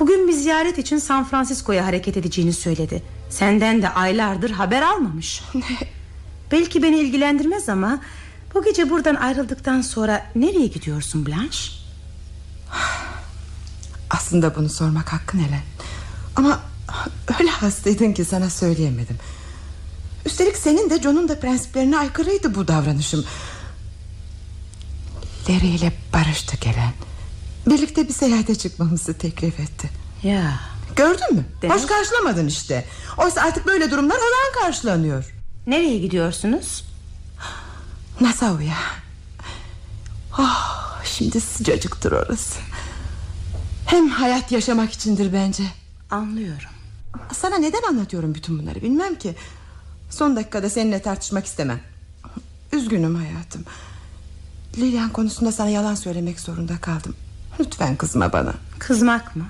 Bugün 0.00 0.28
bir 0.28 0.32
ziyaret 0.32 0.78
için 0.78 0.98
San 0.98 1.24
Francisco'ya 1.24 1.86
hareket 1.86 2.16
edeceğini 2.16 2.52
söyledi 2.52 3.02
Senden 3.30 3.82
de 3.82 3.88
aylardır 3.88 4.50
haber 4.50 4.82
almamış 4.82 5.42
Belki 6.52 6.82
beni 6.82 6.98
ilgilendirmez 6.98 7.68
ama 7.68 8.00
Bu 8.54 8.64
gece 8.64 8.90
buradan 8.90 9.14
ayrıldıktan 9.14 9.80
sonra 9.80 10.26
Nereye 10.34 10.66
gidiyorsun 10.66 11.26
Blanche? 11.26 11.58
Aslında 14.10 14.56
bunu 14.56 14.68
sormak 14.68 15.12
hakkın 15.12 15.38
Elen. 15.38 15.62
Ama 16.36 16.60
öyle 17.40 17.50
hastaydın 17.50 18.12
ki 18.12 18.24
sana 18.24 18.50
söyleyemedim. 18.50 19.18
Üstelik 20.26 20.56
senin 20.56 20.90
de 20.90 21.02
John'un 21.02 21.28
da 21.28 21.40
prensiplerine 21.40 21.98
aykırıydı 21.98 22.54
bu 22.54 22.68
davranışım. 22.68 23.24
Larry 25.48 25.66
ile 25.68 25.92
barıştık 26.12 26.66
Elen. 26.66 26.92
Birlikte 27.66 28.08
bir 28.08 28.12
seyahate 28.12 28.54
çıkmamızı 28.54 29.18
teklif 29.18 29.60
etti. 29.60 29.90
Ya 30.22 30.60
Gördün 30.96 31.34
mü? 31.34 31.44
Demek- 31.62 31.76
Hoş 31.78 31.86
karşılamadın 31.86 32.46
işte. 32.48 32.84
Oysa 33.18 33.40
artık 33.40 33.66
böyle 33.66 33.90
durumlar 33.90 34.16
olağan 34.16 34.62
karşılanıyor. 34.64 35.34
Nereye 35.66 35.98
gidiyorsunuz? 35.98 36.84
Nassau'ya. 38.20 38.76
Oh, 40.38 41.00
şimdi 41.04 41.40
sıcacıktır 41.40 42.12
orası. 42.12 42.60
Hem 43.86 44.08
hayat 44.08 44.52
yaşamak 44.52 44.92
içindir 44.92 45.32
bence. 45.32 45.62
Anlıyorum 46.10 46.68
Sana 47.32 47.56
neden 47.58 47.82
anlatıyorum 47.82 48.34
bütün 48.34 48.58
bunları 48.58 48.82
bilmem 48.82 49.14
ki. 49.14 49.34
Son 50.12 50.36
dakikada 50.36 50.70
seninle 50.70 51.02
tartışmak 51.02 51.46
istemem. 51.46 51.80
Üzgünüm 52.72 53.14
hayatım. 53.14 53.64
Lilian 54.76 55.10
konusunda 55.10 55.52
sana 55.52 55.68
yalan 55.68 55.94
söylemek 55.94 56.40
zorunda 56.40 56.78
kaldım. 56.80 57.14
Lütfen 57.60 57.96
kızma 57.96 58.32
bana. 58.32 58.54
Kızmak 58.78 59.36
mı? 59.36 59.44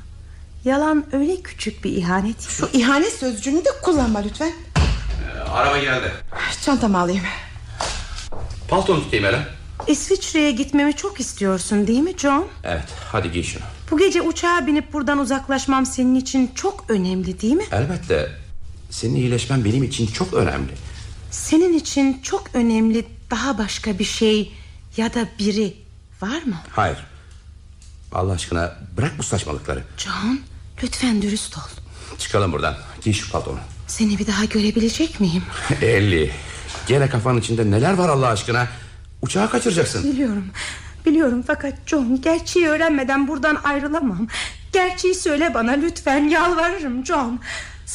Yalan 0.65 1.05
öyle 1.13 1.43
küçük 1.43 1.85
bir 1.85 1.93
ihanet 1.93 2.39
ki. 2.39 2.53
Şu 2.55 2.69
ihanet 2.73 3.13
sözcüğünü 3.13 3.65
de 3.65 3.69
kullanma 3.83 4.19
lütfen. 4.19 4.53
Araba 5.53 5.79
geldi. 5.79 6.13
Çantamı 6.65 6.99
alayım. 6.99 7.23
Paltonu 8.69 9.03
tutayım 9.05 9.25
hele. 9.25 9.47
İsviçre'ye 9.87 10.51
gitmemi 10.51 10.97
çok 10.97 11.21
istiyorsun 11.21 11.87
değil 11.87 12.01
mi 12.01 12.13
John? 12.19 12.47
Evet 12.65 12.85
hadi 13.13 13.33
giy 13.33 13.43
şunu. 13.43 13.63
Bu 13.91 13.99
gece 13.99 14.23
uçağa 14.23 14.67
binip 14.67 14.93
buradan 14.93 15.19
uzaklaşmam 15.19 15.87
senin 15.87 16.15
için 16.15 16.51
çok 16.55 16.85
önemli 16.89 17.41
değil 17.41 17.55
mi? 17.55 17.65
Elbette 17.73 18.31
senin 18.93 19.15
iyileşmen 19.15 19.65
benim 19.65 19.83
için 19.83 20.07
çok 20.07 20.35
önemli. 20.35 20.73
Senin 21.31 21.73
için 21.79 22.21
çok 22.23 22.51
önemli 22.55 23.05
daha 23.31 23.59
başka 23.59 23.99
bir 23.99 24.05
şey 24.05 24.53
ya 24.97 25.15
da 25.15 25.29
biri 25.39 25.75
var 26.23 26.43
mı? 26.43 26.57
Hayır. 26.71 26.99
Allah 28.13 28.33
aşkına 28.33 28.79
bırak 28.97 29.13
bu 29.19 29.23
saçmalıkları. 29.23 29.85
John 29.97 30.41
lütfen 30.83 31.23
dürüst 31.23 31.59
ol. 31.59 31.63
Çıkalım 32.19 32.53
buradan. 32.53 32.77
Giy 33.03 33.13
şu 33.13 33.31
paltonu. 33.31 33.59
Seni 33.87 34.19
bir 34.19 34.27
daha 34.27 34.45
görebilecek 34.45 35.21
miyim? 35.21 35.43
Elli. 35.83 36.31
Gene 36.87 37.09
kafanın 37.09 37.41
içinde 37.41 37.71
neler 37.71 37.93
var 37.93 38.09
Allah 38.09 38.29
aşkına? 38.29 38.69
Uçağı 39.23 39.51
kaçıracaksın. 39.51 40.13
Biliyorum. 40.13 40.47
Biliyorum 41.07 41.45
fakat 41.47 41.75
John 41.87 42.21
gerçeği 42.21 42.69
öğrenmeden 42.69 43.29
buradan 43.29 43.59
ayrılamam. 43.65 44.27
Gerçeği 44.73 45.15
söyle 45.15 45.55
bana 45.55 45.71
lütfen 45.73 46.29
yalvarırım 46.29 47.07
John. 47.07 47.41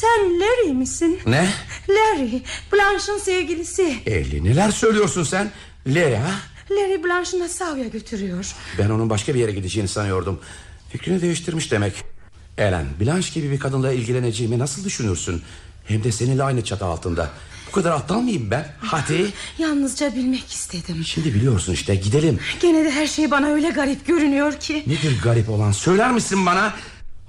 Sen 0.02 0.40
Larry 0.40 0.74
misin? 0.74 1.20
Ne? 1.26 1.50
Larry, 1.90 2.42
Blanche'ın 2.74 3.18
sevgilisi. 3.18 3.96
Elli 4.06 4.44
neler 4.44 4.72
söylüyorsun 4.72 5.24
sen? 5.24 5.52
Larry 5.88 6.16
ha? 6.16 6.32
Larry 6.72 7.04
Blanche'ı 7.04 7.40
Nassau'ya 7.40 7.88
götürüyor. 7.88 8.56
Ben 8.80 8.90
onun 8.90 9.10
başka 9.10 9.34
bir 9.34 9.40
yere 9.40 9.52
gideceğini 9.52 9.88
sanıyordum. 9.88 10.40
Fikrini 10.90 11.22
değiştirmiş 11.22 11.72
demek. 11.72 12.04
Ellen, 12.58 12.86
Blanche 13.00 13.30
gibi 13.34 13.52
bir 13.52 13.60
kadınla 13.60 13.92
ilgileneceğimi 13.92 14.60
nasıl 14.60 14.84
düşünürsün? 14.84 15.42
Hem 15.88 16.04
de 16.04 16.12
seninle 16.12 16.44
aynı 16.44 16.64
çatı 16.64 16.86
altında. 16.86 17.30
Bu 17.68 17.72
kadar 17.72 17.92
aptal 17.92 18.20
mıyım 18.22 18.52
ben? 18.52 18.66
Hadi. 18.82 19.34
Yalnızca 19.58 20.16
bilmek 20.16 20.52
istedim. 20.52 21.04
Şimdi 21.06 21.34
biliyorsun 21.34 21.74
işte 21.74 21.96
gidelim. 21.96 22.40
Gene 22.62 22.86
de 22.86 22.92
her 22.92 23.08
şey 23.08 23.32
bana 23.32 23.48
öyle 23.48 23.70
garip 23.70 24.08
görünüyor 24.08 24.54
ki. 24.60 24.84
Nedir 24.88 25.22
garip 25.24 25.50
olan 25.50 25.72
söyler 25.72 26.12
misin 26.12 26.46
bana? 26.46 26.74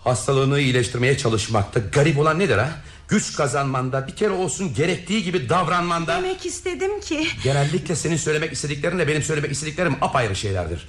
Hastalığını 0.09 0.61
iyileştirmeye 0.61 1.19
çalışmakta 1.19 1.81
garip 1.81 2.19
olan 2.19 2.39
nedir 2.39 2.59
ha? 2.59 2.71
Güç 3.09 3.37
kazanmanda 3.37 4.07
bir 4.07 4.17
kere 4.17 4.31
olsun 4.31 4.75
gerektiği 4.75 5.23
gibi 5.23 5.49
davranmanda 5.49 6.17
Demek 6.17 6.47
istedim 6.47 7.01
ki 7.01 7.27
Genellikle 7.45 7.97
senin 7.97 8.17
söylemek 8.17 8.53
istediklerinle 8.53 9.09
benim 9.09 9.23
söylemek 9.23 9.53
istediklerim 9.53 9.97
apayrı 10.01 10.37
şeylerdir. 10.37 10.89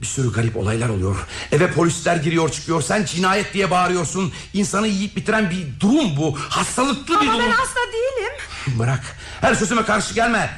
Bir 0.00 0.06
sürü 0.06 0.32
garip 0.32 0.56
olaylar 0.56 0.88
oluyor. 0.88 1.16
Eve 1.52 1.70
polisler 1.72 2.16
giriyor 2.16 2.48
çıkıyor. 2.50 2.82
Sen 2.82 3.04
cinayet 3.04 3.54
diye 3.54 3.70
bağırıyorsun. 3.70 4.32
İnsanı 4.54 4.86
yiyip 4.86 5.16
bitiren 5.16 5.50
bir 5.50 5.80
durum 5.80 6.16
bu. 6.16 6.38
Hastalıklı 6.38 7.14
bir 7.14 7.26
ama 7.26 7.34
durum. 7.34 7.46
ben 7.46 7.52
hasta 7.52 7.80
değilim. 7.92 8.32
Bırak. 8.78 9.16
Her 9.40 9.54
sözüme 9.54 9.84
karşı 9.84 10.14
gelme. 10.14 10.50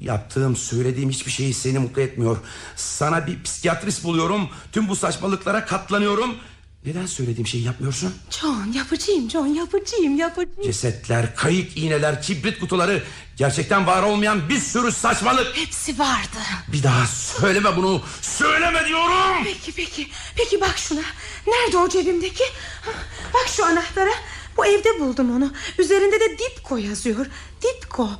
Yaptığım, 0.00 0.56
söylediğim 0.56 1.10
hiçbir 1.10 1.30
şey 1.30 1.52
seni 1.52 1.78
mutlu 1.78 2.02
etmiyor. 2.02 2.36
Sana 2.76 3.26
bir 3.26 3.42
psikiyatrist 3.42 4.04
buluyorum. 4.04 4.48
Tüm 4.72 4.88
bu 4.88 4.96
saçmalıklara 4.96 5.64
katlanıyorum. 5.66 6.34
Neden 6.86 7.06
söylediğim 7.06 7.46
şeyi 7.46 7.64
yapmıyorsun? 7.64 8.14
John 8.30 8.72
yapıcıyım 8.74 9.30
John 9.30 9.46
yapıcıyım 9.46 10.16
yapıcıyım. 10.16 10.62
Cesetler, 10.62 11.36
kayık 11.36 11.76
iğneler, 11.76 12.22
kibrit 12.22 12.60
kutuları... 12.60 13.02
...gerçekten 13.36 13.86
var 13.86 14.02
olmayan 14.02 14.48
bir 14.48 14.60
sürü 14.60 14.92
saçmalık. 14.92 15.56
Hepsi 15.56 15.98
vardı. 15.98 16.38
Bir 16.72 16.82
daha 16.82 17.06
söyleme 17.06 17.76
bunu. 17.76 18.02
Söyleme 18.20 18.86
diyorum. 18.88 19.44
Peki 19.44 19.72
peki. 19.72 20.06
Peki 20.36 20.60
bak 20.60 20.78
şuna. 20.78 21.00
Nerede 21.46 21.78
o 21.78 21.88
cebimdeki? 21.88 22.44
Bak 23.34 23.48
şu 23.48 23.64
anahtara. 23.64 24.10
Bu 24.56 24.66
evde 24.66 25.00
buldum 25.00 25.36
onu. 25.36 25.52
Üzerinde 25.78 26.20
de 26.20 26.38
Dipko 26.38 26.76
yazıyor. 26.76 27.26
Dipko. 27.62 28.10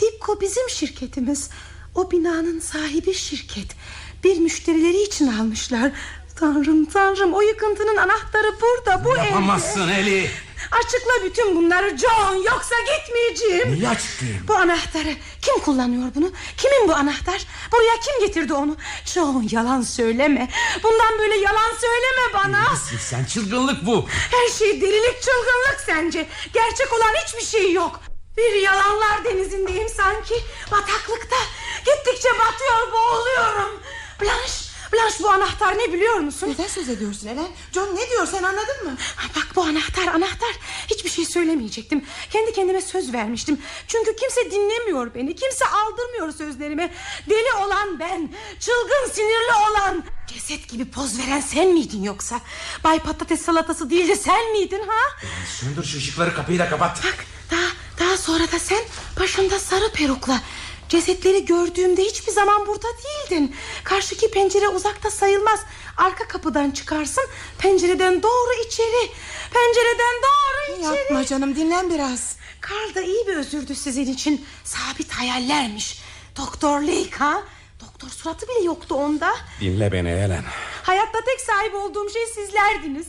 Dipko 0.00 0.40
bizim 0.40 0.68
şirketimiz. 0.70 1.50
O 1.94 2.10
binanın 2.10 2.60
sahibi 2.60 3.14
şirket. 3.14 3.76
Bir 4.24 4.38
müşterileri 4.38 5.02
için 5.02 5.26
almışlar. 5.26 5.92
Tanrım 6.40 6.84
tanrım 6.84 7.34
o 7.34 7.40
yıkıntının 7.40 7.96
anahtarı 7.96 8.52
burada 8.60 9.04
bu 9.04 9.16
Yapamazsın 9.16 9.88
evde. 9.88 10.00
Eli. 10.00 10.30
Açıkla 10.70 11.24
bütün 11.24 11.56
bunları 11.56 11.96
John 11.98 12.36
yoksa 12.36 12.74
gitmeyeceğim. 12.80 13.72
Neyi 13.72 13.88
açıklayayım? 13.88 14.48
Bu 14.48 14.54
anahtarı 14.54 15.14
kim 15.42 15.58
kullanıyor 15.58 16.08
bunu? 16.14 16.30
Kimin 16.56 16.88
bu 16.88 16.94
anahtar? 16.94 17.46
Buraya 17.72 18.00
kim 18.00 18.26
getirdi 18.26 18.52
onu? 18.54 18.76
John 19.04 19.48
yalan 19.50 19.82
söyleme. 19.82 20.48
Bundan 20.82 21.18
böyle 21.18 21.36
yalan 21.36 21.70
söyleme 21.80 22.34
bana. 22.34 22.72
Nesin 22.72 22.98
sen 22.98 23.24
çılgınlık 23.24 23.86
bu. 23.86 24.06
Her 24.30 24.52
şey 24.58 24.80
delilik 24.80 25.22
çılgınlık 25.22 25.80
sence. 25.86 26.26
Gerçek 26.52 26.92
olan 26.92 27.14
hiçbir 27.26 27.44
şey 27.58 27.72
yok. 27.72 28.00
Bir 28.36 28.52
yalanlar 28.62 29.24
denizindeyim 29.24 29.88
sanki. 29.88 30.34
Bataklıkta. 30.70 31.36
Gittikçe 31.78 32.28
batıyor 32.28 32.92
boğuluyorum. 32.92 33.80
Blanche, 34.20 34.52
Blanche 34.92 35.16
bu 35.24 35.25
anahtar 35.36 35.78
ne 35.78 35.92
biliyor 35.92 36.14
musun? 36.14 36.48
Neden 36.48 36.68
söz 36.68 36.88
ediyorsun 36.88 37.28
Ellen? 37.28 37.46
John 37.72 37.96
ne 37.96 38.10
diyor 38.10 38.26
sen 38.26 38.42
anladın 38.42 38.84
mı? 38.84 38.96
Bak 39.36 39.46
bu 39.56 39.62
anahtar 39.62 40.06
anahtar 40.06 40.50
Hiçbir 40.90 41.10
şey 41.10 41.24
söylemeyecektim 41.24 42.04
Kendi 42.30 42.52
kendime 42.52 42.80
söz 42.82 43.12
vermiştim 43.12 43.60
Çünkü 43.88 44.16
kimse 44.16 44.50
dinlemiyor 44.50 45.14
beni 45.14 45.34
Kimse 45.36 45.64
aldırmıyor 45.66 46.32
sözlerime 46.32 46.94
Deli 47.30 47.52
olan 47.66 47.98
ben 47.98 48.30
Çılgın 48.60 49.12
sinirli 49.12 49.70
olan 49.70 50.04
Ceset 50.26 50.68
gibi 50.68 50.90
poz 50.90 51.18
veren 51.18 51.40
sen 51.40 51.68
miydin 51.68 52.02
yoksa 52.02 52.40
Bay 52.84 52.98
patates 53.00 53.42
salatası 53.42 53.90
değil 53.90 54.08
de 54.08 54.16
sen 54.16 54.52
miydin 54.52 54.82
ha 54.88 55.26
Söndür 55.60 55.84
şu 55.84 55.98
ışıkları 55.98 56.34
kapıyı 56.34 56.58
da 56.58 56.68
kapat. 56.68 57.00
Bak 57.04 57.24
daha, 57.50 57.68
daha 58.08 58.16
sonra 58.16 58.52
da 58.52 58.58
sen 58.58 58.84
Başında 59.20 59.58
sarı 59.58 59.92
perukla 59.92 60.40
Cesetleri 60.88 61.44
gördüğümde 61.44 62.02
hiçbir 62.02 62.32
zaman 62.32 62.66
burada 62.66 62.86
değildin. 63.04 63.56
Karşıki 63.84 64.30
pencere 64.30 64.68
uzakta 64.68 65.10
sayılmaz. 65.10 65.60
Arka 65.96 66.28
kapıdan 66.28 66.70
çıkarsın 66.70 67.24
Pencereden 67.58 68.22
doğru 68.22 68.52
içeri. 68.66 69.10
Pencereden 69.52 70.14
doğru 70.22 70.78
içeri. 70.78 70.96
Yapma 70.96 71.24
canım 71.24 71.56
dinlen 71.56 71.90
biraz. 71.90 72.36
Karl 72.60 72.94
da 72.94 73.02
iyi 73.02 73.26
bir 73.26 73.36
özürdü 73.36 73.74
sizin 73.74 74.12
için. 74.12 74.46
Sabit 74.64 75.12
hayallermiş. 75.12 76.00
Doktor 76.36 76.82
ha 77.18 77.42
Doktor 77.80 78.08
suratı 78.08 78.48
bile 78.48 78.64
yoktu 78.64 78.94
onda. 78.94 79.34
Dinle 79.60 79.92
beni 79.92 80.08
Ellen. 80.08 80.44
Hayatta 80.82 81.20
tek 81.24 81.40
sahip 81.40 81.74
olduğum 81.74 82.10
şey 82.10 82.26
sizlerdiniz 82.26 83.06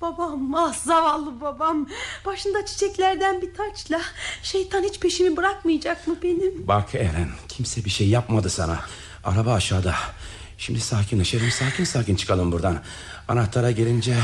Babam 0.00 0.54
ah 0.54 0.74
zavallı 0.74 1.40
babam 1.40 1.86
Başında 2.26 2.66
çiçeklerden 2.66 3.42
bir 3.42 3.54
taçla 3.54 4.00
Şeytan 4.42 4.82
hiç 4.82 5.00
peşimi 5.00 5.36
bırakmayacak 5.36 6.06
mı 6.08 6.16
benim 6.22 6.68
Bak 6.68 6.94
Ellen 6.94 7.28
kimse 7.48 7.84
bir 7.84 7.90
şey 7.90 8.08
yapmadı 8.08 8.50
sana. 8.50 8.80
Araba 9.24 9.52
aşağıda. 9.52 9.94
Şimdi 10.58 10.80
sakinleşelim 10.80 11.50
sakin 11.50 11.84
sakin 11.84 12.16
çıkalım 12.16 12.52
buradan. 12.52 12.82
Anahtara 13.28 13.70
gelince 13.70 14.16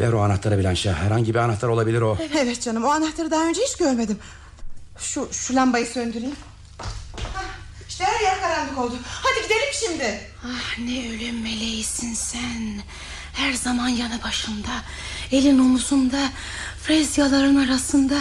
ver 0.00 0.12
o 0.12 0.20
anahtarı 0.20 0.58
Blanche'a. 0.62 0.94
Herhangi 0.94 1.34
bir 1.34 1.38
anahtar 1.38 1.68
olabilir 1.68 2.00
o. 2.00 2.18
Evet 2.38 2.62
canım 2.62 2.84
o 2.84 2.88
anahtarı 2.88 3.30
daha 3.30 3.44
önce 3.44 3.60
hiç 3.62 3.76
görmedim. 3.76 4.18
Şu, 4.98 5.28
şu 5.32 5.54
lambayı 5.54 5.86
söndüreyim. 5.86 6.36
Hah, 7.34 7.44
İşte 7.88 8.04
her 8.04 8.20
yer 8.20 8.40
karanlık 8.40 8.78
oldu. 8.78 8.94
Hadi 9.04 9.42
gidelim 9.42 9.72
şimdi. 9.86 10.20
Ah 10.44 10.78
ne 10.78 11.08
ölüm 11.08 11.42
meleğisin 11.42 12.14
sen 12.14 12.80
Her 13.38 13.52
zaman 13.52 13.88
yanı 13.88 14.22
başımda 14.24 14.74
Elin 15.32 15.58
omuzunda 15.58 16.20
Frezyaların 16.84 17.56
arasında 17.66 18.14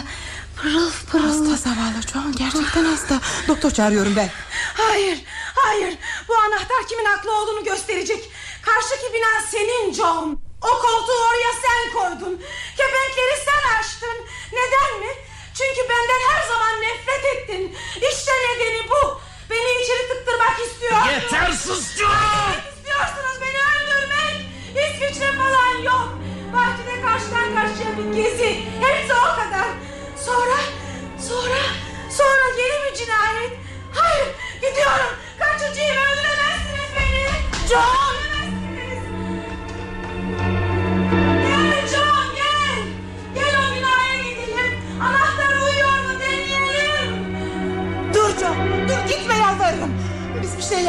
Pırıl 0.57 0.91
pırıl. 1.11 1.24
Hasta 1.51 1.70
zavallı 1.70 2.01
John 2.13 2.32
gerçekten 2.32 2.86
hasta. 2.86 3.20
Doktor 3.47 3.72
çağırıyorum 3.72 4.15
ben. 4.15 4.30
Hayır 4.74 5.18
hayır. 5.55 5.97
Bu 6.28 6.36
anahtar 6.38 6.88
kimin 6.89 7.05
haklı 7.05 7.32
olduğunu 7.41 7.63
gösterecek. 7.63 8.32
Karşıki 8.61 9.13
bina 9.13 9.41
senin 9.51 9.93
John 9.93 10.41
O 10.61 10.70
koltuğu 10.82 11.20
oraya 11.30 11.51
sen 11.65 11.93
koydun. 11.93 12.41
Kepenkleri 12.78 13.36
sen 13.45 13.80
açtın. 13.80 14.18
Neden 14.53 14.99
mi? 14.99 15.13
Çünkü 15.53 15.89
benden 15.89 16.22
her 16.32 16.47
zaman 16.47 16.82
nefret 16.82 17.26
ettin. 17.36 17.76
İşte 18.11 18.32
nedeni 18.32 18.89
bu. 18.89 19.22
Beni 19.49 19.84
içeri 19.84 20.07
tıktırmak 20.07 20.57
istiyorsun 20.68 21.09
Yeter 21.09 21.51
sus 21.51 21.97
John! 21.97 22.09
Öldürmek 22.09 22.74
istiyorsunuz. 22.78 23.36
Beni 23.41 23.59
öldürmek 23.74 24.16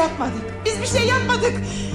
yapmadık. 0.08 0.42
Biz 0.64 0.82
bir 0.82 0.98
şey 0.98 1.08
yapmadık. 1.08 1.52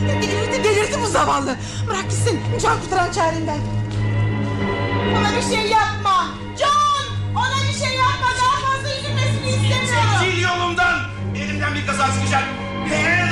Delirdi 0.07 0.63
delirdi 0.63 0.97
bu 1.03 1.07
zavallı. 1.07 1.57
Bırak 1.87 2.03
gitsin. 2.03 2.39
Can 2.61 2.81
kurtaran 2.81 3.11
ben. 3.47 3.59
Ona 5.19 5.37
bir 5.37 5.55
şey 5.55 5.69
yapma. 5.71 6.27
John 6.59 7.05
ona 7.35 7.67
bir 7.69 7.85
şey 7.85 7.95
yapma. 7.97 8.27
Daha 8.41 8.59
fazla 8.65 8.89
üzülmesini 8.99 9.49
istemiyorum. 9.49 10.19
Çekil 10.19 10.41
yolumdan! 10.41 10.99
Elimden 11.35 11.75
bir 11.75 11.87
kaza 11.87 12.05
çıkacak. 12.13 12.43
Ellen! 12.93 13.22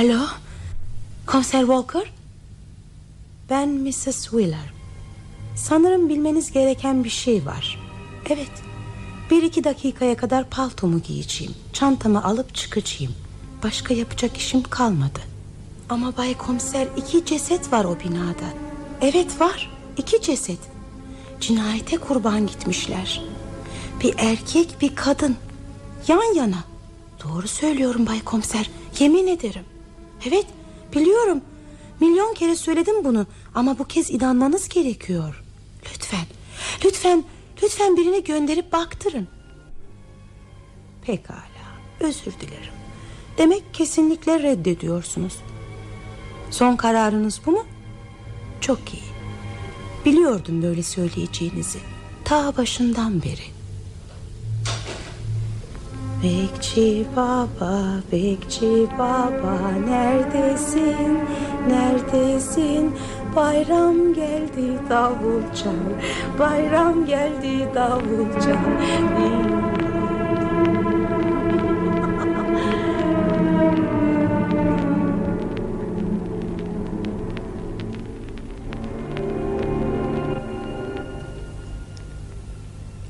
Alo? 0.00 0.20
Komiser 1.26 1.60
Walker? 1.60 2.12
Ben 3.50 3.68
Mrs. 3.68 4.22
Wheeler. 4.22 4.72
Sanırım 5.56 6.08
bilmeniz 6.08 6.52
gereken 6.52 7.04
bir 7.04 7.10
şey 7.10 7.46
var. 7.46 7.78
Evet. 8.30 8.50
Bir 9.30 9.42
iki 9.42 9.64
dakikaya 9.64 10.16
kadar 10.16 10.50
paltomu 10.50 11.02
giyeceğim. 11.02 11.54
Çantamı 11.72 12.24
alıp 12.24 12.54
çıkacağım. 12.54 13.14
Başka 13.64 13.94
yapacak 13.94 14.36
işim 14.36 14.62
kalmadı. 14.62 15.20
Ama 15.88 16.16
Bay 16.16 16.36
Komiser 16.36 16.88
iki 16.96 17.24
ceset 17.24 17.72
var 17.72 17.84
o 17.84 18.00
binada. 18.00 18.46
Evet 19.00 19.40
var. 19.40 19.70
iki 19.96 20.22
ceset. 20.22 20.60
Cinayete 21.40 21.96
kurban 21.96 22.46
gitmişler. 22.46 23.24
Bir 24.02 24.14
erkek 24.18 24.76
bir 24.80 24.94
kadın. 24.94 25.36
Yan 26.08 26.34
yana. 26.34 26.64
Doğru 27.24 27.48
söylüyorum 27.48 28.06
Bay 28.06 28.24
Komiser. 28.24 28.70
Yemin 28.98 29.26
ederim. 29.26 29.69
Evet 30.28 30.46
biliyorum. 30.94 31.40
Milyon 32.00 32.34
kere 32.34 32.56
söyledim 32.56 33.04
bunu. 33.04 33.26
Ama 33.54 33.78
bu 33.78 33.84
kez 33.84 34.10
inanmanız 34.10 34.68
gerekiyor. 34.68 35.42
Lütfen. 35.84 36.26
Lütfen. 36.84 37.24
Lütfen 37.62 37.96
birini 37.96 38.24
gönderip 38.24 38.72
baktırın. 38.72 39.28
Pekala. 41.02 41.40
Özür 42.00 42.32
dilerim. 42.32 42.74
Demek 43.38 43.74
kesinlikle 43.74 44.42
reddediyorsunuz. 44.42 45.36
Son 46.50 46.76
kararınız 46.76 47.40
bu 47.46 47.50
mu? 47.50 47.66
Çok 48.60 48.94
iyi. 48.94 49.10
Biliyordum 50.04 50.62
böyle 50.62 50.82
söyleyeceğinizi. 50.82 51.78
Ta 52.24 52.56
başından 52.56 53.22
beri. 53.22 53.59
Bekçi 56.24 57.06
baba, 57.16 58.00
bekçi 58.12 58.86
baba 58.98 59.56
neredesin, 59.88 61.18
neredesin? 61.68 62.94
Bayram 63.36 64.14
geldi 64.14 64.78
davul 64.90 65.42
çal, 65.54 65.72
bayram 66.38 67.06
geldi 67.06 67.68
davul 67.74 68.40
çal. 68.40 68.54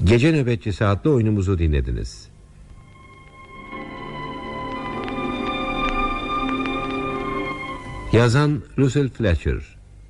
Gece 0.05 0.33
Nöbetçisi 0.33 0.85
adlı 0.85 1.11
oyunumuzu 1.11 1.59
dinlediniz. 1.59 2.31
Yazan 8.13 8.63
Russell 8.79 9.09
Fletcher 9.09 9.59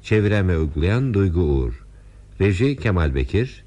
Çeviren 0.02 0.48
ve 0.48 0.58
uygulayan 0.58 1.14
Duygu 1.14 1.40
Uğur. 1.40 1.84
Reji 2.40 2.76
Kemal 2.76 3.14
Bekir 3.14 3.64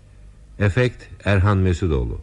Efekt 0.59 1.03
Erhan 1.25 1.57
Mesudoğlu. 1.57 2.21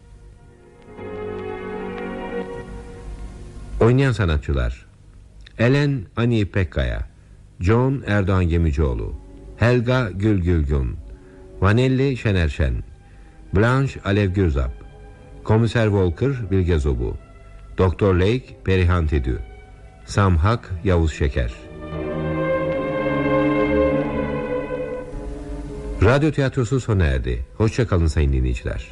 Oynayan 3.80 4.12
sanatçılar 4.12 4.86
Elen 5.58 6.02
Ani 6.16 6.46
Pekkaya 6.46 7.08
John 7.61 8.02
Erdoğan 8.06 8.48
Gemicioğlu 8.48 9.14
Helga 9.56 10.11
Gül 10.11 10.42
Gülgün 10.42 10.96
Vanelli 11.61 12.16
Şener 12.16 12.48
Şen 12.48 12.74
Blanche 13.56 14.00
Alev 14.04 14.30
Gürzap 14.30 14.72
Komiser 15.44 15.86
Volker 15.86 16.50
Bilge 16.50 16.78
Zobu 16.78 17.16
Doktor 17.78 18.14
Lake 18.14 18.56
Perihan 18.64 19.06
Tedü 19.06 19.38
Sam 20.06 20.36
Hak 20.36 20.70
Yavuz 20.84 21.12
Şeker 21.12 21.70
Radyo 26.05 26.30
tiyatrosu 26.30 26.80
sona 26.80 27.07
erdi. 27.07 27.44
Hoşçakalın 27.57 28.07
sayın 28.07 28.32
dinleyiciler. 28.32 28.88